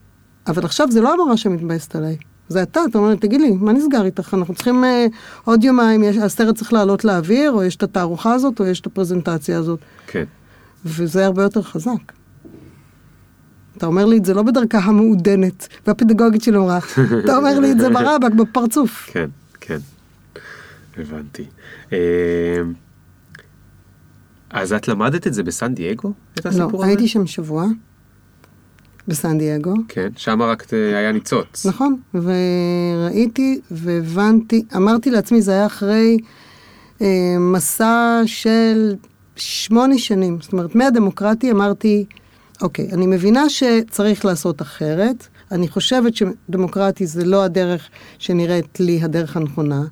אבל 0.47 0.64
עכשיו 0.64 0.91
זה 0.91 1.01
לא 1.01 1.12
המורה 1.12 1.37
שמתבאסת 1.37 1.97
עליי. 1.97 2.16
זה 2.49 2.62
אתה, 2.62 2.81
אתה 2.91 2.99
אומר, 2.99 3.14
תגיד 3.14 3.41
לי, 3.41 3.51
מה 3.51 3.73
נסגר 3.73 4.05
איתך? 4.05 4.35
אנחנו 4.35 4.55
צריכים 4.55 4.85
אה, 4.85 5.07
עוד 5.45 5.64
יומיים, 5.64 6.03
יש, 6.03 6.16
הסרט 6.16 6.57
צריך 6.57 6.73
לעלות 6.73 7.05
לאוויר, 7.05 7.53
או 7.53 7.64
יש 7.64 7.77
את 7.77 7.83
התערוכה 7.83 8.33
הזאת, 8.33 8.61
או 8.61 8.66
יש 8.66 8.81
את 8.81 8.87
הפרזנטציה 8.87 9.59
הזאת. 9.59 9.79
כן. 10.07 10.25
וזה 10.85 11.27
הרבה 11.27 11.43
יותר 11.43 11.62
חזק. 11.62 12.12
אתה 13.83 13.89
אומר 13.89 14.07
לי 14.07 14.16
את 14.16 14.24
זה 14.24 14.35
לא 14.35 14.43
בדרכה 14.43 14.78
המעודנת 14.78 15.68
והפדגוגית 15.87 16.43
של 16.43 16.55
הוראה, 16.55 16.78
אתה 17.24 17.37
אומר 17.37 17.59
לי 17.61 17.72
את 17.72 17.78
זה 17.78 17.91
ברבק, 17.91 18.33
בפרצוף. 18.33 19.11
כן, 19.12 19.30
כן. 19.61 19.78
הבנתי. 20.97 21.45
אה, 21.93 21.99
אז 24.51 24.72
את 24.72 24.89
למדת 24.89 25.26
את 25.26 25.35
זה 25.35 25.43
בסן 25.43 25.74
דייגו? 25.74 26.12
את 26.35 26.47
הסיפור 26.47 26.72
לא, 26.72 26.78
הזה? 26.78 26.87
הייתי 26.87 27.09
שם 27.09 27.26
שבוע, 27.26 27.66
בסן 29.09 29.39
דייגו. 29.39 29.74
כן, 29.89 30.09
שם 30.16 30.43
רק 30.43 30.66
אה, 30.72 30.99
היה 30.99 31.12
ניצוץ. 31.12 31.66
נכון, 31.66 31.97
וראיתי 32.14 33.61
והבנתי, 33.70 34.64
אמרתי 34.76 35.11
לעצמי, 35.11 35.43
זה 35.43 35.53
היה 35.53 35.66
אחרי 35.66 36.18
אה, 37.01 37.07
מסע 37.41 38.20
של 38.26 38.95
שמונה 39.37 39.99
שנים, 39.99 40.39
זאת 40.41 40.53
אומרת, 40.53 40.74
מהדמוקרטי 40.74 41.51
אמרתי, 41.51 42.05
אוקיי, 42.63 42.89
אני 42.93 43.07
מבינה 43.07 43.49
שצריך 43.49 44.25
לעשות 44.25 44.63
אחרת, 44.63 45.27
אני 45.53 45.69
חושבת 45.69 46.13
שדמוקרטי 46.17 47.07
זה 47.07 47.25
לא 47.25 47.45
הדרך 47.45 47.89
שנראית 48.19 48.81
לי 48.81 49.03
הדרך 49.03 49.37
הנכונה, 49.37 49.83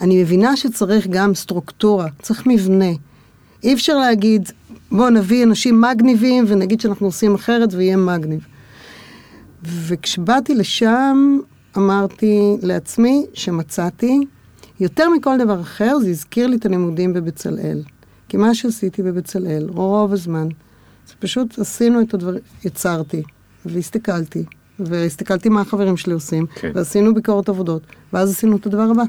אני 0.00 0.22
מבינה 0.22 0.56
שצריך 0.56 1.06
גם 1.10 1.34
סטרוקטורה, 1.34 2.08
צריך 2.22 2.46
מבנה. 2.46 2.90
אי 3.62 3.74
אפשר 3.74 3.98
להגיד, 3.98 4.50
בואו 4.90 5.10
נביא 5.10 5.44
אנשים 5.44 5.80
מגניבים 5.80 6.44
ונגיד 6.48 6.80
שאנחנו 6.80 7.06
עושים 7.06 7.34
אחרת 7.34 7.74
ויהיה 7.74 7.96
מגניב. 7.96 8.46
וכשבאתי 9.62 10.54
לשם, 10.54 11.38
אמרתי 11.76 12.56
לעצמי 12.62 13.26
שמצאתי, 13.34 14.20
יותר 14.80 15.08
מכל 15.08 15.38
דבר 15.38 15.60
אחר, 15.60 15.98
זה 15.98 16.08
הזכיר 16.08 16.46
לי 16.46 16.56
את 16.56 16.66
הלימודים 16.66 17.12
בבצלאל. 17.12 17.82
כי 18.28 18.36
מה 18.36 18.54
שעשיתי 18.54 19.02
בבצלאל, 19.02 19.66
רוב 19.68 20.12
הזמן, 20.12 20.48
פשוט 21.18 21.58
עשינו 21.58 22.00
את 22.00 22.14
הדברים, 22.14 22.40
יצרתי, 22.64 23.22
והסתכלתי, 23.66 24.44
והסתכלתי 24.78 25.48
מה 25.48 25.60
החברים 25.60 25.96
שלי 25.96 26.12
עושים, 26.12 26.46
כן. 26.54 26.70
ועשינו 26.74 27.14
ביקורת 27.14 27.48
עבודות, 27.48 27.82
ואז 28.12 28.30
עשינו 28.30 28.56
את 28.56 28.66
הדבר 28.66 28.82
הבא. 28.90 29.02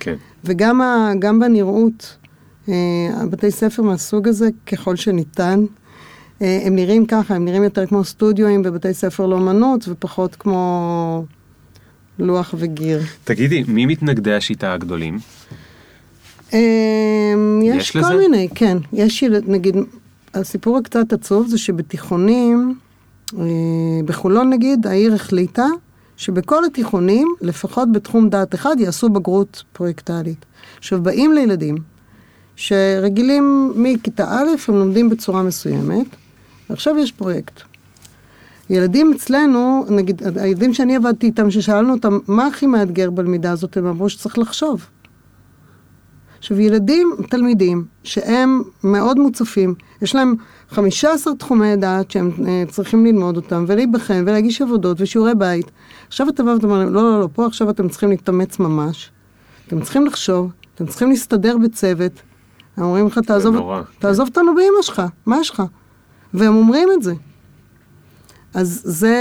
כן. 0.00 0.14
וגם 0.44 0.80
ה, 0.80 1.12
גם 1.18 1.40
בנראות, 1.40 2.16
אה, 2.68 2.74
הבתי 3.20 3.50
ספר 3.50 3.82
מהסוג 3.82 4.28
הזה, 4.28 4.48
ככל 4.66 4.96
שניתן, 4.96 5.64
אה, 6.42 6.60
הם 6.64 6.74
נראים 6.76 7.06
ככה, 7.06 7.34
הם 7.34 7.44
נראים 7.44 7.62
יותר 7.64 7.86
כמו 7.86 8.04
סטודיואים 8.04 8.62
בבתי 8.62 8.94
ספר 8.94 9.26
לאומנות, 9.26 9.84
ופחות 9.88 10.36
כמו 10.36 11.24
לוח 12.18 12.54
וגיר. 12.58 13.00
תגידי, 13.24 13.64
מי 13.68 13.86
מתנגדי 13.86 14.34
השיטה 14.34 14.72
הגדולים? 14.72 15.18
אה, 16.52 16.58
יש, 17.62 17.76
יש 17.76 17.90
כל 17.90 17.98
לזה? 17.98 18.16
מיני, 18.16 18.48
כן. 18.54 18.78
יש, 18.92 19.22
ילד- 19.22 19.48
נגיד, 19.48 19.76
הסיפור 20.34 20.78
הקצת 20.78 21.12
עצוב 21.12 21.46
זה 21.46 21.58
שבתיכונים, 21.58 22.74
אה, 23.38 23.44
בחולון 24.04 24.50
נגיד, 24.50 24.86
העיר 24.86 25.14
החליטה 25.14 25.66
שבכל 26.16 26.64
התיכונים, 26.64 27.28
לפחות 27.40 27.92
בתחום 27.92 28.28
דעת 28.28 28.54
אחד, 28.54 28.76
יעשו 28.78 29.08
בגרות 29.08 29.62
פרויקטלית. 29.72 30.44
עכשיו, 30.78 31.02
באים 31.02 31.32
לילדים 31.32 31.76
שרגילים 32.56 33.72
מכיתה 33.76 34.24
א', 34.30 34.48
הם 34.68 34.74
לומדים 34.74 35.10
בצורה 35.10 35.42
מסוימת, 35.42 36.06
ועכשיו 36.70 36.98
יש 36.98 37.12
פרויקט. 37.12 37.60
ילדים 38.70 39.12
אצלנו, 39.16 39.84
נגיד, 39.90 40.22
הילדים 40.38 40.74
שאני 40.74 40.96
עבדתי 40.96 41.26
איתם, 41.26 41.50
ששאלנו 41.50 41.92
אותם, 41.92 42.18
מה 42.28 42.46
הכי 42.46 42.66
מאתגר 42.66 43.10
בלמידה 43.10 43.50
הזאת, 43.50 43.76
הם 43.76 43.86
אמרו 43.86 44.08
שצריך 44.08 44.38
לחשוב. 44.38 44.86
עכשיו, 46.42 46.60
ילדים, 46.60 47.12
תלמידים, 47.28 47.84
שהם 48.04 48.62
מאוד 48.84 49.18
מוצפים, 49.18 49.74
יש 50.02 50.14
להם 50.14 50.34
15 50.68 51.34
תחומי 51.34 51.76
דעת 51.76 52.10
שהם 52.10 52.30
אה, 52.46 52.62
צריכים 52.68 53.06
ללמוד 53.06 53.36
אותם, 53.36 53.64
ולהיבחן, 53.68 54.24
ולהגיש 54.26 54.62
עבודות, 54.62 55.00
ושיעורי 55.00 55.34
בית. 55.34 55.70
עכשיו 56.08 56.28
אתה 56.28 56.42
בא 56.42 56.50
ואתה 56.50 56.66
אומר 56.66 56.84
לא, 56.84 57.02
לא, 57.02 57.20
לא, 57.20 57.28
פה 57.32 57.46
עכשיו 57.46 57.70
אתם 57.70 57.88
צריכים 57.88 58.10
להתאמץ 58.10 58.58
ממש. 58.58 59.10
אתם 59.66 59.80
צריכים 59.80 60.06
לחשוב, 60.06 60.50
אתם 60.74 60.86
צריכים 60.86 61.10
להסתדר 61.10 61.56
בצוות. 61.58 62.12
הם 62.76 62.84
אומרים 62.84 63.06
לך, 63.06 63.18
תעזוב, 63.18 63.56
תעזוב 63.98 64.28
אותנו 64.28 64.54
באמא 64.54 64.82
שלך, 64.82 65.02
מה 65.26 65.40
יש 65.40 65.50
לך? 65.50 65.62
והם 66.34 66.54
אומרים 66.56 66.88
את 66.96 67.02
זה. 67.02 67.14
אז 68.54 68.80
זה, 68.84 69.16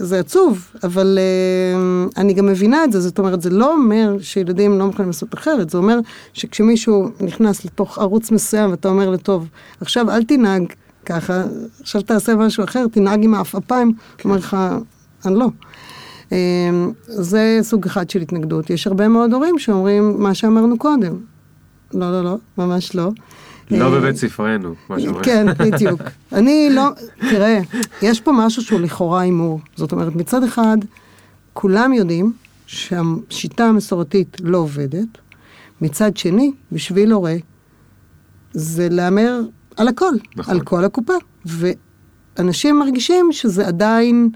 זה 0.00 0.20
עצוב, 0.20 0.70
אבל 0.84 1.18
uh, 1.18 2.12
אני 2.16 2.32
גם 2.32 2.46
מבינה 2.46 2.84
את 2.84 2.92
זה, 2.92 3.00
זאת 3.00 3.18
אומרת, 3.18 3.42
זה 3.42 3.50
לא 3.50 3.72
אומר 3.72 4.16
שילדים 4.20 4.78
לא 4.78 4.84
יכולים 4.92 5.08
לעשות 5.08 5.34
אחרת, 5.34 5.70
זה 5.70 5.78
אומר 5.78 5.98
שכשמישהו 6.32 7.08
נכנס 7.20 7.64
לתוך 7.64 7.98
ערוץ 7.98 8.30
מסוים 8.30 8.70
ואתה 8.70 8.88
אומר 8.88 9.10
לו, 9.10 9.16
טוב, 9.16 9.48
עכשיו 9.80 10.10
אל 10.10 10.24
תנהג 10.24 10.62
ככה, 11.06 11.42
עכשיו 11.80 12.02
תעשה 12.02 12.34
משהו 12.34 12.64
אחר, 12.64 12.86
תנהג 12.86 13.24
עם 13.24 13.34
העפעפיים, 13.34 13.88
הוא 13.88 13.94
אומר 14.24 14.36
לך, 14.36 14.56
אני 15.26 15.34
לא. 15.34 15.48
Uh, 16.28 16.32
זה 17.06 17.58
סוג 17.62 17.86
אחד 17.86 18.10
של 18.10 18.20
התנגדות. 18.20 18.70
יש 18.70 18.86
הרבה 18.86 19.08
מאוד 19.08 19.32
הורים 19.32 19.58
שאומרים 19.58 20.14
מה 20.18 20.34
שאמרנו 20.34 20.78
קודם. 20.78 21.16
לא, 21.94 22.12
לא, 22.12 22.24
לא, 22.24 22.36
ממש 22.58 22.94
לא. 22.94 23.10
לא 23.70 23.84
אה, 23.84 24.00
בבית 24.00 24.16
ספרנו, 24.16 24.74
מה 24.88 25.00
שאומר. 25.00 25.22
כן, 25.22 25.46
בדיוק. 25.58 26.00
אני 26.32 26.68
לא, 26.72 26.88
תראה, 27.30 27.60
יש 28.02 28.20
פה 28.20 28.32
משהו 28.34 28.62
שהוא 28.62 28.80
לכאורה 28.80 29.20
הימור. 29.20 29.60
זאת 29.76 29.92
אומרת, 29.92 30.14
מצד 30.14 30.42
אחד, 30.42 30.76
כולם 31.52 31.92
יודעים 31.92 32.32
שהשיטה 32.66 33.64
המסורתית 33.64 34.36
לא 34.40 34.58
עובדת. 34.58 35.08
מצד 35.80 36.16
שני, 36.16 36.52
בשביל 36.72 37.12
הורה, 37.12 37.34
זה 38.52 38.88
להמר 38.90 39.40
על 39.76 39.88
הכל, 39.88 40.12
נכון. 40.36 40.54
על 40.54 40.60
כל 40.60 40.84
הקופה. 40.84 41.12
ואנשים 41.46 42.78
מרגישים 42.78 43.28
שזה 43.32 43.66
עדיין 43.66 44.30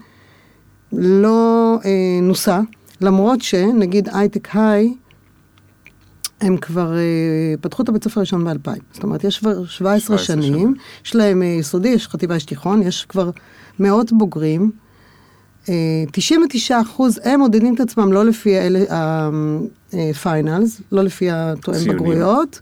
לא 0.91 1.79
אה, 1.85 2.19
נוסה, 2.21 2.59
למרות 3.01 3.41
שנגיד 3.41 4.09
High 4.13 4.34
Tech 4.34 4.55
High, 4.55 4.93
הם 6.43 6.57
כבר 6.57 6.93
אה, 6.93 7.61
פתחו 7.61 7.83
את 7.83 7.89
הבית 7.89 8.03
ספר 8.03 8.19
הראשון 8.19 8.43
ב-2000. 8.45 8.79
זאת 8.93 9.03
אומרת, 9.03 9.23
יש 9.23 9.39
כבר 9.39 9.65
17 9.65 10.17
17 10.17 10.17
שנים, 10.17 10.75
יש 11.05 11.15
להם 11.15 11.41
אה, 11.41 11.45
יסודי, 11.45 11.89
יש 11.89 12.07
חטיבה, 12.07 12.35
יש 12.35 12.45
תיכון, 12.45 12.81
יש 12.81 13.05
כבר 13.09 13.29
מאות 13.79 14.11
בוגרים. 14.11 14.71
אה, 15.65 15.67
99 16.11 16.81
אחוז, 16.81 17.19
הם 17.23 17.39
מודדים 17.39 17.75
את 17.75 17.79
עצמם 17.79 18.13
לא 18.13 18.25
לפי 18.25 18.55
ה 20.09 20.18
finals, 20.18 20.81
לא 20.91 21.03
לפי 21.03 21.29
ציונים. 21.65 21.87
בגרויות, 21.87 22.59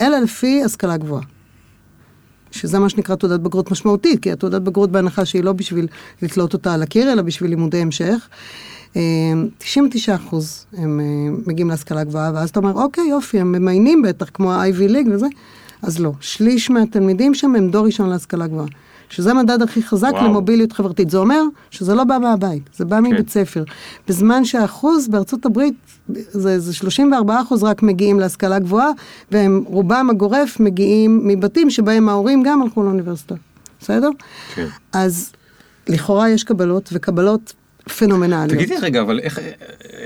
אלא 0.00 0.18
לפי 0.18 0.64
השכלה 0.64 0.96
גבוהה. 0.96 1.22
שזה 2.52 2.78
מה 2.78 2.88
שנקרא 2.88 3.14
תעודת 3.14 3.40
בגרות 3.40 3.70
משמעותית, 3.70 4.22
כי 4.22 4.32
התעודת 4.32 4.62
בגרות 4.62 4.90
בהנחה 4.90 5.24
שהיא 5.24 5.44
לא 5.44 5.52
בשביל 5.52 5.86
לתלות 6.22 6.52
אותה 6.52 6.74
על 6.74 6.82
הקיר, 6.82 7.12
אלא 7.12 7.22
בשביל 7.22 7.50
לימודי 7.50 7.78
המשך. 7.78 8.28
אה, 8.96 9.02
99 9.58 10.14
אחוז 10.14 10.66
הם 10.72 11.00
אה, 11.00 11.36
מגיעים 11.46 11.70
להשכלה 11.70 12.04
גבוהה, 12.04 12.30
ואז 12.34 12.50
אתה 12.50 12.60
אומר, 12.60 12.72
אוקיי, 12.72 13.04
יופי, 13.04 13.40
הם 13.40 13.52
ממיינים 13.52 14.02
בטח, 14.02 14.30
כמו 14.34 14.52
ה-IV 14.52 14.88
ליג 14.88 15.08
וזה, 15.12 15.26
אז 15.82 16.00
לא. 16.00 16.12
שליש 16.20 16.70
מהתלמידים 16.70 17.34
שם 17.34 17.54
הם 17.54 17.70
דור 17.70 17.86
ראשון 17.86 18.08
להשכלה 18.08 18.46
גבוהה. 18.46 18.66
שזה 19.12 19.30
המדד 19.30 19.62
הכי 19.62 19.82
חזק 19.82 20.10
וואו. 20.12 20.24
למוביליות 20.24 20.72
חברתית. 20.72 21.10
זה 21.10 21.18
אומר 21.18 21.42
שזה 21.70 21.94
לא 21.94 22.04
בא 22.04 22.18
מהבית, 22.18 22.62
זה 22.76 22.84
בא 22.84 23.00
מבית 23.00 23.30
ספר. 23.30 23.64
בזמן 24.08 24.44
שהאחוז 24.44 25.08
בארצות 25.08 25.46
הברית, 25.46 25.74
זה, 26.08 26.58
זה 26.58 26.72
34 26.74 27.40
אחוז 27.40 27.62
רק 27.62 27.82
מגיעים 27.82 28.20
להשכלה 28.20 28.58
גבוהה, 28.58 28.90
והם 29.30 29.64
רובם 29.66 30.10
הגורף 30.10 30.60
מגיעים 30.60 31.20
מבתים 31.24 31.70
שבהם 31.70 32.08
ההורים 32.08 32.42
גם 32.42 32.62
הלכו 32.62 32.82
לאוניברסיטה. 32.82 33.34
בסדר? 33.80 34.08
כן. 34.54 34.66
אז 34.92 35.32
לכאורה 35.88 36.30
יש 36.30 36.44
קבלות, 36.44 36.88
וקבלות 36.92 37.52
פנומנליות. 37.98 38.50
תגידי 38.50 38.76
רגע, 38.76 39.00
אבל 39.00 39.18
איך, 39.18 39.38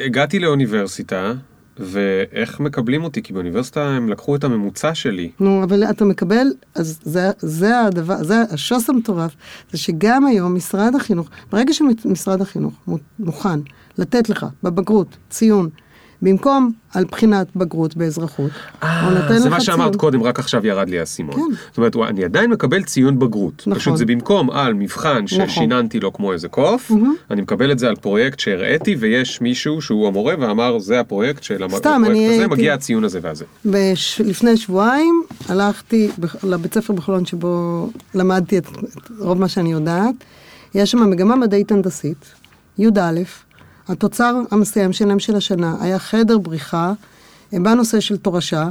הגעתי 0.04 0.38
לאוניברסיטה, 0.38 1.32
ואיך 1.78 2.60
מקבלים 2.60 3.04
אותי? 3.04 3.22
כי 3.22 3.32
באוניברסיטה 3.32 3.88
הם 3.88 4.08
לקחו 4.08 4.36
את 4.36 4.44
הממוצע 4.44 4.94
שלי. 4.94 5.30
נו, 5.40 5.62
אבל 5.64 5.84
אתה 5.84 6.04
מקבל, 6.04 6.46
אז 6.74 6.98
זה, 7.02 7.30
זה 7.38 7.80
הדבר, 7.80 8.22
זה 8.22 8.42
השוס 8.50 8.90
המטורף, 8.90 9.36
זה 9.72 9.78
שגם 9.78 10.26
היום 10.26 10.54
משרד 10.54 10.94
החינוך, 10.94 11.28
ברגע 11.52 11.72
שמשרד 11.72 12.40
החינוך 12.40 12.74
מו- 12.86 12.98
מוכן 13.18 13.60
לתת 13.98 14.28
לך 14.28 14.46
בבגרות 14.62 15.16
ציון, 15.30 15.68
במקום 16.22 16.72
על 16.94 17.04
בחינת 17.04 17.46
בגרות 17.56 17.96
באזרחות, 17.96 18.50
הוא 18.82 18.88
נותן 19.10 19.32
אה, 19.32 19.38
זה 19.38 19.48
לך 19.48 19.52
מה 19.54 19.60
שאמרת 19.60 19.88
ציון. 19.90 19.96
קודם, 20.00 20.22
רק 20.22 20.38
עכשיו 20.38 20.66
ירד 20.66 20.88
לי 20.88 20.98
האסימון. 21.00 21.34
כן. 21.34 21.40
זאת 21.68 21.76
אומרת, 21.78 21.96
אני 22.08 22.24
עדיין 22.24 22.50
מקבל 22.50 22.82
ציון 22.82 23.18
בגרות. 23.18 23.62
נכון. 23.66 23.78
פשוט 23.80 23.96
זה 23.96 24.06
במקום 24.06 24.50
על 24.50 24.74
מבחן 24.74 25.24
נכון. 25.24 25.48
ששיננתי 25.48 26.00
לו 26.00 26.12
כמו 26.12 26.32
איזה 26.32 26.48
קוף, 26.48 26.92
אני 27.30 27.40
מקבל 27.42 27.72
את 27.72 27.78
זה 27.78 27.88
על 27.88 27.96
פרויקט 27.96 28.38
שהראיתי, 28.40 28.96
ויש 28.98 29.40
מישהו 29.40 29.82
שהוא 29.82 30.06
המורה 30.08 30.34
ואמר, 30.40 30.78
זה 30.78 31.00
הפרויקט 31.00 31.42
של 31.42 31.62
הפרויקט 31.62 31.86
הזה, 31.86 32.46
מגיע 32.48 32.74
הציון 32.74 33.04
הזה 33.04 33.18
והזה. 33.22 33.44
לפני 34.24 34.56
שבועיים 34.56 35.22
הלכתי 35.48 36.08
בח- 36.18 36.44
לבית 36.44 36.74
ספר 36.74 36.92
בחולון 36.92 37.26
שבו 37.26 37.88
למדתי 38.14 38.58
את, 38.58 38.66
את 38.68 39.10
רוב 39.18 39.38
מה 39.38 39.48
שאני 39.48 39.72
יודעת. 39.72 40.14
יש 40.74 40.90
שם 40.90 41.10
מגמה 41.10 41.36
מדעית 41.36 41.72
הנדסית, 41.72 42.24
י"א, 42.78 43.20
התוצר 43.88 44.40
המסיים 44.50 44.92
שלהם 44.92 45.18
של 45.18 45.36
השנה 45.36 45.76
היה 45.80 45.98
חדר 45.98 46.38
בריחה 46.38 46.92
אה, 47.52 47.58
בנושא 47.60 48.00
של 48.00 48.16
תורשה, 48.16 48.68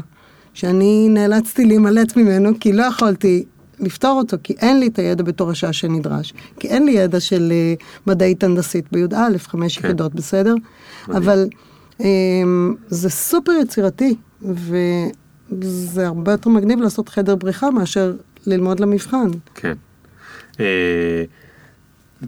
שאני 0.54 1.08
נאלצתי 1.10 1.66
להימלט 1.66 2.18
ממנו 2.18 2.50
כי 2.60 2.74
לא 2.74 2.84
יכולתי 2.84 3.46
לפתור 3.80 4.18
אותו, 4.18 4.38
כי 4.44 4.54
אין 4.54 4.80
לי 4.80 4.88
את 4.88 5.00
הידע 5.00 5.24
בתורשה 5.24 5.74
שנדרש, 5.74 6.34
כי 6.60 6.68
אין 6.68 6.86
לי 6.86 6.92
ידע 6.92 7.20
של 7.20 7.52
אה, 7.52 7.74
מדעית 8.08 8.44
הנדסית 8.44 8.86
בי"א, 8.92 9.38
חמש 9.38 9.78
כן. 9.78 9.88
יחידות, 9.88 10.16
בסדר? 10.16 10.56
אבל 11.10 11.48
אמ, 12.00 12.76
זה 12.88 13.10
סופר 13.10 13.52
יצירתי, 13.52 14.16
וזה 14.42 16.08
הרבה 16.08 16.32
יותר 16.32 16.50
מגניב 16.50 16.82
לעשות 16.82 17.10
חדר 17.10 17.36
בריחה 17.36 17.72
מאשר 17.72 18.14
ללמוד 18.48 18.80
למבחן. 18.80 19.28
כן. 19.56 19.74
אה, 20.60 21.24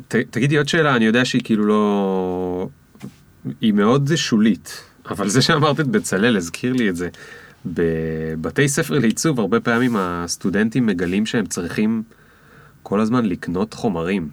ת, 0.07 0.15
תגידי 0.15 0.57
עוד 0.57 0.67
שאלה, 0.67 0.95
אני 0.95 1.05
יודע 1.05 1.25
שהיא 1.25 1.41
כאילו 1.43 1.65
לא... 1.65 2.69
היא 3.61 3.73
מאוד 3.73 4.11
שולית, 4.15 4.83
אבל 5.09 5.29
זה 5.29 5.41
שאמרת 5.41 5.79
את 5.79 5.87
בצלאל 5.87 6.37
הזכיר 6.37 6.73
לי 6.73 6.89
את 6.89 6.95
זה. 6.95 7.09
בבתי 7.65 8.67
ספר 8.67 8.99
לעיצוב 8.99 9.39
הרבה 9.39 9.59
פעמים 9.59 9.95
הסטודנטים 9.95 10.85
מגלים 10.85 11.25
שהם 11.25 11.45
צריכים 11.45 12.03
כל 12.83 12.99
הזמן 12.99 13.25
לקנות 13.25 13.73
חומרים. 13.73 14.29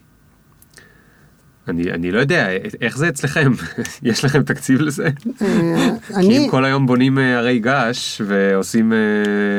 אני, 1.69 1.91
אני 1.91 2.11
לא 2.11 2.21
יודע, 2.21 2.49
איך 2.81 2.99
זה 2.99 3.09
אצלכם? 3.09 3.53
יש 4.03 4.25
לכם 4.25 4.43
תקציב 4.43 4.81
לזה? 4.81 5.09
אה, 5.43 5.91
כי 6.09 6.15
אני, 6.15 6.39
אם 6.39 6.51
כל 6.51 6.65
היום 6.65 6.87
בונים 6.87 7.19
אה, 7.19 7.39
הרי 7.39 7.59
געש 7.59 8.21
ועושים 8.27 8.93
אה, 8.93 8.99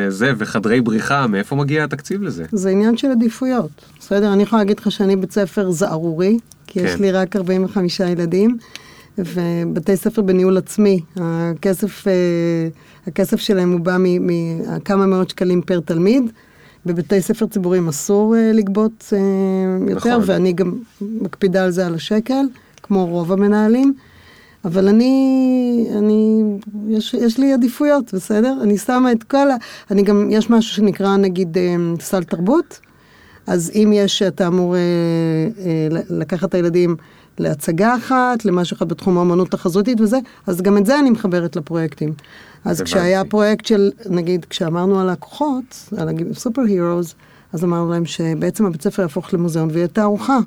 זה 0.10 0.34
וחדרי 0.38 0.82
בריחה, 0.82 1.28
מאיפה 1.28 1.56
מגיע 1.56 1.84
התקציב 1.84 2.22
לזה? 2.22 2.46
זה 2.52 2.70
עניין 2.70 2.98
של 2.98 3.12
עדיפויות, 3.12 3.70
בסדר? 4.00 4.34
אני 4.34 4.44
יכולה 4.44 4.62
להגיד 4.62 4.80
לך 4.80 4.92
שאני 4.92 5.16
בית 5.16 5.32
ספר 5.32 5.72
זערורי, 5.72 6.38
כי 6.68 6.80
יש 6.80 6.96
כן. 6.96 7.02
לי 7.02 7.12
רק 7.12 7.36
45 7.36 8.00
ילדים, 8.00 8.58
ובתי 9.18 9.98
ספר 9.98 10.22
בניהול 10.22 10.58
עצמי, 10.58 11.00
הכסף, 11.16 12.08
אה, 12.08 12.14
הכסף 13.08 13.40
שלהם 13.40 13.72
הוא 13.72 13.80
בא 13.80 13.98
מכמה 14.00 15.06
מאות 15.06 15.30
שקלים 15.30 15.62
פר 15.62 15.80
תלמיד. 15.80 16.32
בבתי 16.86 17.22
ספר 17.22 17.46
ציבוריים 17.46 17.88
אסור 17.88 18.36
אה, 18.36 18.52
לגבות 18.54 19.14
אה, 19.14 19.20
יותר, 19.90 20.18
נכון. 20.18 20.24
ואני 20.26 20.54
גם 20.54 20.74
מקפידה 21.02 21.64
על 21.64 21.72
זה 21.72 21.88
על 21.88 21.96
השקל, 21.96 22.46
כמו 22.84 23.06
רוב 23.06 23.32
המנהלים. 23.32 23.94
אבל 24.66 24.88
אני, 24.88 25.88
אני, 25.98 26.44
יש, 26.88 27.14
יש 27.14 27.38
לי 27.38 27.54
עדיפויות, 27.54 28.14
בסדר? 28.14 28.58
אני 28.62 28.78
שמה 28.78 29.12
את 29.12 29.24
כל 29.24 29.52
ה... 29.52 29.56
אני 29.92 30.04
גם, 30.04 30.28
יש 30.32 30.50
משהו 30.50 30.76
שנקרא 30.76 31.18
נגיד 31.18 31.58
אה, 31.58 31.76
סל 32.00 32.24
תרבות, 32.24 32.80
אז 33.48 33.72
אם 33.76 33.92
יש, 33.94 34.22
אתה 34.22 34.48
אמור 34.48 34.76
אה, 34.76 34.80
אה, 35.66 35.88
לקחת 36.10 36.50
את 36.50 36.54
הילדים 36.54 36.96
להצגה 37.38 37.96
אחת, 37.96 38.46
למשהו 38.46 38.78
אחד 38.78 38.90
בתחום 38.90 39.18
האמנות 39.18 39.54
החזותית 39.54 40.02
וזה, 40.02 40.18
אז 40.48 40.62
גם 40.62 40.78
את 40.78 40.86
זה 40.86 41.00
אני 41.00 41.10
מחברת 41.10 41.56
לפרויקטים. 41.56 42.14
אז 42.66 42.82
הבנתי. 42.82 42.92
כשהיה 42.92 43.26
פרויקט 43.26 43.66
של, 43.66 43.92
נגיד, 44.10 44.46
כשאמרנו 44.46 45.00
על 45.00 45.10
הכוחות, 45.10 45.90
על 45.98 46.10
הסופר 46.32 46.62
הירוס, 46.62 47.16
אז 47.54 47.64
אמרנו 47.64 47.92
להם 47.92 48.06
שבעצם 48.06 48.66
הבית 48.66 48.82
ספר 48.82 49.02
יהפוך 49.02 49.34
למוזיאון 49.34 49.70
ויהיה 49.72 49.88
תערוכה. 49.88 50.40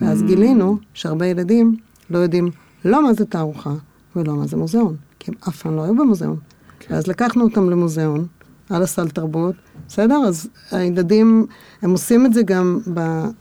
ואז 0.00 0.22
גילינו 0.22 0.76
שהרבה 0.94 1.26
ילדים 1.26 1.76
לא 2.10 2.18
יודעים 2.18 2.50
לא 2.84 3.02
מה 3.02 3.14
זה 3.14 3.24
תערוכה 3.24 3.74
ולא 4.16 4.34
מה 4.34 4.46
זה 4.46 4.56
מוזיאון, 4.56 4.96
כי 5.18 5.30
הם 5.30 5.36
אף 5.48 5.62
פעם 5.62 5.76
לא 5.76 5.82
היו 5.82 5.96
במוזיאון. 5.96 6.36
כן. 6.80 6.94
ואז 6.94 7.06
לקחנו 7.06 7.44
אותם 7.44 7.70
למוזיאון, 7.70 8.26
על 8.70 8.82
הסל 8.82 9.08
תרבות, 9.08 9.54
בסדר? 9.88 10.16
אז 10.16 10.48
הילדים, 10.70 11.46
הם 11.82 11.90
עושים 11.90 12.26
את 12.26 12.34
זה 12.34 12.42
גם 12.42 12.78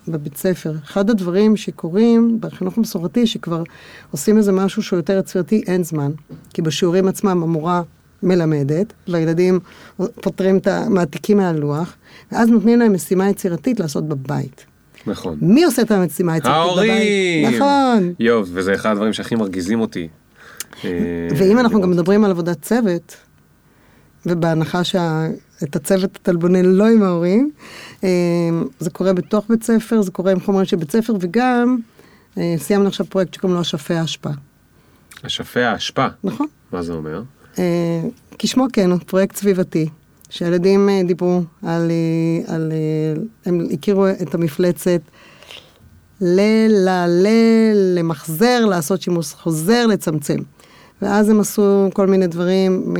בבית 0.08 0.38
ספר. 0.38 0.76
אחד 0.84 1.10
הדברים 1.10 1.58
שקורים 1.58 2.38
בחינוך 2.42 2.78
המסורתי, 2.78 3.28
שכבר 3.28 3.64
עושים 4.12 4.38
איזה 4.38 4.52
משהו 4.52 4.84
שהוא 4.84 4.98
יותר 4.98 5.18
יצירתי, 5.18 5.64
אין 5.68 5.84
זמן. 5.84 6.12
כי 6.54 6.62
בשיעורים 6.62 7.08
עצמם 7.08 7.44
המורה 7.44 7.82
מלמדת, 8.24 8.94
והילדים 9.08 9.60
פותרים 10.22 10.58
את 10.58 10.68
ה... 10.68 10.90
מעתיקים 10.90 11.38
מהלוח, 11.38 11.96
ואז 12.32 12.50
נותנים 12.50 12.80
להם 12.80 12.94
משימה 12.94 13.30
יצירתית 13.30 13.80
לעשות 13.80 14.08
בבית. 14.08 14.66
נכון. 15.08 15.38
מי 15.42 15.64
עושה 15.64 15.82
את 15.82 15.92
המשימה 15.92 16.34
היצירתית 16.34 16.62
בבית? 16.62 16.90
ההורים! 16.90 17.56
נכון. 17.56 18.14
יואו, 18.20 18.44
וזה 18.48 18.74
אחד 18.74 18.92
הדברים 18.92 19.14
שהכי 19.14 19.36
מרגיזים 19.36 19.82
אותי. 19.82 20.08
אה, 20.86 20.90
ואם 21.38 21.60
אנחנו 21.60 21.82
גם. 21.82 21.92
מדברים 21.92 22.24
על 22.24 22.32
עבודת 22.32 22.62
צוות, 22.62 23.16
ובהנחה 24.26 24.84
שאת 24.84 25.76
הצוות 25.76 26.20
אתה 26.22 26.32
לא 26.64 26.88
עם 26.88 27.04
ההורים, 27.04 27.52
אה, 28.04 28.10
זה 28.80 28.90
קורה 28.90 29.14
בתוך 29.14 29.46
בית 29.50 29.64
ספר, 29.64 30.02
זה 30.02 30.12
קורה 30.12 30.32
עם 30.32 30.40
חומרים 30.40 30.66
של 30.66 30.78
בית 30.78 30.92
ספר, 30.92 31.14
וגם 31.20 31.78
אה, 32.38 32.56
סיימנו 32.58 32.88
עכשיו 32.88 33.06
פרויקט 33.06 33.34
שקוראים 33.34 33.56
לו 33.56 33.62
אשפי 33.62 33.94
האשפה. 33.94 34.30
אשפי 35.26 35.62
האשפה, 35.62 36.08
נכון? 36.24 36.48
מה 36.72 36.82
זה 36.82 36.94
אומר? 36.94 37.22
אה, 37.60 38.02
כשמו 38.38 38.66
כן, 38.74 38.92
הוא 38.92 39.00
פרויקט 39.06 39.36
סביבתי, 39.36 39.90
שהילדים 40.30 40.90
אה, 40.90 41.02
דיברו 41.08 41.42
על, 41.64 41.92
אה, 41.92 42.56
על... 42.56 42.72
הם 43.46 43.68
הכירו 43.74 44.08
את 44.08 44.36
המפלצת 44.36 45.02
ל... 46.22 46.40
ל... 46.70 46.90
ל... 47.08 47.28
למחזר, 47.96 48.66
לעשות 48.66 49.02
שימוש 49.02 49.34
חוזר, 49.34 49.86
לצמצם. 49.86 50.38
ואז 51.02 51.30
הם 51.30 51.40
עשו 51.40 51.90
כל 51.94 52.08
מיני 52.08 52.28
דברים 52.28 52.94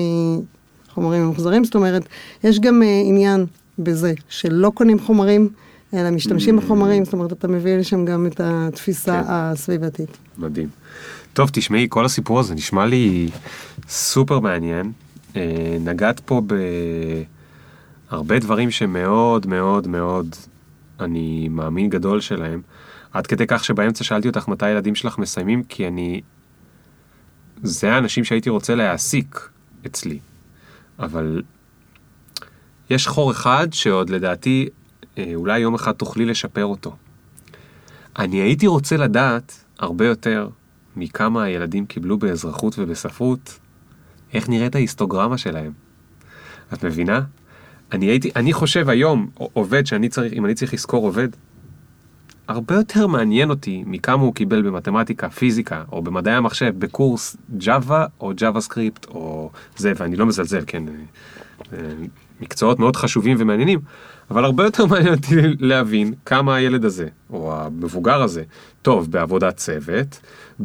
מחומרים 0.88 1.24
ממוחזרים, 1.24 1.64
זאת 1.64 1.76
אומרת, 1.76 2.04
יש 2.44 2.60
גם 2.60 2.82
עניין 3.06 3.46
בזה 3.80 4.14
שלא 4.30 4.72
קונים 4.76 5.00
חומרים, 5.00 5.50
אלא 5.94 6.10
משתמשים 6.10 6.58
בחומרים, 6.58 7.06
זאת 7.06 7.14
אומרת, 7.14 7.32
אתה 7.32 7.48
מביא 7.48 7.78
לשם 7.78 8.06
גם 8.06 8.26
את 8.26 8.42
התפיסה 8.44 9.12
כן. 9.12 9.28
הסביבתית. 9.28 10.18
מדהים. 10.38 10.70
טוב, 11.38 11.50
תשמעי, 11.54 11.88
כל 11.90 12.06
הסיפור 12.06 12.40
הזה 12.40 12.56
נשמע 12.56 12.86
לי 12.86 13.30
סופר 13.88 14.40
מעניין. 14.40 14.92
אה, 15.36 15.78
נגעת 15.80 16.20
פה 16.20 16.42
בהרבה 18.10 18.40
דברים 18.40 18.72
שמאוד 18.72 19.48
מאוד 19.48 19.88
מאוד, 19.88 20.36
אני 21.00 21.48
מאמין 21.52 21.90
גדול 21.90 22.22
שלהם. 22.22 22.62
עד 23.14 23.28
כדי 23.28 23.48
כך 23.48 23.64
שבאמצע 23.64 24.04
שאלתי 24.04 24.28
אותך 24.28 24.48
מתי 24.48 24.66
הילדים 24.66 24.96
שלך 24.96 25.18
מסיימים, 25.18 25.64
כי 25.64 25.88
אני... 25.88 26.22
זה 27.64 27.94
האנשים 27.94 28.24
שהייתי 28.24 28.50
רוצה 28.50 28.76
להעסיק 28.76 29.50
אצלי. 29.86 30.20
אבל 31.00 31.42
יש 32.90 33.08
חור 33.08 33.32
אחד 33.32 33.68
שעוד 33.72 34.10
לדעתי, 34.10 34.70
אה, 35.18 35.32
אולי 35.36 35.60
יום 35.60 35.76
אחד 35.76 35.92
תוכלי 35.92 36.26
לשפר 36.26 36.66
אותו. 36.66 36.96
אני 38.20 38.38
הייתי 38.38 38.68
רוצה 38.68 38.98
לדעת 38.98 39.64
הרבה 39.80 40.08
יותר 40.08 40.50
מכמה 40.98 41.44
הילדים 41.44 41.86
קיבלו 41.86 42.18
באזרחות 42.18 42.80
ובספרות, 42.80 43.60
איך 44.34 44.50
נראית 44.50 44.76
ההיסטוגרמה 44.76 45.38
שלהם. 45.38 45.72
את 46.74 46.86
מבינה? 46.86 47.22
אני 47.92 48.06
הייתי, 48.06 48.32
אני 48.36 48.54
חושב 48.54 48.90
היום, 48.90 49.30
עובד 49.54 49.86
שאני 49.86 50.10
צריך, 50.10 50.34
אם 50.34 50.46
אני 50.46 50.54
צריך 50.54 50.74
לזכור 50.74 51.06
עובד, 51.06 51.28
הרבה 52.48 52.76
יותר 52.76 53.08
מעניין 53.08 53.50
אותי 53.50 53.84
מכמה 53.86 54.24
הוא 54.24 54.34
קיבל 54.34 54.62
במתמטיקה, 54.62 55.30
פיזיקה, 55.30 55.84
או 55.92 56.02
במדעי 56.02 56.34
המחשב, 56.34 56.74
בקורס 56.80 57.38
Java 57.60 57.92
או 58.20 58.32
JavaScript 58.32 59.08
או 59.08 59.52
זה, 59.78 59.94
ואני 59.96 60.16
לא 60.16 60.26
מזלזל, 60.26 60.64
כן, 60.68 60.84
אה, 60.88 60.94
אה, 61.74 61.80
מקצועות 62.42 62.80
מאוד 62.80 62.96
חשובים 62.96 63.38
ומעניינים, 63.40 63.80
אבל 64.32 64.46
הרבה 64.46 64.64
יותר 64.64 64.86
מעניין 64.86 65.14
אותי 65.14 65.36
להבין 65.60 66.14
כמה 66.26 66.56
הילד 66.56 66.86
הזה, 66.86 67.08
או 67.30 67.54
המבוגר 67.56 68.22
הזה, 68.22 68.44
טוב 68.82 69.12
בעבודת 69.12 69.58
צוות, 69.58 70.20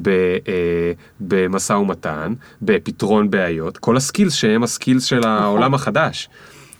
אה, 0.06 0.92
במשא 1.20 1.72
ומתן, 1.72 2.32
בפתרון 2.62 3.30
בעיות, 3.30 3.78
כל 3.78 3.96
הסקילס 3.96 4.34
שהם 4.34 4.62
הסקילס 4.62 5.04
של 5.04 5.26
העולם 5.26 5.74
החדש. 5.74 6.28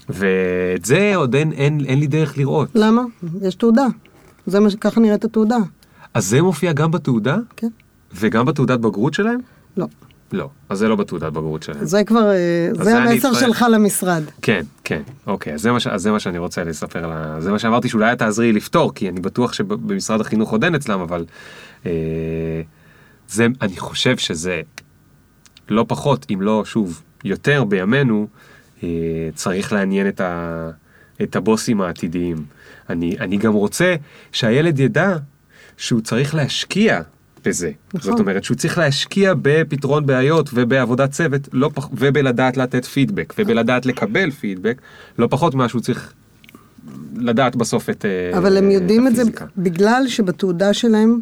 ואת 0.09 0.85
זה 0.85 1.13
עוד 1.17 1.35
אין, 1.35 1.53
אין, 1.53 1.81
אין 1.87 2.01
לי 2.01 2.07
דרך 2.07 2.39
לראות. 2.39 2.69
למה? 2.75 3.03
יש 3.43 3.55
תעודה. 3.55 3.87
זה 4.47 4.61
מה 4.61 4.71
שככה 4.71 5.01
נראית 5.01 5.25
התעודה. 5.25 5.57
אז 6.15 6.27
זה 6.27 6.43
מופיע 6.43 6.73
גם 6.73 6.91
בתעודה? 6.91 7.37
כן. 7.57 7.69
וגם 8.15 8.47
בתעודת 8.47 8.81
בגרות 8.81 9.15
שלהם? 9.15 9.41
לא. 9.77 9.87
לא, 10.33 10.49
אז 10.69 10.79
זה 10.79 10.89
לא 10.89 10.97
בתעודת 10.97 11.33
בגרות 11.33 11.63
שלהם. 11.63 11.85
זה 11.85 12.05
כבר, 12.05 12.31
אה, 12.31 12.69
זה 12.73 12.97
המסר 12.99 13.33
שלך 13.33 13.65
למשרד. 13.71 14.23
כן, 14.43 14.63
כן, 14.85 15.03
אוקיי, 15.27 15.55
אז 15.55 15.61
זה, 15.61 15.73
מה, 15.73 15.79
אז 15.91 16.03
זה 16.03 16.11
מה 16.11 16.21
שאני 16.21 16.39
רוצה 16.39 16.65
לספר, 16.65 17.07
לה, 17.07 17.41
זה 17.41 17.51
מה 17.51 17.59
שאמרתי 17.59 17.89
שאולי 17.89 18.17
תעזרי 18.17 18.53
לפתור, 18.53 18.95
כי 18.95 19.09
אני 19.09 19.21
בטוח 19.21 19.53
שבמשרד 19.53 20.21
החינוך 20.21 20.51
עוד 20.51 20.65
אין 20.65 20.75
אצלם, 20.75 21.01
אבל 21.01 21.25
אה, 21.87 21.93
זה, 23.29 23.47
אני 23.61 23.77
חושב 23.77 24.17
שזה 24.17 24.61
לא 25.69 25.85
פחות, 25.89 26.27
אם 26.33 26.43
לא, 26.43 26.65
שוב, 26.65 27.03
יותר 27.25 27.65
בימינו, 27.65 28.27
אה, 28.83 28.89
צריך 29.35 29.73
לעניין 29.73 30.09
את, 30.09 30.21
ה, 30.21 30.71
את 31.23 31.37
הבוסים 31.37 31.81
העתידיים. 31.81 32.45
אני, 32.91 33.17
אני 33.21 33.37
גם 33.37 33.53
רוצה 33.53 33.95
שהילד 34.33 34.79
ידע 34.79 35.17
שהוא 35.77 36.01
צריך 36.01 36.35
להשקיע 36.35 37.01
בזה. 37.45 37.71
נכון. 37.95 38.11
זאת 38.11 38.21
אומרת 38.21 38.45
שהוא 38.45 38.57
צריך 38.57 38.79
להשקיע 38.79 39.35
בפתרון 39.43 40.07
בעיות 40.07 40.51
ובעבודת 40.55 41.11
צוות, 41.11 41.49
לא 41.53 41.71
פח, 41.75 41.89
ובלדעת 41.93 42.57
לתת 42.57 42.85
פידבק, 42.85 43.35
ובלדעת 43.39 43.87
לקבל 43.87 44.31
פידבק, 44.31 44.81
לא 45.19 45.29
פחות 45.31 45.55
ממה 45.55 45.69
שהוא 45.69 45.81
צריך 45.81 46.13
לדעת 47.17 47.57
בסוף 47.57 47.91
את 47.91 47.97
הפיזיקה. 47.97 48.39
אבל 48.39 48.57
הם 48.57 48.71
יודעים 48.71 49.07
את, 49.07 49.13
את 49.13 49.17
זה 49.17 49.23
בגלל 49.57 50.05
שבתעודה 50.09 50.75
שלהם 50.75 51.21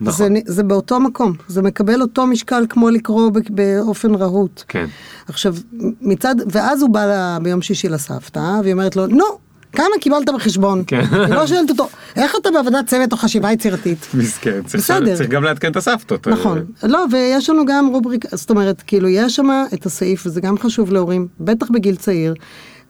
נכון. 0.00 0.34
זה, 0.34 0.40
זה 0.44 0.62
באותו 0.62 1.00
מקום, 1.00 1.32
זה 1.48 1.62
מקבל 1.62 2.02
אותו 2.02 2.26
משקל 2.26 2.66
כמו 2.68 2.90
לקרוא 2.90 3.30
באופן 3.50 4.14
רהוט. 4.14 4.62
כן. 4.68 4.86
עכשיו, 5.28 5.54
מצד, 6.00 6.34
ואז 6.52 6.82
הוא 6.82 6.90
בא 6.90 7.06
לה, 7.06 7.38
ביום 7.42 7.62
שישי 7.62 7.88
לסבתא, 7.88 8.60
והיא 8.62 8.72
אומרת 8.72 8.96
לו, 8.96 9.06
נו, 9.06 9.24
כמה 9.72 9.86
קיבלת 10.00 10.28
בחשבון? 10.34 10.82
כן. 10.86 11.04
לא 11.28 11.46
שואלת 11.46 11.70
אותו, 11.70 11.88
איך 12.16 12.34
אתה 12.40 12.50
בעבודת 12.50 12.86
צוות 12.86 13.12
או 13.12 13.16
חשיבה 13.16 13.52
יצירתית? 13.52 14.06
מסכן, 14.14 14.60
בסדר. 14.62 15.16
צריך 15.16 15.30
גם 15.30 15.44
לעדכן 15.44 15.70
את 15.70 15.76
הסבתות. 15.76 16.28
נכון. 16.28 16.64
לא, 16.82 17.04
ויש 17.12 17.50
לנו 17.50 17.66
גם 17.66 17.86
רובריקה, 17.92 18.36
זאת 18.36 18.50
אומרת, 18.50 18.82
כאילו, 18.86 19.08
יש 19.08 19.36
שם 19.36 19.48
את 19.74 19.86
הסעיף, 19.86 20.26
וזה 20.26 20.40
גם 20.40 20.58
חשוב 20.58 20.92
להורים, 20.92 21.28
בטח 21.40 21.70
בגיל 21.70 21.96
צעיר, 21.96 22.34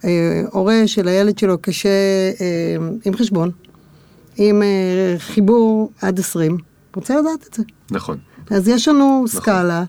אה, 0.05 0.43
הורה 0.53 0.83
של 0.87 1.09
הילד 1.09 1.39
שלו 1.39 1.59
קשה 1.61 1.89
אה, 2.41 2.77
עם 3.05 3.17
חשבון, 3.17 3.51
עם 4.37 4.63
אה, 4.63 5.19
חיבור 5.19 5.91
עד 6.03 6.19
20, 6.19 6.57
רוצה 6.97 7.21
לדעת 7.21 7.47
את 7.49 7.55
זה. 7.55 7.63
נכון. 7.91 8.19
אז 8.51 8.69
יש 8.69 8.89
לנו 8.89 9.25
נכון. 9.27 9.41
סקאלה 9.41 9.85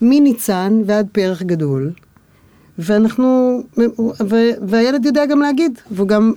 מניצן 0.00 0.82
ועד 0.86 1.06
פרח 1.12 1.42
גדול. 1.42 1.92
ואנחנו, 2.78 3.60
ו, 4.28 4.34
והילד 4.68 5.04
יודע 5.04 5.26
גם 5.26 5.40
להגיד, 5.40 5.78
והוא 5.90 6.08
גם, 6.08 6.32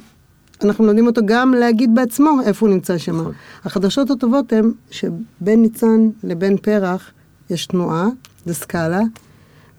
אנחנו 0.64 0.86
לומדים 0.86 1.08
אותו 1.08 1.22
גם 1.26 1.54
להגיד 1.54 1.96
בעצמו 1.96 2.40
איפה 2.46 2.66
הוא 2.66 2.74
נמצא 2.74 2.98
שם. 2.98 3.16
נכון. 3.16 3.34
החדשות 3.64 4.12
הטובות 4.12 4.54
הן 4.54 4.72
שבין 4.92 5.62
ניצן 5.62 6.10
לבין 6.24 6.58
פרח 6.58 7.12
יש 7.50 7.66
תנועה, 7.66 8.08
זה 8.46 8.54
סקאלה, 8.54 9.02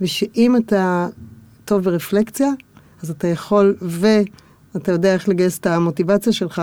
ושאם 0.01 0.57
אתה 0.57 1.09
טוב 1.65 1.85
ברפלקציה, 1.85 2.49
אז 3.03 3.11
אתה 3.11 3.29
יכול, 3.29 3.77
ואתה 3.83 4.93
יודע 4.93 5.15
איך 5.15 5.29
לגייס 5.29 5.59
את 5.59 5.67
המוטיבציה 5.67 6.33
שלך, 6.33 6.63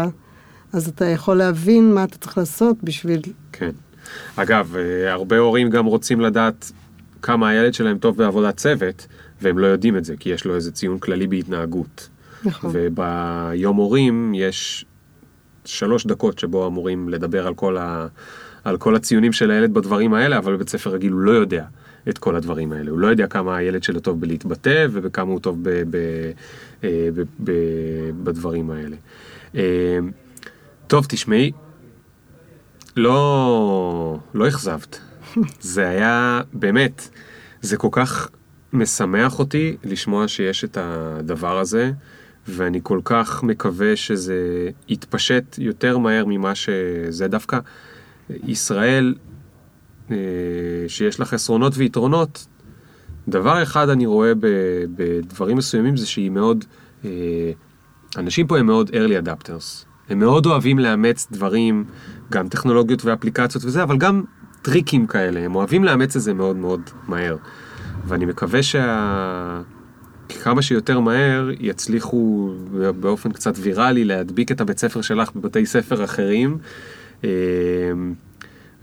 אז 0.73 0.87
אתה 0.87 1.05
יכול 1.05 1.37
להבין 1.37 1.93
מה 1.93 2.03
אתה 2.03 2.17
צריך 2.17 2.37
לעשות 2.37 2.83
בשביל... 2.83 3.21
כן. 3.51 3.71
אגב, 4.35 4.75
אה, 4.75 5.11
הרבה 5.11 5.37
הורים 5.37 5.69
גם 5.69 5.85
רוצים 5.85 6.21
לדעת 6.21 6.71
כמה 7.21 7.49
הילד 7.49 7.73
שלהם 7.73 7.97
טוב 7.97 8.17
בעבודת 8.17 8.57
צוות, 8.57 9.07
והם 9.41 9.57
לא 9.57 9.67
יודעים 9.67 9.97
את 9.97 10.05
זה, 10.05 10.15
כי 10.17 10.29
יש 10.29 10.45
לו 10.45 10.55
איזה 10.55 10.71
ציון 10.71 10.99
כללי 10.99 11.27
בהתנהגות. 11.27 12.09
נכון. 12.45 12.71
וביום 12.73 13.77
הורים 13.77 14.33
יש 14.36 14.86
שלוש 15.65 16.05
דקות 16.05 16.39
שבו 16.39 16.67
אמורים 16.67 17.09
לדבר 17.09 17.47
על 17.47 17.53
כל, 17.53 17.77
ה, 17.77 18.07
על 18.63 18.77
כל 18.77 18.95
הציונים 18.95 19.33
של 19.33 19.51
הילד 19.51 19.73
בדברים 19.73 20.13
האלה, 20.13 20.38
אבל 20.38 20.55
בבית 20.55 20.69
ספר 20.69 20.89
רגיל 20.89 21.11
הוא 21.11 21.19
לא 21.19 21.31
יודע 21.31 21.65
את 22.09 22.17
כל 22.17 22.36
הדברים 22.36 22.71
האלה. 22.71 22.91
הוא 22.91 22.99
לא 22.99 23.07
יודע 23.07 23.27
כמה 23.27 23.57
הילד 23.57 23.83
שלו 23.83 23.99
טוב 23.99 24.21
בלהתבטא 24.21 24.88
ובכמה 24.91 25.31
הוא 25.31 25.39
טוב 25.39 25.57
ב, 25.63 25.69
ב, 25.69 25.89
ב, 25.89 25.97
אה, 26.83 27.09
ב, 27.15 27.23
ב, 27.43 27.51
בדברים 28.23 28.71
האלה. 28.71 28.95
אה, 29.55 29.99
טוב, 30.88 31.05
תשמעי, 31.09 31.51
לא, 32.97 34.19
לא 34.33 34.47
אכזבת. 34.47 34.99
זה 35.61 35.88
היה, 35.89 36.41
באמת, 36.53 37.09
זה 37.61 37.77
כל 37.77 37.89
כך 37.91 38.29
משמח 38.76 39.39
אותי 39.39 39.78
לשמוע 39.84 40.28
שיש 40.28 40.63
את 40.63 40.78
הדבר 40.82 41.59
הזה, 41.59 41.91
ואני 42.47 42.80
כל 42.84 42.99
כך 43.03 43.43
מקווה 43.43 43.95
שזה 43.95 44.69
יתפשט 44.88 45.55
יותר 45.57 45.97
מהר 45.97 46.26
ממה 46.28 46.55
שזה 46.55 47.28
דווקא. 47.28 47.59
ישראל, 48.30 49.15
אה, 50.11 50.17
שיש 50.88 51.19
לה 51.19 51.26
חסרונות 51.26 51.73
ויתרונות, 51.76 52.45
דבר 53.28 53.63
אחד 53.63 53.89
אני 53.89 54.05
רואה 54.05 54.32
בדברים 54.95 55.57
מסוימים 55.57 55.97
זה 55.97 56.07
שהיא 56.07 56.30
מאוד, 56.32 56.65
אה, 57.05 57.09
אנשים 58.17 58.47
פה 58.47 58.57
הם 58.59 58.65
מאוד 58.65 58.89
early 58.89 59.26
adapters. 59.28 59.86
הם 60.09 60.19
מאוד 60.19 60.45
אוהבים 60.45 60.80
לאמץ 60.80 61.28
דברים, 61.32 61.86
גם 62.32 62.47
טכנולוגיות 62.47 63.05
ואפליקציות 63.05 63.65
וזה, 63.65 63.84
אבל 63.84 63.97
גם 63.97 64.23
טריקים 64.61 65.07
כאלה, 65.07 65.39
הם 65.39 65.55
אוהבים 65.55 65.84
לאמץ 65.84 66.15
את 66.15 66.21
זה 66.21 66.34
מאוד 66.34 66.55
מאוד 66.55 66.82
מהר. 67.07 67.36
ואני 68.08 68.26
מקווה 68.26 68.64
שה... 68.64 69.62
כמה 70.43 70.62
שיותר 70.62 70.99
מהר 70.99 71.49
יצליחו 71.60 72.53
באופן 72.99 73.32
קצת 73.32 73.53
ויראלי 73.58 74.03
להדביק 74.03 74.51
את 74.51 74.62
הבית 74.62 74.80
ספר 74.80 75.01
שלך 75.01 75.32
בבתי 75.36 75.66
ספר 75.66 76.03
אחרים. 76.03 76.58
אמ, 77.24 77.30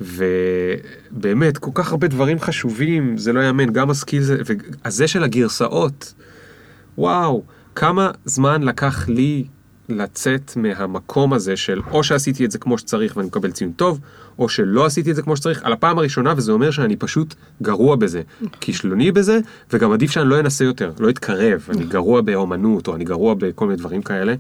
ובאמת, 0.01 1.59
כל 1.59 1.70
כך 1.75 1.91
הרבה 1.91 2.09
דברים 2.09 2.41
חשובים, 2.41 3.16
זה 3.16 3.33
לא 3.33 3.41
יאמן, 3.41 3.73
גם 3.73 3.91
הסקיל, 3.91 4.23
הזה 4.85 5.09
של 5.09 5.25
הגרסאות, 5.25 6.14
וואו, 6.99 7.43
כמה 7.75 8.11
זמן 8.25 8.62
לקח 8.62 9.09
לי 9.09 9.45
לצאת 9.89 10.57
מהמקום 10.57 11.33
הזה 11.33 11.57
של 11.57 11.80
או 11.91 12.05
שעשיתי 12.05 12.45
את 12.45 12.51
זה 12.51 12.59
כמו 12.59 12.78
שצריך 12.78 13.16
ואני 13.16 13.26
מקבל 13.26 13.51
ציון 13.51 13.72
טוב, 13.72 14.01
או 14.39 14.49
שלא 14.49 14.87
עשיתי 14.87 15.11
את 15.11 15.16
זה 15.16 15.22
כמו 15.22 15.37
שצריך 15.37 15.64
על 15.64 15.72
הפעם 15.72 15.99
הראשונה, 15.99 16.35
וזה 16.37 16.53
אומר 16.53 16.70
שאני 16.70 16.97
פשוט 16.97 17.35
גרוע 17.62 17.97
בזה. 17.97 18.22
כישלוני 18.61 19.12
בזה, 19.12 19.39
וגם 19.72 19.93
עדיף 19.93 20.11
שאני 20.11 20.28
לא 20.28 20.41
אנסה 20.41 20.64
יותר, 20.64 20.93
לא 20.99 21.11
אתקרב, 21.11 21.66
אני 21.68 21.85
גרוע 21.85 22.20
באומנות, 22.20 22.89
או 22.89 22.95
אני 22.95 23.05
גרוע 23.05 23.35
בכל 23.39 23.66
מיני 23.66 23.78
דברים 23.78 24.03
כאלה. 24.03 24.35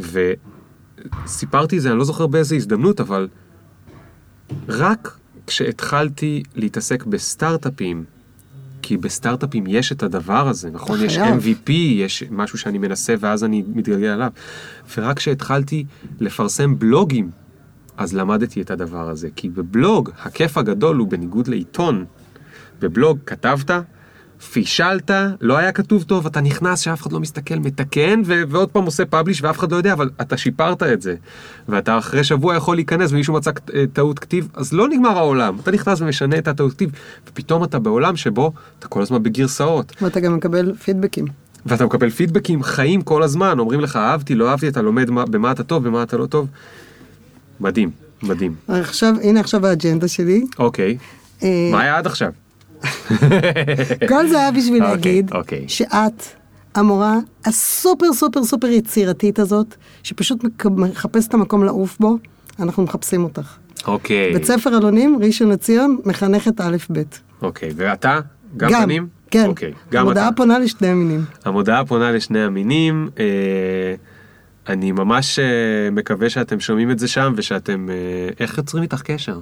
וסיפרתי 0.00 1.76
את 1.76 1.82
זה, 1.82 1.90
אני 1.90 1.98
לא 1.98 2.04
זוכר 2.04 2.26
באיזה 2.26 2.56
הזדמנות, 2.56 3.00
אבל 3.00 3.28
רק 4.68 5.18
כשהתחלתי 5.46 6.42
להתעסק 6.54 7.04
בסטארט-אפים, 7.04 8.04
כי 8.86 8.96
בסטארט-אפים 8.96 9.64
יש 9.66 9.92
את 9.92 10.02
הדבר 10.02 10.48
הזה, 10.48 10.70
נכון? 10.70 10.98
יש 11.02 11.18
MVP, 11.18 11.70
יש 11.72 12.24
משהו 12.30 12.58
שאני 12.58 12.78
מנסה 12.78 13.14
ואז 13.20 13.44
אני 13.44 13.62
מתגלגל 13.74 14.06
עליו. 14.06 14.30
ורק 14.96 15.16
כשהתחלתי 15.16 15.84
לפרסם 16.20 16.78
בלוגים, 16.78 17.30
אז 17.96 18.14
למדתי 18.14 18.62
את 18.62 18.70
הדבר 18.70 19.08
הזה. 19.08 19.28
כי 19.36 19.48
בבלוג, 19.48 20.10
הכיף 20.22 20.58
הגדול 20.58 20.96
הוא 20.96 21.08
בניגוד 21.08 21.48
לעיתון. 21.48 22.04
בבלוג 22.80 23.18
כתבת, 23.26 23.70
פישלת, 24.52 25.10
לא 25.40 25.56
היה 25.56 25.72
כתוב 25.72 26.02
טוב, 26.02 26.26
אתה 26.26 26.40
נכנס 26.40 26.80
שאף 26.80 27.02
אחד 27.02 27.12
לא 27.12 27.20
מסתכל, 27.20 27.54
מתקן, 27.54 28.22
ו- 28.24 28.42
ועוד 28.48 28.68
פעם 28.68 28.84
עושה 28.84 29.04
פאבליש 29.04 29.42
ואף 29.42 29.58
אחד 29.58 29.72
לא 29.72 29.76
יודע, 29.76 29.92
אבל 29.92 30.10
אתה 30.20 30.36
שיפרת 30.36 30.82
את 30.82 31.02
זה. 31.02 31.14
ואתה 31.68 31.98
אחרי 31.98 32.24
שבוע 32.24 32.56
יכול 32.56 32.76
להיכנס 32.76 33.12
ומישהו 33.12 33.34
מצא 33.34 33.50
אה, 33.74 33.84
טעות 33.92 34.18
כתיב, 34.18 34.48
אז 34.54 34.72
לא 34.72 34.88
נגמר 34.88 35.18
העולם. 35.18 35.56
אתה 35.62 35.70
נכנס 35.70 36.00
ומשנה 36.00 36.38
את 36.38 36.48
הטעות 36.48 36.72
כתיב, 36.72 36.90
ופתאום 37.28 37.64
אתה 37.64 37.78
בעולם 37.78 38.16
שבו 38.16 38.52
אתה 38.78 38.88
כל 38.88 39.02
הזמן 39.02 39.22
בגרסאות. 39.22 39.92
ואתה 40.02 40.20
גם 40.20 40.36
מקבל 40.36 40.74
פידבקים. 40.74 41.24
ואתה 41.66 41.86
מקבל 41.86 42.10
פידבקים 42.10 42.62
חיים 42.62 43.02
כל 43.02 43.22
הזמן, 43.22 43.58
אומרים 43.58 43.80
לך 43.80 43.96
אהבתי, 43.96 44.34
לא 44.34 44.50
אהבתי, 44.50 44.68
אתה 44.68 44.82
לומד 44.82 45.10
מה, 45.10 45.26
במה 45.26 45.50
אתה 45.52 45.62
טוב, 45.62 45.84
במה 45.84 46.02
אתה 46.02 46.16
לא 46.16 46.26
טוב. 46.26 46.48
מדהים, 47.60 47.90
מדהים. 48.22 48.54
עכשיו, 48.68 49.14
הנה 49.22 49.40
עכשיו 49.40 49.66
האג'נדה 49.66 50.08
שלי. 50.08 50.44
אוקיי. 50.58 50.98
אה, 51.42 51.68
מה 51.72 51.80
היה 51.80 51.96
עד 51.96 52.06
עכשיו? 52.06 52.32
כל 54.08 54.28
זה 54.28 54.38
היה 54.38 54.50
בשביל 54.50 54.82
okay, 54.82 54.86
אוקיי, 54.86 54.96
להגיד 54.96 55.30
okay. 55.30 55.36
אוקיי. 55.36 55.64
שאת 55.68 56.22
המורה 56.74 57.18
הסופר 57.44 58.12
סופר 58.12 58.44
סופר 58.44 58.66
יצירתית 58.66 59.38
הזאת, 59.38 59.74
שפשוט 60.02 60.44
מחפשת 60.70 61.28
את 61.28 61.34
המקום 61.34 61.64
לעוף 61.64 61.98
בו, 62.00 62.18
אנחנו 62.60 62.82
מחפשים 62.82 63.24
אותך. 63.24 63.56
אוקיי. 63.86 64.32
בית 64.32 64.44
ספר 64.44 64.78
אלונים, 64.78 65.18
ראשון 65.22 65.48
לציון, 65.48 65.98
מחנכת 66.04 66.60
א' 66.60 66.76
ב'. 66.92 67.02
אוקיי, 67.42 67.70
ואתה? 67.76 68.20
גם 68.56 68.70
בנים? 68.82 69.08
כן. 69.30 69.46
אוקיי, 69.46 69.72
גם 69.90 70.06
המודעה 70.06 70.28
אתה. 70.28 70.36
פונה 70.36 70.58
לשני 70.58 70.88
המינים. 70.88 71.24
המודעה 71.44 71.84
פונה 71.84 72.12
לשני 72.12 72.42
המינים. 72.42 73.08
אה, 73.18 73.94
אני 74.68 74.92
ממש 74.92 75.38
אה, 75.38 75.44
מקווה 75.92 76.30
שאתם 76.30 76.60
שומעים 76.60 76.90
את 76.90 76.98
זה 76.98 77.08
שם 77.08 77.32
ושאתם... 77.36 77.86
אה, 77.90 77.94
איך 78.40 78.58
יוצרים 78.58 78.82
איתך 78.82 79.02
קשר? 79.02 79.38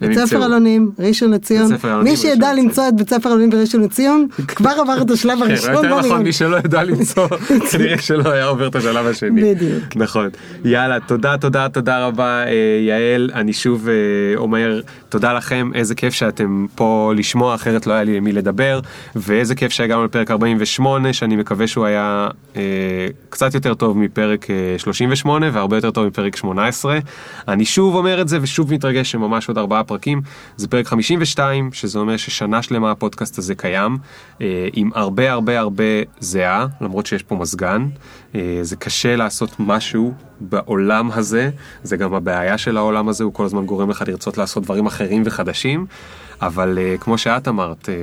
בית 0.00 0.18
ספר. 0.18 0.46
אלונים, 0.46 0.90
ראשון 0.98 1.30
לציון. 1.30 1.72
מי 2.02 2.16
שידע. 2.16 2.54
למצוא 2.54 2.88
את 2.88 2.96
בית 2.96 3.10
ספר 3.10 3.28
אלונים 3.28 3.50
בראשון 3.50 3.82
לציון, 3.82 4.26
כבר 4.48 4.70
עבר 4.70 5.02
את 5.02 5.10
השלב 5.10 5.38
כן, 5.38 5.50
הראשון 5.50 5.74
יותר 5.74 5.98
נכון. 5.98 6.22
מי 6.22 6.32
שלא 6.32 6.56
ידע 6.56 6.82
למצוא, 6.82 7.28
כנראה 7.70 7.98
שלא 7.98 8.30
היה 8.30 8.44
עובר 8.44 8.66
את 8.66 8.76
השלב 8.76 9.06
השני. 9.06 9.54
בדיוק. 9.54 9.96
נכון. 9.96 10.28
יאללה, 10.64 11.00
תודה, 11.00 11.36
תודה, 11.36 11.68
תודה 11.68 12.06
רבה, 12.06 12.44
אה, 12.46 12.52
יעל. 12.86 13.30
אני 13.34 13.52
שוב 13.52 13.88
אה, 13.88 13.94
אומר 14.36 14.80
תודה 15.08 15.32
לכם, 15.32 15.70
איזה 15.74 15.94
כיף 15.94 16.14
שאתם 16.14 16.66
פה 16.74 17.12
לשמוע, 17.16 17.54
אחרת 17.54 17.86
לא 17.86 17.92
היה 17.92 18.04
לי 18.04 18.16
למי 18.16 18.32
לדבר, 18.32 18.80
ואיזה 19.16 19.54
כיף 19.54 19.72
שהגענו 19.72 20.04
לפרק 20.04 20.30
48, 20.30 21.12
שאני 21.12 21.36
מקווה 21.36 21.66
שהוא 21.66 21.84
היה 21.84 22.28
אה, 22.56 22.62
קצת 23.28 23.54
יותר 23.54 23.74
טוב 23.74 23.98
מפרק 23.98 24.50
אה, 24.50 24.78
38, 24.78 25.50
והרבה 25.52 25.76
יותר 25.76 25.90
טוב 25.90 26.06
מפרק 26.06 26.36
18. 26.36 26.98
אני 27.48 27.64
שוב 27.64 27.94
אומר 27.94 28.20
את 28.20 28.28
זה, 28.28 28.38
ושוב 28.42 28.74
מתרגש 28.74 29.10
שממש 29.10 29.48
עוד 29.48 29.58
ארבעה 29.58 29.84
פרקים. 29.86 30.22
זה 30.56 30.68
פרק 30.68 30.86
52, 30.86 31.72
שזה 31.72 31.98
אומר 31.98 32.16
ששנה 32.16 32.62
שלמה 32.62 32.90
הפודקאסט 32.90 33.38
הזה 33.38 33.54
קיים, 33.54 33.98
אה, 34.40 34.68
עם 34.72 34.90
הרבה 34.94 35.32
הרבה 35.32 35.60
הרבה 35.60 35.84
זיעה, 36.20 36.66
למרות 36.80 37.06
שיש 37.06 37.22
פה 37.22 37.34
מזגן. 37.34 37.86
אה, 38.34 38.58
זה 38.62 38.76
קשה 38.76 39.16
לעשות 39.16 39.50
משהו 39.58 40.12
בעולם 40.40 41.10
הזה, 41.12 41.50
זה 41.82 41.96
גם 41.96 42.14
הבעיה 42.14 42.58
של 42.58 42.76
העולם 42.76 43.08
הזה, 43.08 43.24
הוא 43.24 43.34
כל 43.34 43.44
הזמן 43.44 43.66
גורם 43.66 43.90
לך 43.90 44.04
לרצות 44.06 44.38
לעשות 44.38 44.62
דברים 44.62 44.86
אחרים 44.86 45.22
וחדשים, 45.26 45.86
אבל 46.42 46.78
אה, 46.78 46.94
כמו 47.00 47.18
שאת 47.18 47.48
אמרת, 47.48 47.88
אה, 47.88 47.94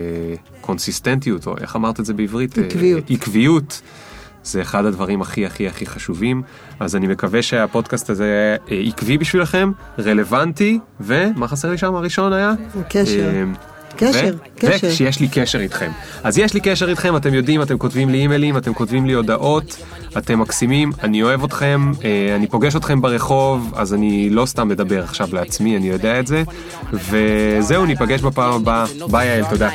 קונסיסטנטיות, 0.61 1.47
או 1.47 1.57
איך 1.57 1.75
אמרת 1.75 1.99
את 1.99 2.05
זה 2.05 2.13
בעברית? 2.13 2.57
עקביות. 2.57 3.03
עקביות. 3.09 3.81
זה 4.43 4.61
אחד 4.61 4.85
הדברים 4.85 5.21
הכי 5.21 5.45
הכי 5.45 5.67
הכי 5.67 5.85
חשובים, 5.85 6.41
אז 6.79 6.95
אני 6.95 7.07
מקווה 7.07 7.41
שהפודקאסט 7.41 8.09
הזה 8.09 8.55
אה, 8.71 8.81
עקבי 8.87 9.17
בשבילכם, 9.17 9.71
רלוונטי, 9.99 10.79
ומה 11.01 11.47
חסר 11.47 11.69
לי 11.69 11.77
שם 11.77 11.95
הראשון 11.95 12.33
היה? 12.33 12.53
קשר. 12.89 13.31
אה, 13.93 13.97
קשר, 14.11 14.33
ו- 14.35 14.59
קשר. 14.67 14.87
ושיש 14.87 15.19
לי 15.19 15.27
קשר 15.27 15.59
איתכם. 15.59 15.91
אז 16.23 16.37
יש 16.37 16.53
לי 16.53 16.59
קשר 16.59 16.89
איתכם, 16.89 17.15
אתם 17.15 17.33
יודעים, 17.33 17.61
אתם 17.61 17.77
כותבים 17.77 18.09
לי 18.09 18.17
אימיילים, 18.17 18.57
אתם 18.57 18.73
כותבים 18.73 19.05
לי 19.05 19.13
הודעות, 19.13 19.77
אתם 20.17 20.39
מקסימים, 20.39 20.91
אני 21.03 21.23
אוהב 21.23 21.43
אתכם, 21.43 21.91
אה, 22.03 22.35
אני 22.35 22.47
פוגש 22.47 22.75
אתכם 22.75 23.01
ברחוב, 23.01 23.73
אז 23.75 23.93
אני 23.93 24.29
לא 24.29 24.45
סתם 24.45 24.67
מדבר 24.67 25.03
עכשיו 25.03 25.27
לעצמי, 25.33 25.77
אני 25.77 25.89
יודע 25.89 26.19
את 26.19 26.27
זה. 26.27 26.43
וזהו, 26.93 27.85
ניפגש 27.85 28.21
בפעם 28.21 28.53
הבאה. 28.53 28.85
ביי 29.11 29.27
יעל, 29.27 29.43
תודה. 29.49 29.69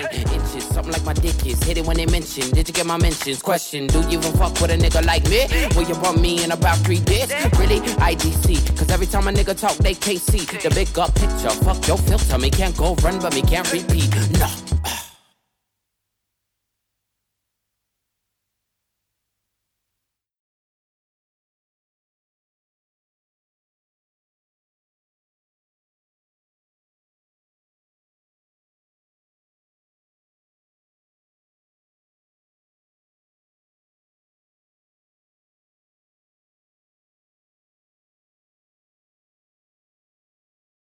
Something 0.79 0.93
like 0.93 1.07
my 1.11 1.17
dick 1.25 1.39
is 1.51 1.59
hit 1.67 1.77
it 1.81 1.85
when 1.89 1.97
they 1.97 2.07
mention. 2.07 2.45
Did 2.57 2.65
you 2.69 2.75
get 2.79 2.87
my 2.87 2.99
mentions? 3.07 3.39
Question: 3.51 3.81
Do 3.95 3.99
you 4.11 4.19
even 4.19 4.33
fuck 4.41 4.55
with 4.61 4.71
a 4.77 4.79
nigga 4.85 5.01
like 5.13 5.25
me? 5.33 5.41
Will 5.75 5.87
you 5.91 5.97
bump 6.05 6.19
me 6.27 6.33
in 6.45 6.51
about 6.59 6.79
three 6.87 7.03
days? 7.13 7.29
Really? 7.61 7.81
IDC. 8.11 8.47
Cause 8.79 8.89
every 8.97 9.09
time 9.13 9.27
a 9.31 9.33
nigga 9.39 9.55
talk, 9.65 9.77
they 9.87 9.95
KC. 10.07 10.31
The 10.65 10.71
big 10.79 10.89
up 11.03 11.11
picture. 11.23 11.53
Fuck 11.67 11.81
your 11.91 11.99
filter. 12.07 12.39
Me 12.45 12.51
can't 12.61 12.77
go 12.83 12.89
run, 13.05 13.17
but 13.25 13.33
me 13.37 13.43
can't 13.53 13.69
repeat. 13.77 14.08
No. 14.11 15.08